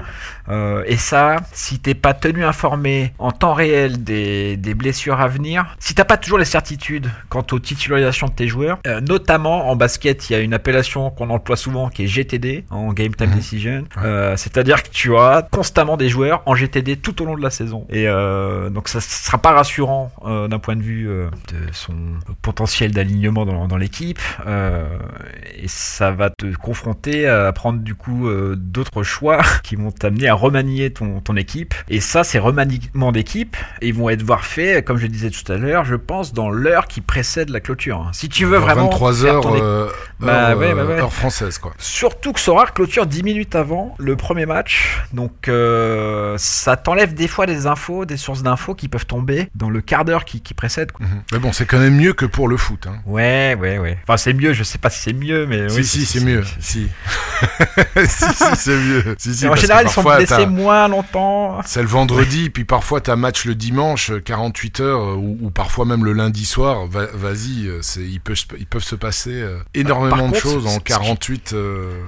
[0.48, 5.28] Euh, et ça, si t'es pas tenu informé en temps réel des, des blessures à
[5.28, 9.68] venir, si t'as pas toujours les certitudes quant aux titularisations de tes joueurs, euh, notamment
[9.70, 13.14] en basket, il y a une appellation qu'on emploie souvent qui est GTD, en Game
[13.14, 13.36] Time Mhm.
[13.36, 13.84] Decision.
[14.02, 17.50] Euh, C'est-à-dire que tu as constamment des joueurs en GTD tout au long de la
[17.50, 17.86] saison.
[17.90, 21.94] Et euh, donc ça sera pas rassurant d'un point de vue de son
[22.42, 24.18] potentiel d'alignement dans, dans l'équipe.
[25.56, 30.34] Et ça va te confronter à prendre du coup d'autres choix qui vont t'amener à
[30.34, 31.74] remanier ton, ton équipe.
[31.88, 35.56] Et ça, ces remaniements d'équipe, ils vont être voir faits, comme je disais tout à
[35.56, 38.08] l'heure, je pense, dans l'heure qui précède la clôture.
[38.12, 39.88] Si tu veux vraiment 23 faire heures, ton euh,
[40.20, 41.00] Bah, heure, ouais, bah, euh, ouais.
[41.00, 41.72] heure française, quoi.
[41.78, 44.98] Surtout que Sorare clôture 10 minutes avant le premier match.
[45.12, 49.70] Donc euh, ça t'enlève des fois des infos, des sources d'infos qui peuvent tomber dans
[49.70, 50.92] le quart d'heure qui, qui précède.
[50.92, 51.06] quoi.
[51.06, 51.22] Mhm.
[51.32, 52.86] Mais bon, c'est quand même mieux que pour le foot.
[52.86, 52.98] Hein.
[53.06, 53.98] Ouais, ouais, ouais.
[54.04, 56.42] Enfin c'est mieux, je sais pas si c'est mieux, mais si, oui, si, c'est mieux.
[56.60, 56.88] Si.
[58.06, 59.14] si, si, c'est mieux.
[59.18, 61.07] Si, si, en général, ils sont blessés moins longtemps.
[61.64, 65.50] C'est le vendredi, puis parfois t'as match le dimanche, euh, 48 heures, euh, ou, ou
[65.50, 66.86] parfois même le lundi soir.
[66.86, 70.30] Va- Vas-y, euh, c'est ils peuvent, se- ils peuvent se passer euh, énormément Par de
[70.32, 72.00] contre, choses en ce qui- 48, euh,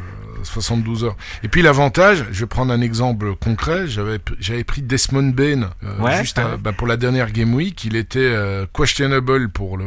[0.42, 1.16] 72 heures.
[1.42, 3.86] Et puis l'avantage, je vais prendre un exemple concret.
[3.86, 6.44] J'avais pr- j'avais pris Desmond Bain euh, Ouais, juste ouais.
[6.44, 7.84] à- bah, pour la dernière game week.
[7.84, 9.84] Il était euh, questionable pour le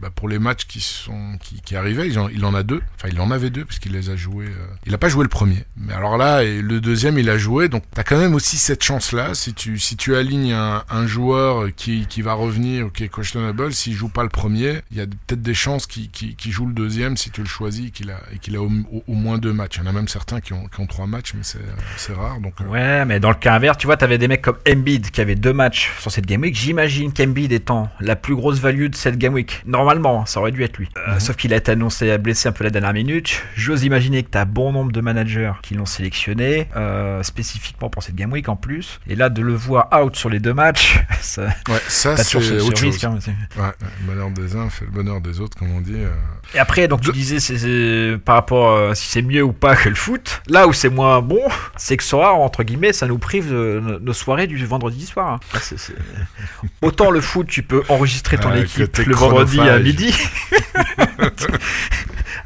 [0.00, 2.08] bah, pour les matchs qui sont qui, qui arrivaient.
[2.08, 2.82] Il en, il en a deux.
[2.96, 4.46] Enfin, il en avait deux puisqu'il les a joués.
[4.46, 5.64] euh, Il a pas joué le premier.
[5.76, 7.68] Mais alors là, le deuxième, il a joué.
[7.68, 9.34] Donc, t'as quand même aussi cette chance-là.
[9.34, 13.72] Si tu si tu alignes un, un joueur qui, qui va revenir, qui est questionable,
[13.72, 16.66] s'il joue pas le premier, il y a peut-être des chances qu'il qu'il- qu'il joue
[16.66, 18.70] le deuxième si tu le choisis qu'il a et qu'il a au,
[19.08, 19.76] moins deux matchs.
[19.76, 21.58] Il y en a même certains qui ont qui ont trois matchs, mais c'est
[21.96, 22.40] c'est rare.
[22.40, 25.10] Donc, euh, Ouais, mais dans le cas inverse, tu vois, t'avais des mecs comme Embiid
[25.10, 26.54] qui avaient deux matchs sur cette game week.
[26.54, 29.85] J'imagine qu'Embiid étant la plus grosse value de cette game week, normalement,
[30.26, 30.88] ça aurait dû être lui.
[30.96, 31.20] Euh, Mhm.
[31.20, 33.42] Sauf qu'il a été annoncé à blessé un peu la dernière minute.
[33.54, 38.14] J'ose imaginer que t'as bon nombre de managers qui l'ont sélectionné, euh, spécifiquement pour cette
[38.16, 39.00] game week en plus.
[39.08, 42.82] Et là, de le voir out sur les deux matchs, ça, ouais, c'est ce autre
[42.82, 43.00] risque.
[43.00, 43.28] chose.
[43.28, 45.94] hein, Ouais, le bonheur des uns fait le bonheur des autres, comme on dit.
[45.96, 46.10] euh.
[46.54, 49.88] Et après, donc tu disais c'est, par rapport euh, si c'est mieux ou pas que
[49.88, 50.42] le foot.
[50.48, 51.40] Là où c'est moins bon,
[51.76, 55.32] c'est que ça, entre guillemets, ça nous prive de nos- soirées du vendredi soir.
[55.34, 55.40] hein.
[56.82, 60.02] Autant le foot, tu peux enregistrer ton équipe le vendredi à chronophage.
[60.02, 60.14] midi.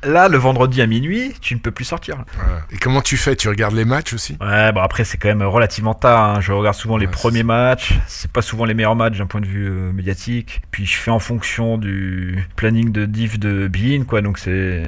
[0.03, 2.17] Là, le vendredi à minuit, tu ne peux plus sortir.
[2.35, 2.63] Voilà.
[2.73, 3.37] Et comment tu fais?
[3.37, 4.39] Tu regardes les matchs aussi?
[4.41, 6.37] Ouais, bon après c'est quand même relativement tard.
[6.37, 6.41] hein.
[6.41, 7.93] Je regarde souvent les Ouais, premiers matchs.
[8.07, 10.63] C'est pas souvent les meilleurs matchs d'un point de vue euh, médiatique.
[10.71, 14.23] Puis je fais en fonction du planning de diff de Bean, quoi.
[14.23, 14.83] Donc c'est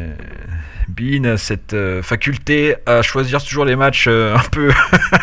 [0.89, 4.73] Bean a cette euh, faculté à choisir toujours les matchs euh, un peu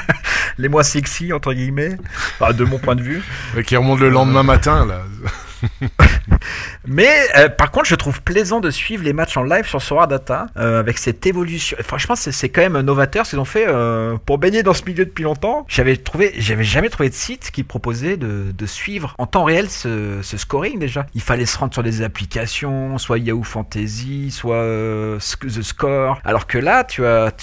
[0.60, 1.98] les moins sexy entre guillemets,
[2.40, 3.24] Enfin, de mon point de vue.
[3.56, 5.02] Ouais, Qui remonte le lendemain matin, là.
[6.88, 10.08] Mais euh, par contre, je trouve plaisant de suivre les matchs en live sur Sora
[10.08, 11.78] Data euh, avec cette évolution.
[11.82, 15.06] Franchement, c'est quand même novateur ce qu'ils ont fait euh, pour baigner dans ce milieu
[15.06, 15.66] depuis longtemps.
[15.68, 20.22] J'avais trouvé, j'avais jamais trouvé de site qui proposait de, suivre en temps réel ce,
[20.22, 21.06] scoring déjà.
[21.16, 24.64] Il fallait se rendre sur des applications, soit Yahoo Fantasy, soit
[25.20, 26.22] The Score.
[26.24, 27.34] Alors que là, tu as,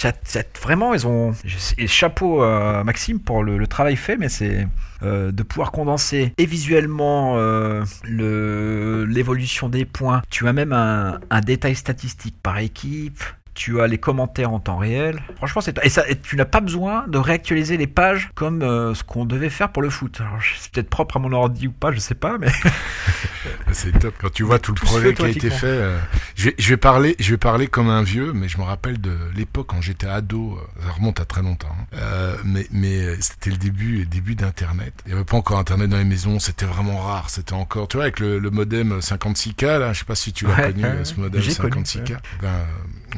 [0.61, 1.33] vraiment, ils ont.
[1.77, 4.67] Et chapeau à Maxime pour le travail fait, mais c'est
[5.03, 10.21] euh, de pouvoir condenser et visuellement euh, l'évolution des points.
[10.29, 13.23] Tu as même un détail statistique par équipe.
[13.57, 15.19] Tu as les commentaires en temps réel.
[15.37, 16.07] Franchement, c'est et ça.
[16.07, 19.69] et tu n'as pas besoin de réactualiser les pages comme euh, ce qu'on devait faire
[19.71, 20.19] pour le foot.
[20.21, 22.49] Alors, c'est peut-être propre à mon ordi ou pas, je sais pas, mais
[23.71, 24.13] C'est top.
[24.21, 25.65] Quand tu vois tout le Tout projet qui a été fait.
[25.67, 25.97] euh,
[26.35, 28.99] je, vais, je, vais parler, je vais parler comme un vieux, mais je me rappelle
[29.01, 30.57] de l'époque quand j'étais ado.
[30.57, 31.67] euh, Ça remonte à très longtemps.
[31.71, 31.85] hein.
[31.95, 34.93] Euh, mais mais c'était le début, le début d'Internet.
[35.05, 36.39] Il n'y avait pas encore Internet dans les maisons.
[36.39, 37.29] C'était vraiment rare.
[37.29, 40.45] C'était encore, tu vois, avec le, le modem 56K, là, je sais pas si tu
[40.45, 42.17] l'as Ouais, connu, ce modem j'ai connu, 56K.
[42.41, 42.63] Ben, euh,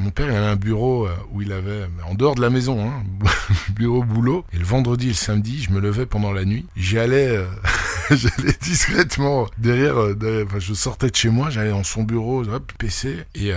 [0.00, 2.88] mon père, il avait un bureau euh, où il avait, en dehors de la maison,
[2.88, 3.02] hein,
[3.74, 4.44] bureau boulot.
[4.52, 6.66] Et le vendredi et le samedi, je me levais pendant la nuit.
[6.74, 7.44] J'y euh,
[8.10, 13.24] j'allais discrètement derrière, euh, je sortais de chez moi, j'allais dans son bureau, hop, PC,
[13.34, 13.54] et, et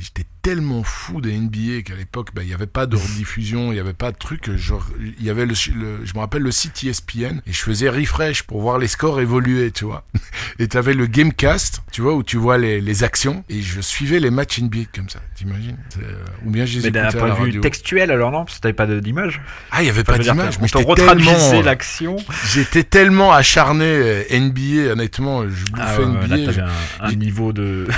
[0.00, 3.76] j'étais tellement fou des NBA qu'à l'époque, bah, il y avait pas de rediffusion, il
[3.76, 4.54] y avait pas de truc.
[4.56, 4.86] Genre,
[5.18, 8.44] il y avait le, le- je me rappelle le site ESPN et je faisais refresh
[8.44, 10.04] pour voir les scores évoluer, tu vois.
[10.60, 14.20] Et t'avais le Gamecast, tu vois, où tu vois les, les actions et je suivais
[14.20, 15.18] les matchs NBA comme ça.
[15.34, 17.60] T'imagines euh, Ou bien les Mais d'un point de vue radio.
[17.60, 19.40] textuel, alors non, parce que t'avais pas d'image.
[19.72, 22.16] Ah, il y avait pas d'image, mais j'étais tellement, l'action.
[22.54, 26.44] j'étais tellement acharné euh, NBA, honnêtement, je bouffais Ah là, NBA.
[26.52, 26.68] t'avais un,
[27.00, 27.88] un j'ai- niveau de.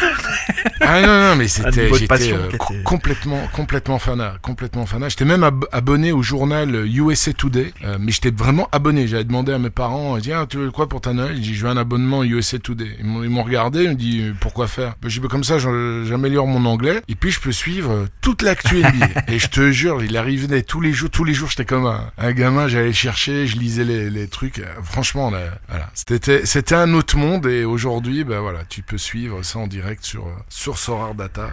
[0.81, 2.51] Ah non non mais c'était j'étais euh,
[2.85, 7.97] complètement complètement fanat complètement fanat j'étais même ab- abonné au journal euh, USA Today euh,
[8.01, 9.07] mais j'étais vraiment abonné.
[9.09, 11.35] J'avais demandé à mes parents euh, tiens tu veux quoi pour ta Noël?
[11.37, 12.97] J'ai dit je veux un abonnement USA Today.
[13.01, 14.95] Ils m'ont ils m'ont regardé ils m'ont dit euh, pourquoi faire?
[15.03, 18.43] Ben, j'ai dit comme ça j'améliore mon anglais et puis je peux suivre euh, toute
[18.43, 18.83] l'actu
[19.29, 22.11] et je te jure il arrivait tous les jours tous les jours j'étais comme un,
[22.19, 24.59] un gamin j'allais chercher je lisais les, les trucs.
[24.61, 25.91] Euh, franchement là, voilà.
[25.95, 27.47] C'était c'était un autre monde.
[27.47, 30.31] Et aujourd'hui ben voilà tu peux suivre ça en direct sur euh,
[30.69, 31.49] sur Sorar Data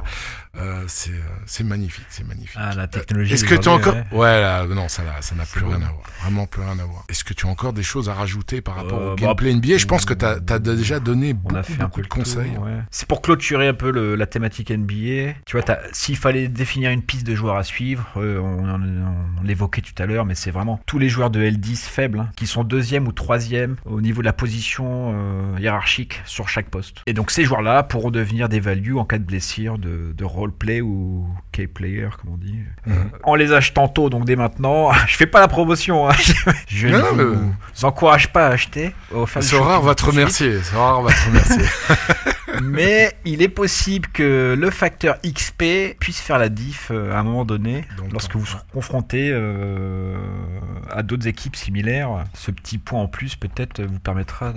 [0.58, 3.34] euh, c'est euh, c'est magnifique c'est magnifique Ah, la technologie.
[3.34, 5.68] est-ce que tu as encore ouais, là, non ça là, ça n'a plus bon.
[5.70, 8.10] rien à voir vraiment plus rien à voir est-ce que tu as encore des choses
[8.10, 11.00] à rajouter par rapport Euh, au bah, gameplay NBA je pense que tu as, déjà
[11.00, 12.80] donné On beaucoup, a fait un peu de conseils tour, ouais.
[12.92, 15.34] C'est pour clôturer un peu le- la thématique NBA.
[15.46, 19.44] Tu vois, s'il fallait définir une piste de joueurs à suivre, euh, on, on- on
[19.44, 22.48] l'évoquait tout à l'heure, mais c'est vraiment tous les joueurs de L10 faibles hein, qui
[22.48, 26.98] sont deuxième ou troisième au niveau de la position hiérarchique sur chaque poste.
[27.06, 30.82] Et donc ces joueurs-là pourront devenir des values en cas de blessure, de, de roleplay
[30.82, 32.60] ou key player, comme on dit.
[32.86, 32.94] Mhm.
[32.94, 36.10] Euh, en les achetant tôt, donc dès maintenant, je fais pas la promotion.
[36.10, 36.14] hein.
[36.68, 37.36] je ne vous,
[37.76, 38.94] vous encourage pas à acheter.
[39.12, 41.66] Au faire le Sorar shopping va te remercier va te remercier
[42.64, 47.24] Mais il est possible que le facteur XP puisse faire la diff euh, à un
[47.24, 47.84] moment donné,
[48.14, 50.16] lorsque vous serez confronté euh,
[50.90, 52.24] à d'autres équipes similaires.
[52.34, 54.54] Ce petit point en plus peut-être vous permettra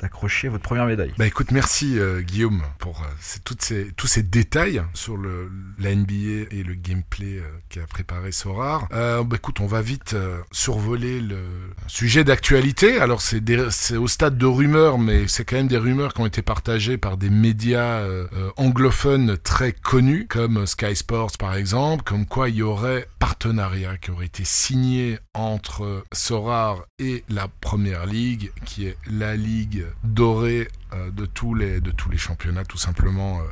[0.00, 1.12] d'accrocher votre première médaille.
[1.18, 6.48] Bah écoute, merci euh, Guillaume pour euh, toutes ces, tous ces détails sur la NBA
[6.50, 8.88] et le gameplay euh, qu'a préparé Sorar.
[8.92, 11.38] Euh, bah écoute, on va vite euh, survoler le
[11.86, 13.00] sujet d'actualité.
[13.00, 16.42] Alors c'est au stade de rumeurs, mais c'est quand même des rumeurs qui ont été
[16.42, 22.48] partagées par des médias euh, anglophones très connus, comme Sky Sports par exemple, comme quoi
[22.48, 28.86] il y aurait partenariat qui aurait été signé entre Sorar et la Première Ligue, qui
[28.86, 30.68] est la ligue dorée
[31.12, 33.42] de tous les de tous les championnats tout simplement euh,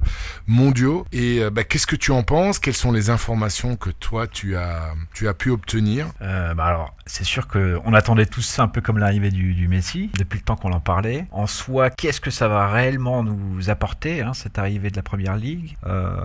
[0.46, 1.06] mondiaux.
[1.12, 2.58] Et euh, bah, qu'est-ce que tu en penses?
[2.58, 6.06] Quelles sont les informations que toi tu as tu as pu obtenir?
[6.22, 9.54] Euh, bah alors, c'est sûr que on attendait tous ça un peu comme l'arrivée du,
[9.54, 11.26] du Messi, depuis le temps qu'on en parlait.
[11.32, 15.36] En soi, qu'est-ce que ça va réellement nous apporter, hein, cette arrivée de la Première
[15.36, 15.76] Ligue?
[15.86, 16.16] Euh,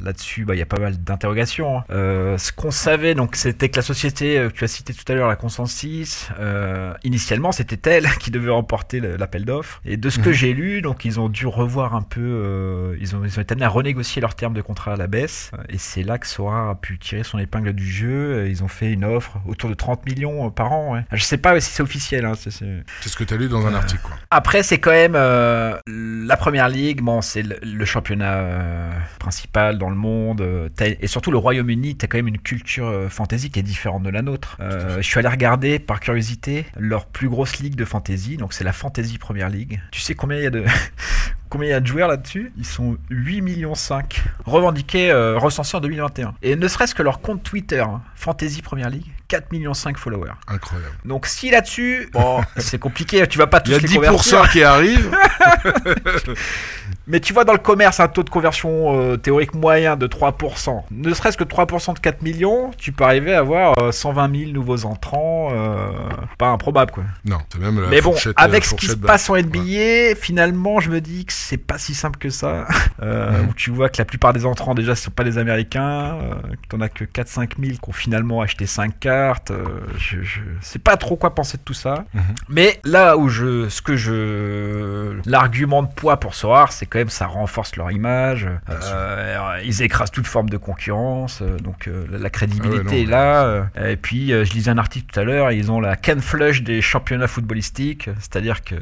[0.00, 1.78] Là-dessus, bah, il y a pas mal d'interrogations.
[1.78, 1.84] hein.
[1.90, 5.04] Euh, ce qu'on savait, donc, c'était que la société euh, que tu as cité tout
[5.10, 9.80] à l'heure, la Consensus, euh, initialement, c'était elle qui devait remporter l'appel d'offres.
[9.84, 10.34] Et de ce que Mhm.
[10.34, 10.51] j'ai
[10.82, 13.68] donc, ils ont dû revoir un peu, euh, ils, ont, ils ont été amenés à
[13.68, 15.50] renégocier leurs termes de contrat à la baisse.
[15.68, 18.46] Et c'est là que Sora a pu tirer son épingle du jeu.
[18.48, 20.94] Ils ont fait une offre autour de 30 millions euh, par an.
[20.94, 21.04] Ouais.
[21.12, 22.24] Je sais pas si c'est officiel.
[22.24, 24.02] Hein, c'est- ce que tu as lu dans un Euh, article.
[24.02, 24.16] Quoi.
[24.30, 27.00] Après, c'est quand même euh, la première ligue.
[27.02, 30.42] Bon, c'est le, le championnat euh, principal dans le monde.
[30.80, 34.22] et surtout, le Royaume-Uni, t'as quand même une culture fantasy qui est différente de la
[34.22, 34.56] nôtre.
[34.60, 38.36] Je suis allé regarder, par curiosité, leur plus grosse ligue de fantasy.
[38.36, 39.80] Donc, c'est la Fantasy Première League.
[39.90, 40.64] Tu sais combien il y a de.
[41.52, 45.76] Combien il y a de joueurs là-dessus Ils sont 8 millions 5 revendiqués, euh, recensés
[45.76, 46.32] en 2021.
[46.42, 50.32] Et ne serait-ce que leur compte Twitter, hein, Fantasy Première League, 4 millions 5 followers.
[50.48, 50.94] Incroyable.
[51.04, 53.94] Donc si là-dessus, bon, c'est compliqué, tu vas pas tous Il y a les 10%
[53.96, 54.50] convertir.
[54.50, 55.14] qui arrivent.
[57.06, 60.82] Mais tu vois dans le commerce un taux de conversion euh, théorique moyen de 3%.
[60.90, 64.52] Ne serait-ce que 3% de 4 millions, tu peux arriver à avoir euh, 120 000
[64.52, 65.50] nouveaux entrants.
[65.52, 65.90] euh,
[66.38, 67.04] pas improbable quoi.
[67.24, 69.36] non, c'est même la Mais bon, fourchette, avec euh, ce qui se passe en.
[69.36, 72.66] NBA, finalement, je me dis que c'est pas si simple que ça.
[73.02, 73.48] Euh, Mhm.
[73.48, 76.34] où tu vois que la plupart des entrants déjà ce sont pas des Américains, euh,
[76.68, 79.50] t'en as que 4-5 000 qui ont finalement acheté 5 cartes.
[79.50, 79.64] euh,
[79.98, 82.04] je, je sais pas trop quoi penser de tout ça.
[82.14, 82.22] Mhm.
[82.48, 87.08] Mais là où je, ce que je, l'argument de poids pour Sorar, c'est quand même
[87.08, 88.46] ça renforce leur image.
[88.70, 93.66] Euh, ils écrasent toute forme de concurrence, donc la- crédibilité Ah ouais, non, est là.
[93.90, 96.80] et puis je lisais un article tout à l'heure, ils ont la can flush des
[96.80, 98.76] championnats footballistiques, c'est-à-dire que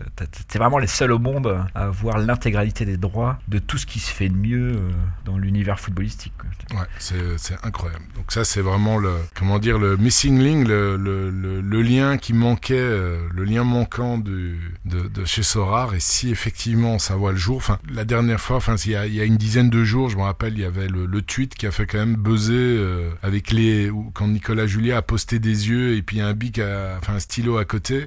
[0.48, 2.18] t'es vraiment les seuls au monde à avoir
[2.50, 4.90] des droits de tout ce qui se fait de mieux euh,
[5.24, 6.32] dans l'univers footballistique.
[6.72, 8.04] Ouais, c'est incroyable.
[8.14, 12.74] Donc ça, c'est vraiment le comment dire le missing link, le, le, lien qui manquait,
[12.76, 15.94] euh, le lien manquant de, de, chez Sorar.
[15.94, 19.06] Et si effectivement ça voit le jour, enfin la dernière fois, enfin il y a,
[19.06, 21.54] il y a une dizaine de jours, je me rappelle, il y avait le, tweet
[21.54, 25.68] qui a fait quand même buzzer euh, avec les quand Nicolas Julia a posté des
[25.68, 26.60] yeux et puis un bic,
[26.98, 28.06] enfin un stylo à côté,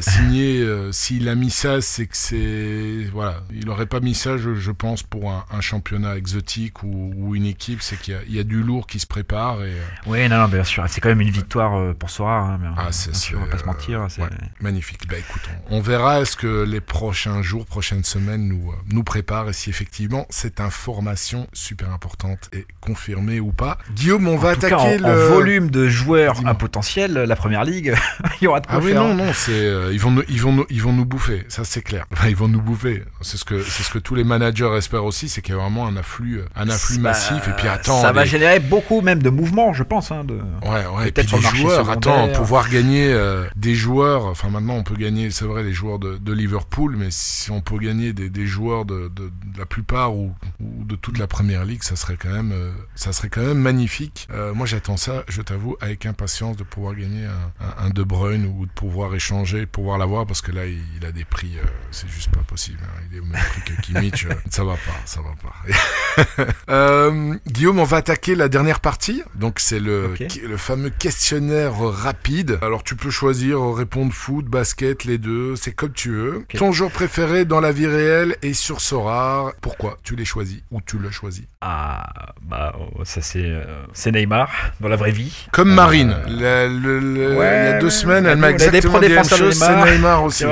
[0.00, 0.66] signé.
[0.92, 4.70] S'il a mis ça, c'est que c'est voilà, il n'aurait pas mis ça, je, je
[4.70, 7.82] pense, pour un, un championnat exotique ou, ou une équipe.
[7.82, 9.62] C'est qu'il y, a- il y a du lourd qui se prépare.
[9.62, 10.84] Et, euh, Oui, non, non, bien sûr.
[10.88, 12.38] C'est quand même une victoire euh, pour Sora.
[12.38, 14.06] Hein, mais, Ah, c'est- sûr, on va pas se mentir.
[14.08, 14.28] c'est- ouais.
[14.60, 15.06] magnifique.
[15.08, 19.02] Bah écoute, on, on verra est-ce que les prochains jours, prochaines semaines nous, euh, nous
[19.04, 23.78] préparent et si effectivement cette information super importante est confirmée ou pas.
[23.94, 25.26] Guillaume, on va tout cas, attaquer en, le.
[25.26, 27.94] en volume de joueurs à potentiel, la première ligue,
[28.40, 29.02] il y aura de quoi Ah oui faire.
[29.02, 31.82] non non c'est euh, ils vont nous, ils vont ils vont nous bouffer ça c'est
[31.82, 34.70] clair Enfin, ils vont nous bouffer c'est ce que c'est ce que tous les managers
[34.76, 37.68] espèrent aussi c'est qu'il y a vraiment un afflux un afflux Bah, massif et puis
[37.68, 40.10] attends ça va générer beaucoup même de mouvements, je pense.
[40.12, 40.34] Hein, de...
[40.62, 44.82] Ouais, ouais, et puis des joueurs, attends, pouvoir gagner euh, des joueurs, enfin maintenant on
[44.82, 48.30] peut gagner, c'est vrai, les joueurs de, de Liverpool, mais si on peut gagner des,
[48.30, 51.96] des joueurs de, de, de la plupart ou, ou de toute la première ligue, ça
[51.96, 54.28] serait quand même, euh, ça serait quand même magnifique.
[54.32, 58.02] Euh, moi j'attends ça, je t'avoue, avec impatience de pouvoir gagner un, un, un De
[58.02, 61.52] Bruyne ou de pouvoir échanger, pouvoir l'avoir, parce que là il, il a des prix,
[61.62, 62.78] euh, c'est juste pas possible.
[62.82, 63.00] hein.
[63.10, 63.40] Il est au même
[63.82, 66.44] Kimmich, euh, ça va pas, ça va pas.
[66.68, 69.22] Euh, Guillaume, on va attaquer la dernière partie.
[69.34, 70.14] Donc c'est le,
[70.48, 72.58] le fameux questionnaire rapide.
[72.62, 76.44] Alors tu peux choisir répondre foot, basket, les deux, c'est comme tu veux.
[76.56, 80.80] Ton jour préféré dans la vie réelle et sur Sora, pourquoi tu l'as choisi ou
[80.80, 81.46] tu l'as choisi?
[81.60, 82.08] Ah,
[82.42, 85.46] bah, oh, ça c'est euh, c'est Neymar dans la vraie vie.
[85.52, 88.98] Comme Euh, Marine, Le- le- le- ouais, il y a deux semaines, elle m'a exactement
[89.00, 89.84] dit la même chose, c'est.
[89.92, 90.44] Neymar aussi.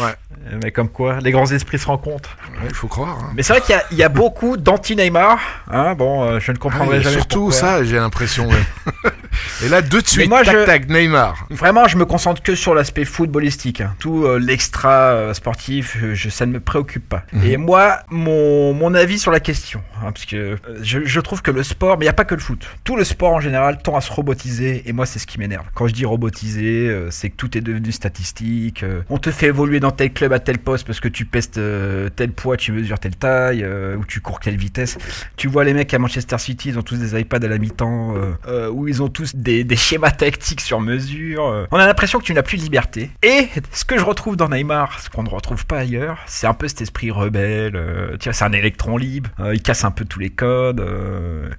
[0.00, 0.14] Ouais.
[0.52, 2.36] Euh, Mais comme quoi, les grands esprits se rencontrent.
[2.60, 3.18] Ouais, Il faut croire.
[3.20, 3.32] hein.
[3.36, 5.38] Mais c'est vrai qu'il y a- il y, a beaucoup d'anti-Neymar.
[5.70, 7.54] Hein, bon, euh, je ne Ah, comprendrai et jamais surtout pourquoi.
[7.54, 8.48] ça, j'ai l'impression.
[8.48, 8.56] ouais.
[9.64, 11.46] et là, de suite, moi, tac je- tac, Neymar.
[11.50, 13.80] Vraiment, je me concentre que sur l'aspect footballistique.
[13.80, 13.94] hein.
[13.98, 17.22] Tout euh, l'extra euh, sportif, je, ça ne me préoccupe pas.
[17.32, 17.44] Mhm.
[17.44, 21.50] Et moi, mon, mon avis sur la question, hein, parce que je, je trouve que
[21.50, 22.66] le sport, mais il n'y a pas que le foot.
[22.84, 25.64] Tout le sport en général tend à se robotiser, et moi, c'est ce qui m'énerve.
[25.74, 28.84] Quand je dis robotiser, c'est que tout est devenu statistique.
[29.08, 32.08] on te fait évoluer dans tel club à tel poste parce que tu pèses euh,
[32.08, 34.96] tel poids, tu mesures telle taille, euh, ou tu cours telle vitesse.
[35.36, 38.14] Tu vois les mecs à Manchester City, ils ont tous des iPads à la mi-temps,
[38.16, 41.66] euh, euh, où ils ont tous des, schémas tactiques sur mesure.
[41.70, 43.10] On a l'impression que tu n'as plus de liberté.
[43.22, 46.54] Et ce que je retrouve dans Neymar, ce qu'on ne retrouve pas ailleurs, c'est un
[46.54, 47.78] peu cet esprit rebelle.
[48.18, 49.28] tu vois, c'est un électron libre.
[49.52, 50.84] il casse un peu tous les codes.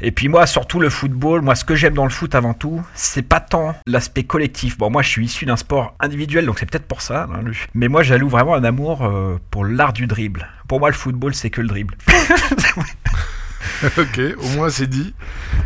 [0.01, 2.81] Et puis moi, surtout le football, moi, ce que j'aime dans le foot avant tout,
[2.95, 4.77] c'est pas tant l'aspect collectif.
[4.77, 7.27] Bon, moi, je suis issu d'un sport individuel, donc c'est peut-être pour ça.
[7.31, 10.47] hein, Mais moi, j'alloue vraiment un amour euh, pour l'art du dribble.
[10.67, 11.95] Pour moi, le football, c'est que le dribble.
[13.97, 15.13] ok, au moins c'est dit.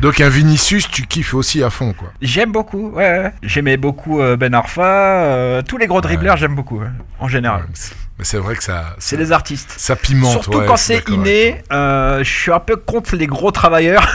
[0.02, 2.11] Donc un Vinicius, tu kiffes aussi à fond, quoi.
[2.22, 3.19] J'aime beaucoup, ouais.
[3.19, 3.34] ouais.
[3.43, 6.88] J'aimais beaucoup euh, Ben Arfa, euh, tous les gros dribbleurs, j'aime beaucoup, ouais,
[7.19, 7.61] en général.
[7.61, 7.68] Ouais,
[8.18, 9.74] Mais c'est vrai que ça, C'est les artistes.
[9.78, 10.32] ça pimente.
[10.32, 14.08] Surtout ouais, quand c'est inné, euh, je suis un peu contre les gros travailleurs.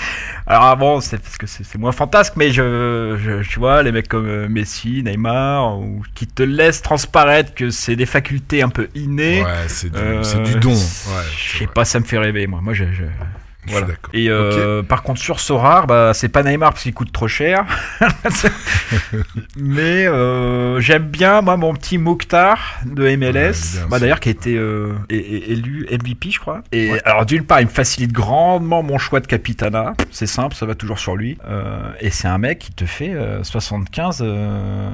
[0.46, 4.08] Alors bon, c'est parce que c'est moins fantasque, mais je, je- tu vois, les mecs
[4.08, 8.88] comme euh, Messi, Neymar, ou qui te laissent transparaître que c'est des facultés un peu
[8.94, 9.42] innées.
[9.42, 10.74] Ouais, c'est du, Euh, du don.
[10.74, 12.60] Ouais, je sais pas, ça me fait rêver, moi.
[12.62, 12.84] Moi, Je
[13.68, 13.86] voilà.
[14.12, 17.64] Et euh, par contre, sur Sorar, bah, c'est pas Neymar parce qu'il coûte trop cher.
[19.56, 23.86] Mais euh, j'aime bien, moi, mon petit Mokhtar de MLS.
[23.90, 23.98] bah.
[23.98, 26.62] D'ailleurs, qui a été euh, élu MVP, je crois.
[26.72, 29.94] Et alors, d'une part, il me facilite grandement mon choix de capitana.
[30.10, 31.38] C'est simple, ça va toujours sur lui.
[31.48, 34.88] Euh, et c'est un mec qui te fait euh, 75 euh,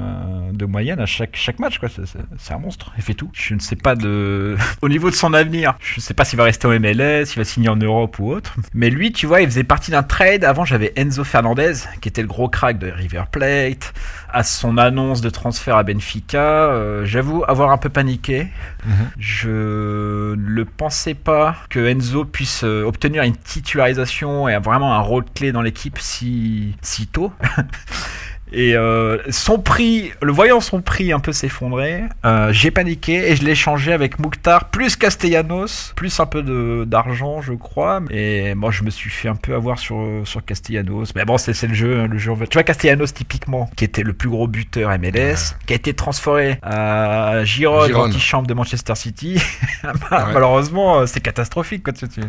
[0.53, 1.89] de moyenne à chaque, chaque match, quoi.
[1.89, 2.93] C'est- un monstre.
[2.99, 3.31] Il fait tout.
[3.32, 4.57] Je ne sais pas de.
[4.82, 7.39] Au niveau de son avenir, je ne sais pas s'il va rester au MLS, s'il
[7.39, 8.55] va signer en Europe ou autre.
[8.75, 10.45] Mais lui, tu vois, il faisait partie d'un trade.
[10.45, 13.93] Avant, j'avais Enzo Fernandez, qui était le gros crack de River Plate.
[14.31, 18.49] À son annonce de transfert à Benfica, euh, j'avoue avoir un peu paniqué.
[18.87, 19.11] Mhm.
[19.19, 25.01] Je ne le pensais pas que Enzo puisse euh, obtenir une titularisation et vraiment un
[25.01, 27.33] rôle clé dans l'équipe si, si tôt.
[28.53, 33.37] Et euh, son prix, le voyant son prix un peu s'effondrer, euh, j'ai paniqué et
[33.37, 38.01] je l'ai changé avec Mouktar plus Castellanos, plus un peu de d'argent, je crois.
[38.11, 41.12] Et moi, je me suis fait un peu avoir sur sur Castellanos.
[41.15, 42.33] Mais bon, c'est c'est le jeu, hein, le jeu.
[42.51, 46.59] Tu vois Castellanos typiquement, qui était le plus gros buteur MLS, qui a été transféré
[46.62, 48.11] à Giroud, Giroud.
[48.11, 49.41] antichambre de Manchester City.
[49.83, 50.29] Bah.
[50.33, 51.83] Malheureusement, euh, c'est catastrophique.
[51.83, 52.20] Quoi, tu- tu-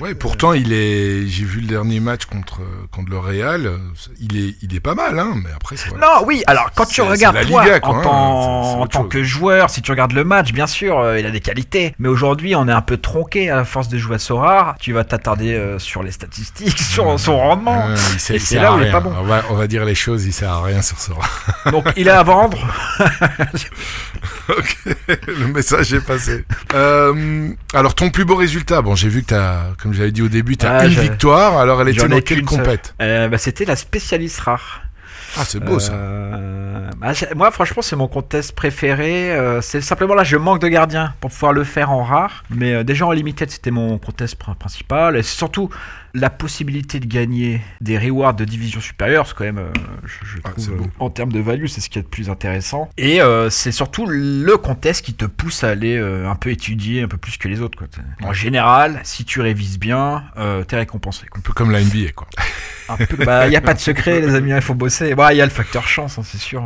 [0.00, 1.26] Ouais, pourtant il est.
[1.26, 2.60] J'ai vu le dernier match contre
[2.90, 3.66] contre le Real.
[3.66, 3.78] euh,
[4.20, 5.34] Il est il est pas mal, hein.
[5.44, 5.90] Mais après c'est.
[5.90, 6.06] voilà.
[6.06, 9.22] Non, oui, alors quand tu regardes toi, Liga, quoi, en, hein, tant, en tant que
[9.22, 11.94] joueur, si tu regardes le match, bien sûr, euh, il a des qualités.
[11.98, 14.76] Mais aujourd'hui, on est un peu tronqué à force de jouer à Sorare.
[14.80, 17.88] Tu vas t'attarder euh, sur les statistiques, sur son rendement.
[18.18, 19.12] C'est là où il est pas bon.
[19.18, 21.10] On va, on va dire les choses, il sert à rien sur ce
[21.70, 22.58] Donc il est à vendre.
[24.48, 24.76] Ok,
[25.26, 26.44] le message est passé.
[26.74, 30.28] Euh, alors ton plus beau résultat, bon j'ai vu que t'as, comme j'avais dit au
[30.28, 31.56] début, t'as Ah, une victoire.
[31.56, 32.94] Alors elle était dans quelle compète?
[32.98, 34.82] Bah, C'était la spécialiste rare.
[35.36, 35.92] Ah, c'est beau ça.
[35.92, 39.32] Euh, bah, moi, franchement, c'est mon contest préféré.
[39.32, 42.44] Euh, c'est simplement là, je manque de gardiens pour pouvoir le faire en rare.
[42.50, 45.16] Mais euh, déjà en limited, c'était mon contest pr- principal.
[45.16, 45.68] Et surtout
[46.14, 49.26] la possibilité de gagner des rewards de division supérieure.
[49.26, 49.72] C'est quand même, euh,
[50.04, 52.30] je, je Ah, trouve, euh, en termes de value, c'est ce qui est le plus
[52.30, 52.88] intéressant.
[52.96, 57.02] Et euh, c'est surtout le contest qui te pousse à aller euh, un peu étudier
[57.02, 57.76] un peu plus que les autres.
[57.76, 57.88] Quoi.
[58.22, 60.24] En général, si tu révises bien,
[60.68, 61.26] t'es récompensé.
[61.26, 61.38] quoi.
[61.38, 62.28] Un peu comme la NBA, quoi.
[63.08, 65.14] Peu, bah, y a pas de secret, les amis, il faut bosser.
[65.14, 66.62] Bah, il y a le facteur chance, hein, c'est sûr.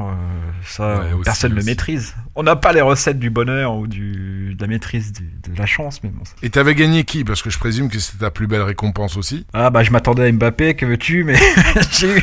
[0.64, 2.16] ça, Ouais, aussi, personne ne le maîtrise.
[2.40, 5.66] On n'a pas les recettes du bonheur ou du, de la maîtrise du- de la
[5.66, 6.24] chance, mais bon.
[6.24, 7.24] ça- Et t'avais gagné qui?
[7.24, 9.44] Parce que je présume que c'était ta plus belle récompense aussi.
[9.52, 11.34] Ah, bah, je m'attendais à Mbappé, que veux-tu, mais
[11.98, 12.22] j'ai eu,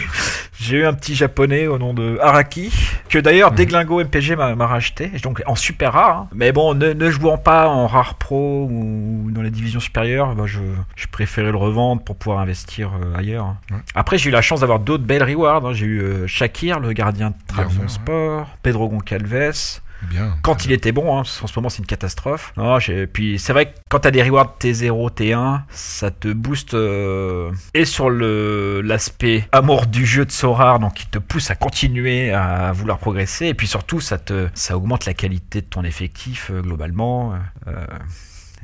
[0.57, 2.71] j'ai eu un petit japonais au nom de Araki,
[3.09, 3.57] que d'ailleurs, Mhm.
[3.57, 6.17] Deglingo MPG m'a, m'a racheté, donc en super rare.
[6.17, 6.27] hein.
[6.33, 10.43] Mais bon, ne, ne jouant pas en rare pro ou dans les divisions supérieures, bah,
[10.45, 10.59] je,
[10.95, 13.47] je préférais le revendre pour pouvoir investir euh, ailleurs.
[13.47, 13.57] hein.
[13.71, 13.77] Ouais.
[13.95, 15.65] Après, j'ai eu la chance d'avoir d'autres belles rewards.
[15.65, 15.73] hein.
[15.73, 19.81] J'ai eu euh, Shakir, le gardien de Trabzonspor, Pedro Goncalves.
[20.41, 22.53] Quand il était bon, hein, qu'en ce moment c'est une catastrophe.
[22.57, 22.77] Non,
[23.11, 27.85] puis c'est vrai que quand t'as des rewards T0, T1, ça te booste euh, et
[27.85, 32.97] sur l'aspect amour du jeu de Sorar, donc qui te pousse à continuer à vouloir
[32.99, 37.33] progresser, et puis surtout ça te ça augmente la qualité de ton effectif euh, globalement.
[37.67, 37.85] euh,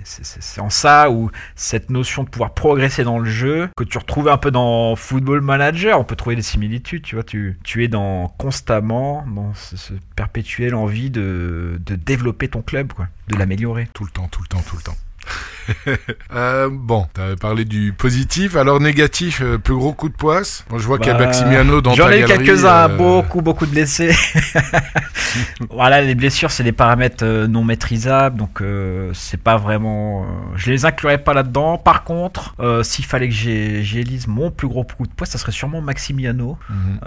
[0.03, 4.27] c'est- en ça où cette notion de pouvoir progresser dans le jeu, que tu retrouves
[4.29, 7.87] un peu dans Football Manager, on peut trouver des similitudes, tu vois, tu, tu es
[7.87, 13.87] dans constamment dans ce, ce perpétuel envie de, de développer ton club, quoi, de l'améliorer.
[13.93, 14.97] Tout le temps, tout le temps, tout le temps.
[16.33, 18.55] Euh, bon, t'avais parlé du positif.
[18.55, 20.65] Alors négatif, euh, plus gros coup de poisse.
[20.69, 22.89] Bon, je vois qu'il y a Bah, Maximiano dans J'en ta ai eu galerie, quelques-uns,
[22.89, 24.15] euh, beaucoup, beaucoup de blessés.
[25.69, 28.61] voilà, les blessures, c'est des paramètres euh, non maîtrisables, donc
[29.13, 30.25] c'est pas vraiment.
[30.55, 31.77] je les inclurais pas là-dedans.
[31.77, 35.81] Par contre, s'il fallait que j'élise mon plus gros coup de poids, ça serait sûrement
[35.81, 36.57] Maximiano.
[36.69, 36.99] mhm.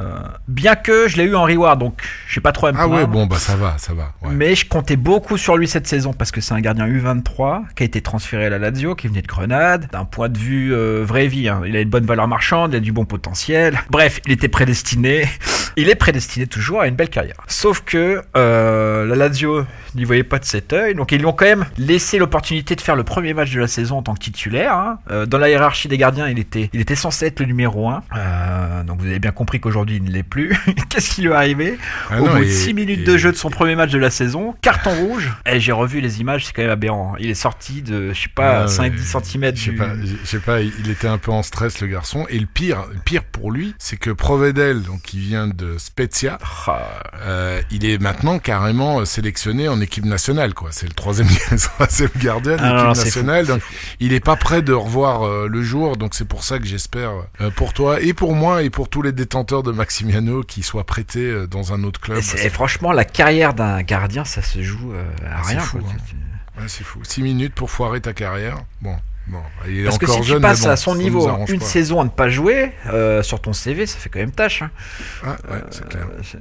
[0.48, 3.06] Bien que je l'ai eu en reward, donc j'ai pas trop à me Ah ouais,
[3.06, 4.12] bon, bah ça va, ça va.
[4.22, 4.30] ouais.
[4.34, 7.82] Mais je comptais beaucoup sur lui cette saison parce que c'est un gardien U23 qui
[7.82, 9.88] a été transféré à la Lazio, qui venait de Grenade.
[9.92, 11.62] D'un point de vue euh, vraie vie, hein.
[11.66, 13.80] il a une bonne valeur marchande, il a du bon potentiel.
[13.90, 15.28] Bref, il était prédestiné.
[15.76, 17.34] Il est prédestiné toujours à une belle carrière.
[17.48, 19.66] Sauf que euh, la Lazio
[19.96, 22.80] n'y voyait pas de cet œil, donc ils lui ont quand même laissé l'opportunité de
[22.80, 24.72] faire le premier match de la saison en tant que titulaire.
[24.72, 24.98] hein.
[25.10, 28.84] Euh, dans la hiérarchie des gardiens, il était, il était censé être le numéro 1.
[28.86, 30.56] donc vous avez bien compris qu'aujourd'hui il ne l'est plus.
[30.90, 31.76] Qu'est-ce qui lui est arrivé
[32.08, 33.90] Ah au non, bout de et- 6 minutes et- de jeu de son premier match
[33.90, 35.32] de la saison, carton rouge.
[35.44, 37.14] Et j'ai revu les images, c'est quand même aberrant.
[37.18, 39.22] Il est sorti de, je sais pas, Ah, 5-10 ouais.
[39.24, 39.90] cm Je sais pas,
[40.22, 42.26] je sais pas, il était un peu en stress le garçon.
[42.28, 46.38] Et le pire, le pire pour lui, c'est que Provedel, donc qui vient de Spezia,
[46.66, 46.80] Ah,
[47.22, 50.70] euh, il est maintenant carrément sélectionné en équipe nationale, quoi.
[50.72, 51.28] C'est le troisième,
[51.58, 53.46] troisième gardien de Ah, l'équipe nationale.
[53.46, 53.62] fou, donc
[54.00, 55.96] il est pas prêt de revoir euh, le jour.
[55.96, 59.02] Donc c'est pour ça que j'espère euh, pour toi et pour moi et pour tous
[59.02, 62.18] les détenteurs de Maximiano qui soient prêtés dans un autre club.
[62.42, 65.60] Et franchement, la carrière d'un gardien, ça se joue à Ah, rien.
[65.60, 65.90] fou, quoi.
[65.90, 66.33] hein.
[66.58, 67.00] Ouais, c'est fou.
[67.04, 68.58] Six minutes pour foirer ta carrière.
[68.80, 70.36] Bon, bon, il est Parce que si jeune.
[70.36, 71.64] tu passes bon, à son niveau une pas.
[71.64, 74.62] saison à ne pas jouer, euh, sur ton CV, ça fait quand même tâche.
[74.62, 74.70] hein.
[75.24, 76.38] Ah, ouais, c'est clair, Euh,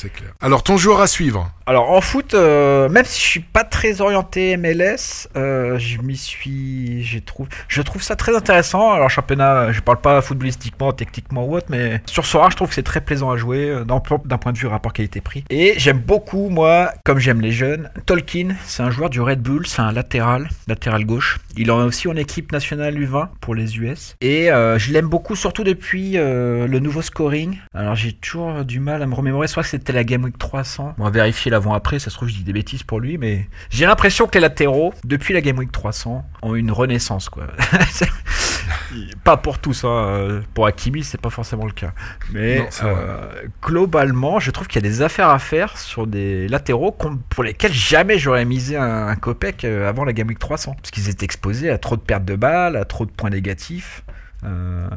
[0.00, 0.30] c'est- clair.
[0.40, 1.50] Alors ton joueur à suivre.
[1.66, 6.16] Alors en foot, euh, même si je suis pas très orienté MLS, euh, je m'y
[6.16, 8.92] suis, j'ai trouvé, je trouve ça très intéressant.
[8.92, 12.74] Alors championnat, je parle pas footballistiquement, techniquement ou autre, mais sur Sora, je trouve que
[12.74, 15.44] c'est très plaisant à jouer euh, d'un point de vue rapport qualité-prix.
[15.50, 19.66] Et j'aime beaucoup, moi, comme j'aime les jeunes, Tolkien, c'est un joueur du Red Bull,
[19.66, 21.38] c'est un latéral, latéral gauche.
[21.56, 24.16] Il en a aussi en équipe nationale U20 pour les US.
[24.20, 27.58] Et je l'aime beaucoup, surtout depuis le nouveau scoring.
[27.74, 30.94] Alors j'ai toujours du mal à me remémorer, soit que c'était la Game Week 300.
[30.98, 33.86] On va vérifier l'avant-après, ça se trouve je dis des bêtises pour lui, mais j'ai
[33.86, 37.28] l'impression que les latéraux, depuis la Game Week 300, ont une renaissance.
[37.28, 37.46] quoi.
[39.24, 39.88] pas pour tous, hein.
[39.88, 41.92] euh, pour Hakimi c'est pas forcément le cas.
[42.32, 46.48] Mais Non, euh, globalement, je trouve qu'il y a des affaires à faire sur des
[46.48, 46.96] latéraux
[47.28, 50.74] pour lesquels jamais j'aurais misé un, un copec euh, avant la Game Week 300.
[50.74, 54.02] Parce qu'ils étaient exposés à trop de pertes de balles, à trop de points négatifs.
[54.44, 54.88] Euh,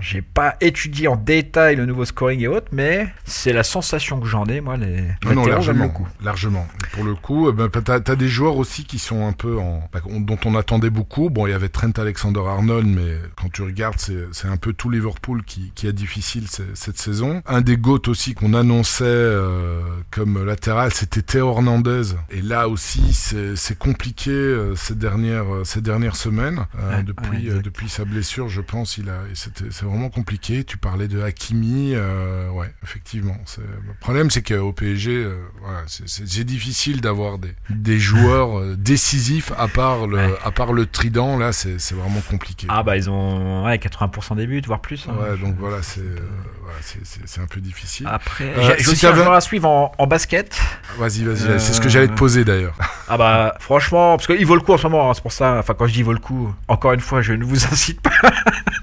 [0.00, 4.26] j'ai pas étudié en détail le nouveau scoring et autres, mais c'est la sensation que
[4.26, 6.08] j'en ai, moi, les Non, non, j'aime largement, beaucoup.
[6.22, 6.66] largement.
[6.92, 10.00] Pour le coup, ben, t'as as des joueurs aussi qui sont un peu en, bah,
[10.06, 11.30] on- dont on attendait beaucoup.
[11.30, 15.42] Bon, il y avait Trent Alexander-Arnold, mais quand tu regardes, c'est un peu tout Liverpool
[15.44, 17.42] qui, qui a difficile ce- cette saison.
[17.46, 19.80] Un des GOAT aussi qu'on annonçait euh,
[20.10, 22.02] comme latéral, c'était Théo Hernandez.
[22.30, 27.62] Et là aussi, c'est compliqué euh, ces dernières euh, ces dernières semaines Ouais, depuis ouais,
[27.62, 28.83] depuis sa blessure, je pense.
[29.30, 30.64] Et c'est vraiment compliqué.
[30.64, 33.36] Tu parlais de Hakimi, euh, ouais, effectivement.
[33.58, 39.52] Le problème, c'est qu'au PSG, euh, voilà, c'est- difficile d'avoir des, des joueurs euh, décisifs
[39.58, 40.34] à part le, Ouais.
[40.44, 41.36] à part le trident.
[41.38, 42.66] Là, c'est vraiment compliqué.
[42.70, 45.06] Ah bah ils ont ouais, 80% des buts, voire plus.
[45.08, 45.14] hein.
[45.20, 46.16] Ouais, donc voilà, c'est euh,
[46.62, 47.42] voilà.
[47.42, 48.06] un peu difficile.
[48.10, 50.60] Après, j'ai j'ai si aussi un joueur à suivre en, en basket.
[50.98, 52.76] Vas-y, vas-y, c'est ce que j'allais te poser d'ailleurs.
[53.06, 55.58] Ah bah franchement, parce qu'il vaut le coup en ce moment, hein, c'est pour ça.
[55.58, 58.10] Enfin quand je dis vaut le coup, encore une fois, je ne vous incite pas.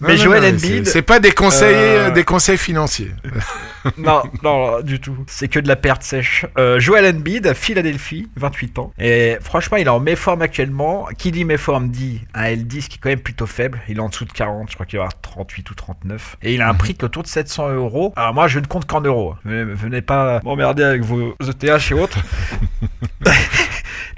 [0.00, 3.10] mais non, Embiid, c'est- pas des conseils, Euh, euh, des conseils financiers.
[3.98, 5.16] non, non, du tout.
[5.26, 6.46] C'est que de la perte sèche.
[6.58, 8.92] Euh, Joel Embiid, Philadelphie, 28 ans.
[8.98, 11.06] Et franchement, il est en méforme actuellement.
[11.18, 13.80] Qui dit méforme dit un L10 qui est quand même plutôt faible.
[13.88, 16.36] Il est en dessous de 40, je crois qu'il va avoir 38 ou 39.
[16.42, 18.12] Et il a un prix qui est autour de 700 euros.
[18.16, 19.34] Alors moi, je ne compte qu'en euros.
[19.44, 22.18] Venez, venez pas m'emmerder avec vos ETH et autres.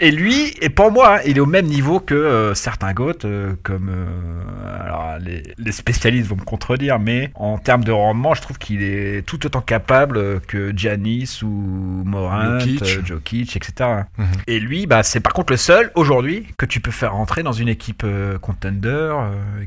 [0.00, 3.24] Et lui, et pour moi, hein, il est au même niveau que euh, certains GOAT,
[3.24, 8.34] euh, comme euh, alors les, les spécialistes vont me contredire, mais en termes de rendement,
[8.34, 13.56] je trouve qu'il est tout autant capable que Giannis ou Morant, Jokic.
[13.56, 13.90] etc.
[14.18, 14.26] Mhm.
[14.46, 17.52] Et lui, bah, c'est par contre le seul aujourd'hui que tu peux faire rentrer dans
[17.52, 18.04] une équipe
[18.40, 19.14] contender,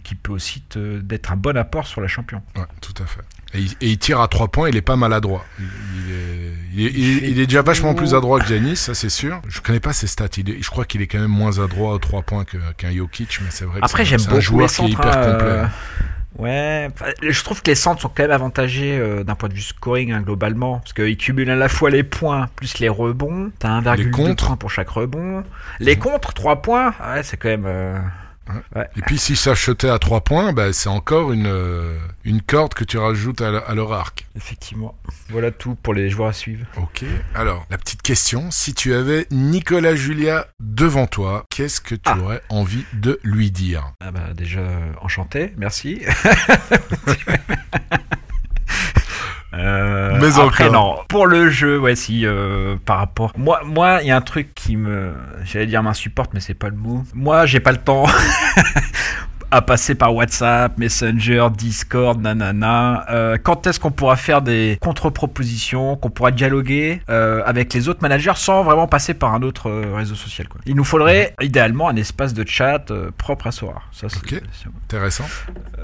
[0.03, 2.41] qui peut aussi d'être un bon apport sur la champion.
[2.55, 3.21] Ouais, tout à fait.
[3.55, 5.45] Et il, et il tire à trois points, il est pas maladroit.
[5.59, 8.75] Il, il est, il, est, il est- il est déjà vachement plus adroit que Giannis,
[8.75, 9.41] ça c'est sûr.
[9.47, 10.27] Je connais pas ses stats.
[10.37, 12.43] Je crois qu'il est quand même moins adroit à trois points
[12.77, 14.89] qu'un Jokic, mais c'est vrai Après, j'aime beaucoup un joueur les qui est centres.
[14.91, 15.47] hyper complet.
[15.47, 15.65] euh,
[16.37, 16.89] Ouais,
[17.21, 20.11] je trouve que les centres sont quand même avantagés euh, d'un point de vue scoring
[20.11, 23.51] hein, globalement, parce qu'ils cumulent à la fois les points plus les rebonds.
[23.57, 24.47] T'as 1,2 contres.
[24.47, 25.45] points pour chaque rebond.
[25.79, 26.93] Les contres, 3 points.
[26.99, 27.63] Ouais, c'est quand même.
[27.65, 27.97] euh,
[28.75, 28.87] ouais.
[28.95, 32.73] Et puis si ça chutait à trois points, bah, c'est encore une, euh, une corde
[32.73, 34.27] que tu rajoutes à, le- à leur arc.
[34.35, 34.95] Effectivement.
[35.29, 36.65] Voilà tout pour les joueurs à suivre.
[36.77, 37.03] Ok.
[37.33, 42.17] Alors, la petite question, si tu avais Nicolas Julia devant toi, qu'est-ce que tu Ah.
[42.19, 43.91] aurais envie de lui dire?
[44.01, 44.61] Ah bah déjà
[45.01, 46.01] enchanté, merci.
[50.25, 50.97] Mais après encore.
[50.97, 54.21] non, pour le jeu, ouais si euh, par rapport moi moi il y a un
[54.21, 57.03] truc qui me j'allais dire m'insupporte mais c'est pas le mot.
[57.13, 58.05] Moi, j'ai pas le temps
[59.55, 63.05] à passer par WhatsApp, Messenger, Discord, nanana.
[63.09, 68.01] Euh, quand est-ce qu'on pourra faire des contre-propositions, qu'on pourra dialoguer euh, avec les autres
[68.01, 70.59] managers sans vraiment passer par un autre euh, réseau social quoi?
[70.65, 73.81] Il nous faudrait idéalement un espace de chat propre à Sora.
[73.93, 74.43] Ça c'est
[74.83, 75.23] Intéressant.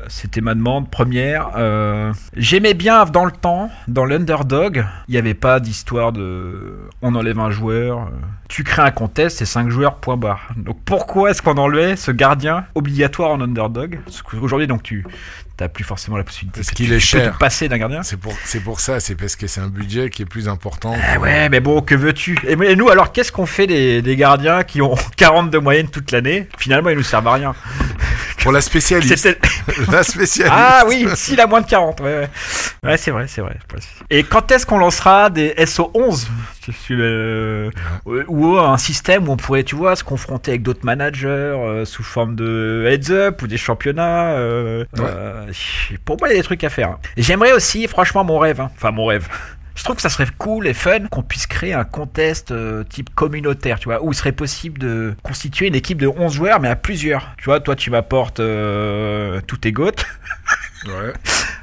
[0.09, 1.51] c'était ma demande première.
[2.35, 7.39] J'aimais bien dans le temps, dans l'underdog, il n'y avait pas d'histoire de on enlève
[7.39, 8.09] un joueur.
[8.51, 10.49] Euh, Tu crées un contest, c'est 5 joueurs, point barre.
[10.57, 13.99] Donc pourquoi est-ce qu'on enlevait ce gardien obligatoire en underdog?
[14.05, 15.05] Parce qu'aujourd'hui, donc tu
[15.59, 16.61] n'as plus forcément la possibilité.
[16.61, 17.33] Parce qu'il est cher.
[17.33, 18.01] te passer d'un gardien.
[18.03, 20.93] C'est pour, c'est pour ça, c'est parce que c'est un budget qui est plus important.
[20.93, 22.37] Que- ouais, mais bon, que veux-tu?
[22.47, 25.87] Et, et nous, alors, qu'est-ce qu'on fait des, des gardiens qui ont 40 de moyenne
[25.87, 26.47] toute l'année?
[26.57, 27.53] Finalement, ils nous servent à rien.
[28.41, 29.37] Pour la spécialiste.
[29.91, 30.55] La spécialiste.
[30.55, 32.29] Ah oui, s'il a moins de 40, ouais, ouais.
[32.83, 33.55] Ouais, c'est vrai, c'est vrai.
[34.09, 36.27] Et quand est-ce qu'on lancera des SO11
[36.65, 37.69] Je suis le-
[38.05, 42.03] Ou un système où on pourrait, tu vois, se confronter avec d'autres managers euh, sous
[42.03, 45.05] forme de heads-up ou des championnats euh, Ouais.
[45.07, 45.45] euh,
[46.05, 46.97] Pour moi, il y a des trucs à faire.
[47.17, 48.71] Et J'aimerais aussi, franchement, mon rêve, hein.
[48.75, 49.27] enfin mon rêve.
[49.75, 53.13] Je trouve que ça serait cool et fun qu'on puisse créer un contest euh, type
[53.15, 56.67] communautaire, tu vois, où il serait possible de constituer une équipe de 11 joueurs, mais
[56.67, 57.33] à plusieurs.
[57.37, 60.05] Tu vois, toi, tu m'apportes euh, tous tes goths,
[60.87, 61.13] Ouais.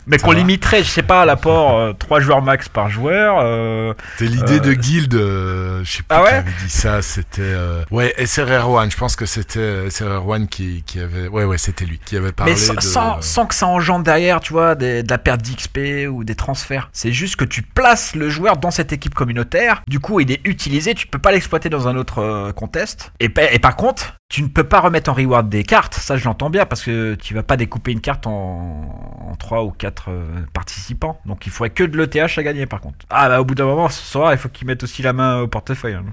[0.07, 3.39] mais qu'on limiterait, je sais pas, à l'apport 3 joueurs max par joueur.
[3.43, 6.71] euh, C'était l'idée Euh, de guild, euh, je sais plus Ah qui ouais avait dit
[6.71, 7.43] ça, c'était...
[7.43, 11.29] euh, Ouais, SRR1, je pense que c'était SRR1 qui, qui avait...
[11.29, 12.81] Ouais, ouais, c'était lui qui avait parlé mais sans, de...
[12.81, 16.35] sans, sans que ça engendre derrière, tu vois, des- de la perte d'XP ou des
[16.35, 16.89] transferts.
[16.93, 19.83] C'est juste que tu places le joueur dans cette équipe communautaire.
[19.89, 20.95] Du coup, il est utilisé.
[20.95, 23.13] Tu peux pas l'exploiter dans un autre euh, contest.
[23.21, 25.95] Et, et par contre, tu ne peux pas remettre en reward des cartes.
[25.95, 29.65] Ça, je l'entends bien parce que tu vas pas découper une carte en, en 3
[29.65, 30.11] ou 4
[30.53, 31.21] participants.
[31.27, 32.99] Donc, il faudrait que de l'ETH à gagner par contre.
[33.11, 35.41] Ah, bah, au bout d'un moment, ce soir, il faut qu'ils mettent aussi la main
[35.41, 35.95] au portefeuille.
[35.95, 36.05] hein.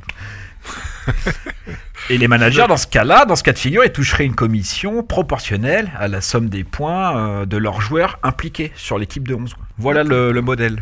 [2.10, 5.04] Et les managers, dans ce cas-là, dans ce cas de figure, ils toucheraient une commission
[5.04, 9.54] proportionnelle à la somme des points euh, de leurs joueurs impliqués sur l'équipe de 11.
[9.54, 9.66] quoi.
[9.78, 10.82] Voilà le modèle.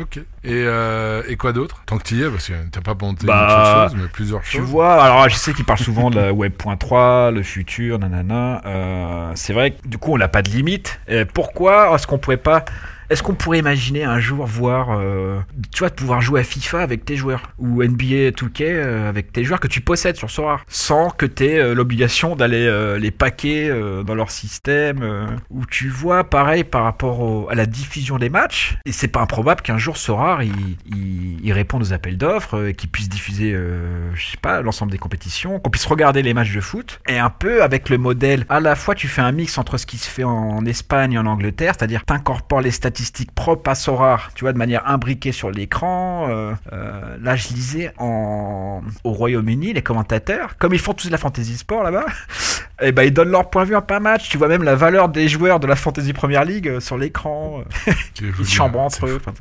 [0.00, 0.18] Ok.
[0.18, 1.82] Et, euh, et quoi d'autre?
[1.86, 4.08] Tant que tu y es, parce que t'as pas monté Bah, une seule chose, mais
[4.08, 4.68] plusieurs Tu choses.
[4.68, 8.62] vois, alors je sais qu'ils parlent souvent de la Web.3, le futur, nanana.
[8.66, 11.00] Euh, c'est vrai que du coup, on n'a pas de limite.
[11.34, 12.64] Pourquoi est-ce qu'on pourrait pas.
[13.10, 15.40] Est-ce qu'on pourrait imaginer un jour voir, euh,
[15.72, 19.32] tu vois, de pouvoir jouer à FIFA avec tes joueurs ou NBA 2K euh, avec
[19.32, 23.10] tes joueurs que tu possèdes sur Sora, sans que tu aies l'obligation d'aller euh, les
[23.10, 28.18] paquer euh, dans leur système, euh, où tu vois, pareil par rapport à la diffusion
[28.18, 30.52] des matchs, et c'est pas improbable qu'un jour Sora il,
[30.86, 34.92] il, il réponde aux appels d'offres, euh, qu'il puisse diffuser, euh, je sais pas, l'ensemble
[34.92, 38.44] des compétitions, qu'on puisse regarder les matchs de foot, et un peu avec le modèle,
[38.50, 41.18] à la fois tu fais un mix entre ce qui se fait en Espagne et
[41.18, 45.30] en Angleterre, c'est-à-dire t'incorpores les statistiques statistiques propres à Sora, tu vois, de manière imbriquée
[45.30, 46.26] sur l'écran.
[46.30, 48.82] Euh, euh, là, je lisais en...
[49.04, 52.06] au Royaume-Uni, les commentateurs, comme ils font tous de la fantasy sport là-bas,
[52.82, 54.28] et ben ils donnent leur point de vue en pas match.
[54.28, 57.62] Tu vois même la valeur des joueurs de la fantasy Première League euh, sur l'écran.
[58.20, 59.20] Ils chambrent entre eux.
[59.24, 59.32] Enfin,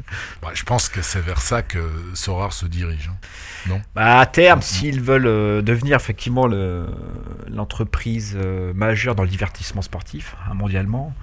[0.44, 1.80] Bah, je pense que c'est vers ça que
[2.14, 3.10] Sorare se dirige.
[3.12, 3.18] hein.
[3.96, 6.88] Bah, à terme, s'ils veulent euh, devenir effectivement le-
[7.50, 11.14] l'entreprise euh, majeure dans le divertissement sportif hein, mondialement,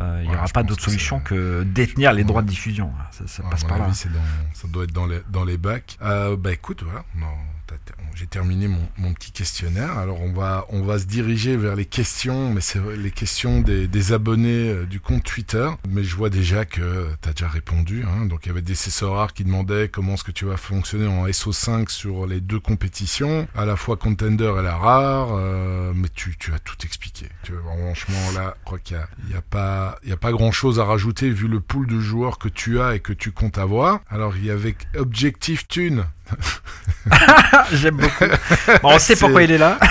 [0.00, 2.90] euh, il n'y Ouais, aura pas d'autre solution que détenir les droits de diffusion.
[3.12, 3.84] Ça, ça Ouais, passe par là.
[3.86, 4.20] avis, dans-
[4.54, 5.96] ça doit être dans les, dans les bacs.
[6.02, 7.26] Euh, bah écoute, voilà, non,
[8.14, 9.98] j'ai terminé mon, petit questionnaire.
[9.98, 13.88] Alors on va, on va se diriger vers les questions, mais c'est les questions des,
[13.88, 15.68] des abonnés euh, du compte Twitter.
[15.88, 18.04] Mais je vois déjà que tu as déjà répondu.
[18.04, 18.26] hein.
[18.26, 21.26] Donc il y avait des rares qui demandaient comment est-ce que tu vas fonctionner en
[21.26, 25.28] SO5 sur les deux compétitions, à la fois Contender et la rare.
[25.32, 27.26] euh, mais tu, tu as tout expliqué.
[27.42, 28.96] Tu vois, franchement là, je crois qu'il
[29.28, 31.86] n'y a, a pas, il y a pas grand chose à rajouter vu le pool
[31.86, 34.00] de joueurs que tu as et que tu comptes avoir.
[34.08, 36.04] Alors il y avait Objectif Thune.
[37.72, 38.24] J'aime beaucoup.
[38.82, 39.78] Bon, on sait pourquoi il est là.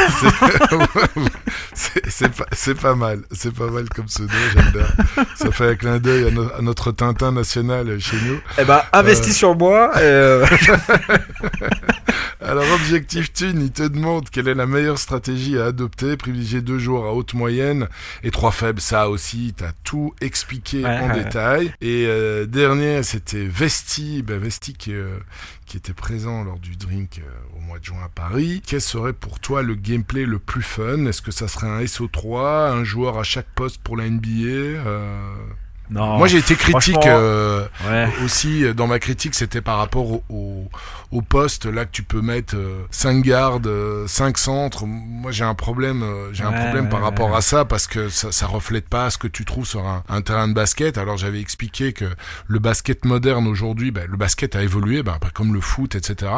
[2.53, 5.25] C'est pas, mal, c'est pas mal comme j'aime bien.
[5.35, 8.39] Ça fait un clin d'œil à, no- à notre Tintin national chez nous.
[8.57, 9.91] Eh ben, investis sur moi.
[9.97, 10.45] euh,
[12.41, 16.79] Alors, Objectif Thune, il te demande quelle est la meilleure stratégie à adopter, privilégier deux
[16.79, 17.87] joueurs à haute moyenne
[18.23, 18.81] et trois faibles.
[18.81, 21.23] Ça aussi, t'as tout expliqué Ouais, en ouais.
[21.23, 21.73] détail.
[21.81, 25.17] Et euh, dernier, c'était Vesti, ben Vesti qui, euh,
[25.65, 28.61] qui était présent lors du drink euh, au mois de juin à Paris.
[28.65, 31.05] Quel serait pour toi le gameplay le plus fun?
[31.05, 35.35] Est-ce que ça serait un SO3, un joueur à chaque poste pour la NBA euh,
[35.89, 36.17] Non.
[36.17, 36.95] Moi, j'ai été critique.
[37.05, 38.07] euh, Ouais.
[38.23, 40.69] aussi euh, dans ma critique c'était par rapport au, au,
[41.11, 42.55] au poste là que tu peux mettre
[42.91, 43.69] 5 gardes
[44.07, 47.65] 5 centres moi j'ai un problème euh, j'ai un problème ouais, par rapport à ça
[47.65, 50.53] parce que ça, ça reflète pas ce que tu trouves sur un, un terrain de
[50.53, 52.05] basket alors j'avais expliqué que
[52.47, 56.31] le basket moderne aujourd'hui ben, le basket a évolué pas comme le foot etc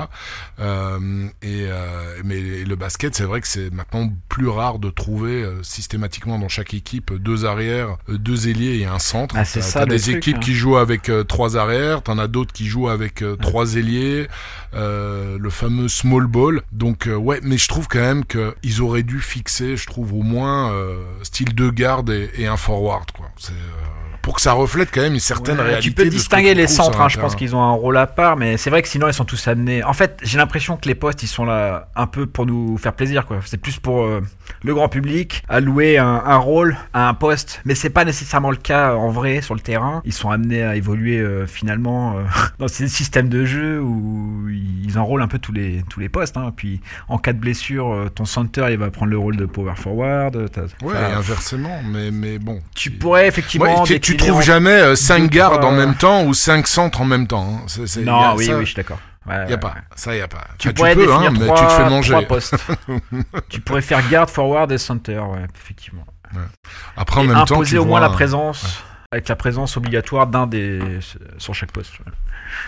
[0.59, 5.43] euh, et euh, mais le basket c'est vrai que c'est maintenant plus rare de trouver
[5.43, 9.61] euh, systématiquement dans chaque équipe deux arrières euh, deux ailiers et un centre Ah, c'est
[9.61, 10.39] ça, le des truc, équipes hein.
[10.39, 14.27] qui jouent avec euh, trois arrières, t'en as d'autres qui jouent avec euh, trois ailiers,
[14.73, 16.63] euh, le fameux small ball.
[16.71, 20.13] Donc euh, ouais, mais je trouve quand même que ils auraient dû fixer, je trouve
[20.13, 23.27] au moins euh, style deux gardes et, et un forward quoi.
[23.37, 23.96] C'est euh,
[24.27, 25.87] pour que ça reflète quand même une certaine Ouais, réalité.
[25.87, 28.35] tu peux de distinguer les centres, hein, je pense qu'ils ont un rôle à part,
[28.35, 29.85] mais c'est vrai que sinon ils sont tous amenés.
[29.85, 32.91] En fait, j'ai l'impression que les postes ils sont là un peu pour nous faire
[32.91, 33.39] plaisir, quoi.
[33.45, 34.21] C'est plus pour euh,
[34.65, 38.57] le grand public allouer un, un rôle à un poste, mais c'est pas nécessairement le
[38.57, 40.01] cas en vrai sur le terrain.
[40.03, 42.23] Ils sont amenés à évoluer euh, finalement euh,
[42.59, 46.35] dans ces systèmes de jeu où ils enrôlent un peu tous les tous les postes.
[46.35, 46.51] Hein.
[46.53, 50.49] Puis en cas de blessure, ton center il va prendre le rôle de power forward.
[50.81, 52.59] Ouais, inversement, mais mais bon.
[52.75, 53.83] tu pourrais effectivement.
[53.83, 57.01] Ouais, tu, tu trouves en- jamais 5 deux, gardes en même temps ou 5 centres
[57.01, 57.47] en même temps.
[57.61, 57.63] hein.
[57.67, 58.99] C'est- c'est- y a Non, oui, ça, oui, je suis d'accord.
[59.27, 59.73] Ouais, Y a ouais, pas, ouais.
[59.95, 60.37] ça y a pas.
[60.57, 62.17] Tu Enfin, pourrais peux, hein, mais tu te fais manger.
[63.49, 66.05] tu pourrais faire guard, forward et center, ouais, effectivement.
[66.95, 69.37] Après en et même temps, imposer tu au moins vois la un- présence, avec la
[69.37, 70.81] présence obligatoire d'un des
[71.37, 71.93] sur chaque poste.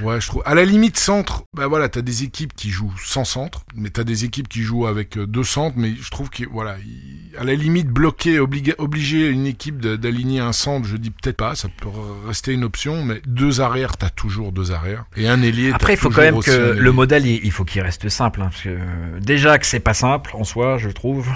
[0.02, 0.22] ouais.
[0.22, 0.42] Je trouve.
[0.46, 4.06] À la limite, centre, bah voilà, t'as des équipes qui jouent sans centre, mais t'as
[4.06, 7.44] des équipes qui jouent avec euh, deux centres, mais je trouve que, voilà, il- à
[7.44, 11.90] la limite, bloquer, obliger une équipe d'aligner un centre, je dis peut-être pas, ça peut
[12.26, 15.04] rester une option, mais deux arrières, t'as toujours deux arrières.
[15.18, 18.08] Et un ailier, Après, il faut quand même que le modèle, il, faut qu'il reste
[18.08, 18.78] simple, hein, parce que
[19.20, 21.30] déjà que c'est pas simple en soi, je trouve.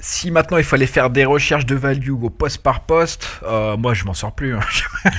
[0.00, 3.94] Si maintenant il fallait faire des recherches de value au poste par poste, euh, moi
[3.94, 4.54] je m'en sors plus.
[4.56, 4.60] hein.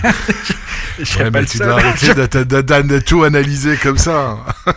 [0.99, 1.67] je serais Ouais, pas mais le tu seul.
[1.67, 4.37] dois arrêter de, de- de- de tout analyser comme ça.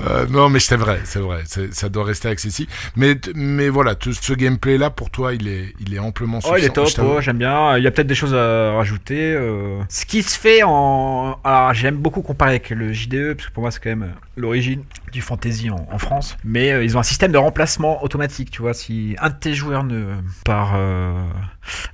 [0.00, 1.42] Euh, non, mais c'est vrai, c'est vrai,
[1.72, 2.70] ça doit rester accessible.
[2.96, 6.74] Mais, mais voilà, ce gameplay-là, pour toi, il est, il est amplement Oh, il est
[6.74, 7.12] suffisant.
[7.14, 7.76] top, j'aime bien.
[7.76, 9.34] Il y a peut-être des choses à rajouter.
[9.34, 9.82] euh.
[9.88, 11.38] Ce qui se fait en.
[11.44, 14.20] Alors, j'aime beaucoup comparer avec le JDE, parce que pour moi, c'est quand même euh,
[14.36, 14.82] l'origine
[15.12, 16.36] du fantasy en, en France.
[16.42, 18.72] Mais euh, ils ont un système de remplacement automatique, tu vois.
[18.74, 20.14] Si un de tes joueurs, ne,
[20.44, 20.74] par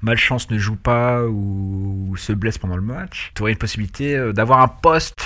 [0.03, 4.33] malchance, ne joue pas ou, ou se blesse pendant le match, tu aurais une possibilité
[4.33, 5.17] d'avoir un poste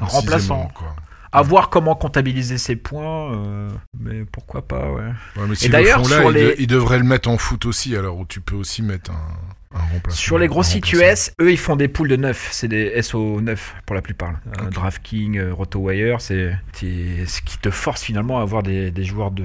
[0.00, 0.70] remplaçant.
[0.74, 0.94] Quoi.
[1.32, 5.02] À voir comment comptabiliser ses points, euh, mais pourquoi pas, ouais.
[5.36, 6.56] Ouais, mais s'ils d'ailleurs, le là, les-
[6.98, 10.16] le mettre en foot aussi, alors où tu peux aussi mettre un, un remplaçant.
[10.18, 10.92] Sur les gros sites.
[10.92, 12.48] US, eux, ils font des poules de 9.
[12.50, 14.30] C'est des SO 9 pour la plupart.
[14.58, 14.70] Euh, Ok.
[14.72, 19.30] DraftKings, euh, RotoWire, c'est c'est ce qui te force finalement à avoir des, des joueurs
[19.30, 19.44] de,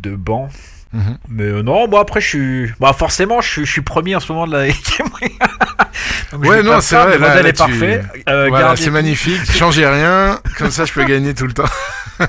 [0.00, 0.50] de banc.
[0.92, 1.18] Mhm.
[1.28, 4.20] Mais euh, non, bon après je suis, bah forcément je suis, je suis premier en
[4.20, 4.66] ce moment de la
[6.32, 8.02] Donc, Ouais, non, c'est vrai, Le modèle là, est tu- parfait.
[8.28, 9.40] Euh, Voilà, c'est magnifique.
[9.52, 11.64] Changez rien, comme ça je peux gagner tout le temps.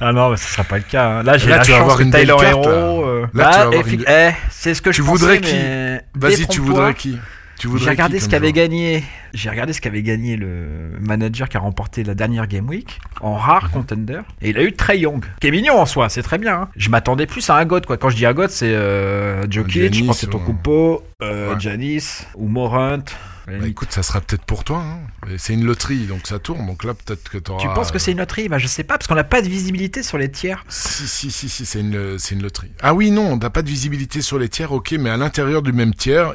[0.00, 1.06] Ah non, mais ce sera pas le cas.
[1.08, 1.22] hein.
[1.22, 2.48] Là j'ai la tu vas chance avoir que une Tyler là.
[2.50, 3.04] Hero.
[3.06, 5.56] euh, Là, tu vas avoir une- eh, c'est ce que Tu je voudrais pensais, qui
[5.56, 7.18] mais Vas-y, tu voudrais qui
[7.60, 9.02] J'ai regardé ce qu'avait gagné.
[9.34, 13.34] J'ai regardé ce qu'avait gagné le manager qui a remporté la dernière Game Week en
[13.34, 14.20] rare contender.
[14.42, 16.54] Et il a eu Trey Young, qui est mignon en soi, c'est très bien.
[16.62, 16.68] hein.
[16.76, 17.96] Je m'attendais plus à un God quoi.
[17.96, 21.02] Quand je dis un God, c'est euh, Jokic, Giannis, je pense que c'est ou- Tokupo,
[21.22, 21.60] euh, Ouais.
[21.60, 22.98] Giannis ou Morant.
[23.46, 24.78] Bah, écoute, ça sera peut-être pour toi.
[24.82, 24.98] hein.
[25.38, 26.66] C'est une loterie, donc ça tourne.
[26.66, 27.60] Donc là, peut-être que t'auras.
[27.60, 28.48] tu penses que c'est une loterie?
[28.48, 30.64] Bah je sais pas parce qu'on n'a pas de visibilité sur les tiers.
[30.68, 32.72] Si, si, si, si, c'est une, une loterie.
[32.82, 35.62] Ah oui, non, on n'a pas de visibilité sur les tiers, ok, mais à l'intérieur
[35.62, 36.34] du même tiers,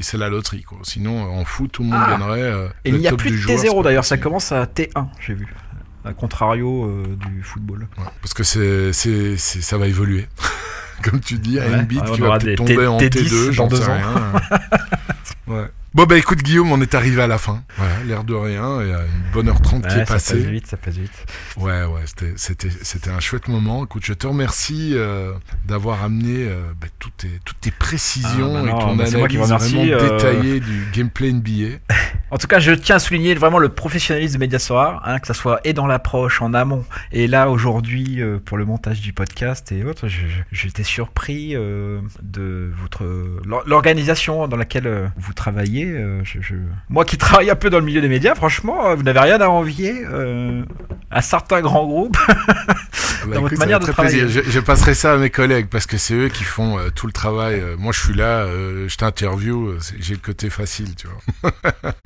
[0.00, 0.78] c'est la loterie, quoi.
[0.84, 2.10] Sinon, en foot, tout le monde Ah.
[2.12, 2.40] gagnerait.
[2.42, 4.64] euh, Et il n'y a plus de joueur, c'est T0 pas d'ailleurs, ça commence à
[4.66, 5.52] T1, j'ai vu.
[6.04, 7.88] À contrario euh, du football.
[7.98, 8.92] Ouais, parce que c'est,
[9.36, 10.28] ça va évoluer.
[11.02, 13.48] Comme tu dis, à Ouais, une bite ouais, on qui va tomber en T- T2
[13.48, 14.32] T10 j'en sais rien.
[15.48, 15.64] ouais.
[15.94, 17.62] Bon, bah écoute, Guillaume, on est arrivé à la fin.
[17.76, 20.14] Voilà, l'air de rien, il y a une bonne heure trente qui Ouais, est ça
[20.14, 20.40] passe passée.
[20.50, 21.12] vite, ça passe vite.
[21.56, 22.00] Ouais, ouais,
[22.34, 23.84] c'était, un chouette moment.
[23.84, 25.34] Écoute, je te remercie euh,
[25.68, 29.14] d'avoir amené euh, bah, toutes, tes, toutes tes précisions Ah, bah et ton bah, qui
[29.14, 30.16] analyse remercie, vraiment euh.
[30.18, 31.78] détaillée du gameplay NBA.
[32.30, 35.34] En tout cas, je tiens à souligner vraiment le professionnalisme de Mediasoir, hein, que ça
[35.34, 39.84] soit et dans l'approche, en amont, et là aujourd'hui pour le montage du podcast et
[39.84, 40.08] autres,
[40.50, 43.04] j'étais surpris de votre
[43.46, 45.83] l'or- l'organisation dans laquelle vous travaillez.
[45.86, 46.54] Euh, je- je-
[46.88, 49.40] Moi qui travaille un peu dans le milieu des médias, franchement, euh, vous n'avez rien
[49.40, 50.62] à envier euh,
[51.10, 52.18] à certains grands groupes.
[53.26, 54.28] Bah, Dans votre écoute, manière de travailler.
[54.28, 57.06] Je, je passerai ça à mes collègues parce que c'est eux qui font euh, tout
[57.06, 57.58] le travail.
[57.78, 61.52] Moi, je suis là, je t'interview, j'ai le côté facile, tu vois.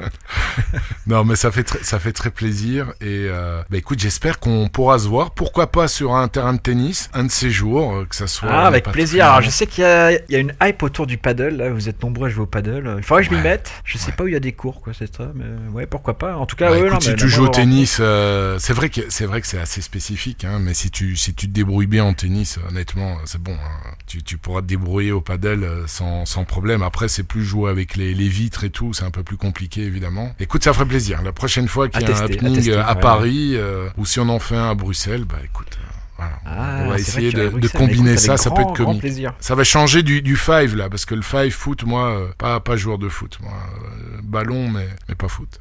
[1.09, 2.93] non, mais ça fait très, ça fait très plaisir.
[3.01, 3.27] Et
[3.69, 5.33] bah, écoute, j'espère qu'on pourra se voir.
[5.33, 8.49] Pourquoi pas sur un terrain de tennis, un de ces jours, que ça soit.
[8.53, 9.25] Ah, avec plaisir.
[9.27, 11.57] Alors, je sais qu'il y, y a une hype autour du paddle.
[11.57, 12.95] Là, vous êtes nombreux à jouer au paddle.
[12.99, 13.68] Il faudrait que je m'y mette.
[13.85, 14.13] Je sais Ouais.
[14.17, 15.31] pas où il y a des cours, quoi, c'est ça.
[15.35, 16.37] Mais ouais, pourquoi pas.
[16.37, 18.73] En tout cas, Bah, ouais, écoute, non, si tu joues au moindre tennis, euh, c'est
[18.73, 21.53] vrai que c'est vrai que c'est assez spécifique, hein, mais si tu si tu te
[21.53, 23.55] débrouilles bien en tennis, honnêtement, c'est bon.
[23.55, 23.91] hein.
[24.07, 26.83] Tu, tu pourras te débrouiller au paddle euh, sans, sans problème.
[26.83, 29.83] Après, c'est plus jouer avec les, les vitres et tout, c'est un peu plus compliqué
[29.83, 30.35] évidemment.
[30.41, 31.23] Écoute, ça ferait plaisir.
[31.23, 32.95] La prochaine fois qu'il y a un à happening tester, euh, à.
[32.95, 35.79] Paris euh, ou si on en fait un à Bruxelles, bah écoute,
[36.19, 38.37] voilà, Ah, on va essayer de, combiner ça.
[38.37, 39.07] Ça peut être comique.
[39.41, 42.61] Ça va changer du, du five là, parce que le five foot, moi, euh, pas
[42.61, 45.61] pas joueur de foot, moi, euh, ballon mais mais pas foot.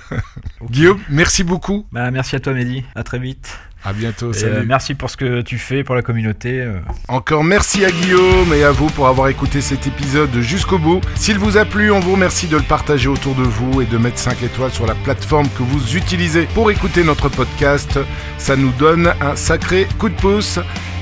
[0.70, 1.86] Guillaume, merci beaucoup.
[1.92, 2.84] Bah, merci à toi, Mehdi.
[2.94, 3.58] À très vite.
[3.84, 4.32] À bientôt.
[4.32, 4.52] Salut.
[4.58, 6.60] euh, merci pour ce que tu fais pour la communauté.
[6.60, 6.78] euh.
[7.08, 11.00] Encore merci à Guillaume et à vous pour avoir écouté cet épisode jusqu'au bout.
[11.16, 13.98] S'il vous a plu, on vous remercie de le partager autour de vous et de
[13.98, 17.98] mettre 5 étoiles sur la plateforme que vous utilisez pour écouter notre podcast.
[18.38, 20.60] Ça nous donne un sacré coup de pouce.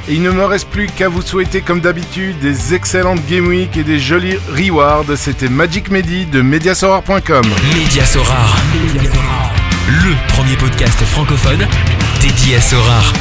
[0.08, 3.76] Et il ne me reste plus qu'à vous souhaiter comme d'habitude des excellentes Game Week
[3.76, 5.04] et des jolis rewards.
[5.16, 7.44] C'était Magic Mehdi de Mediasorar.com.
[7.74, 8.56] Média Sorare.
[9.88, 11.66] Le premier podcast francophone
[12.20, 13.12] dédié à Sorare.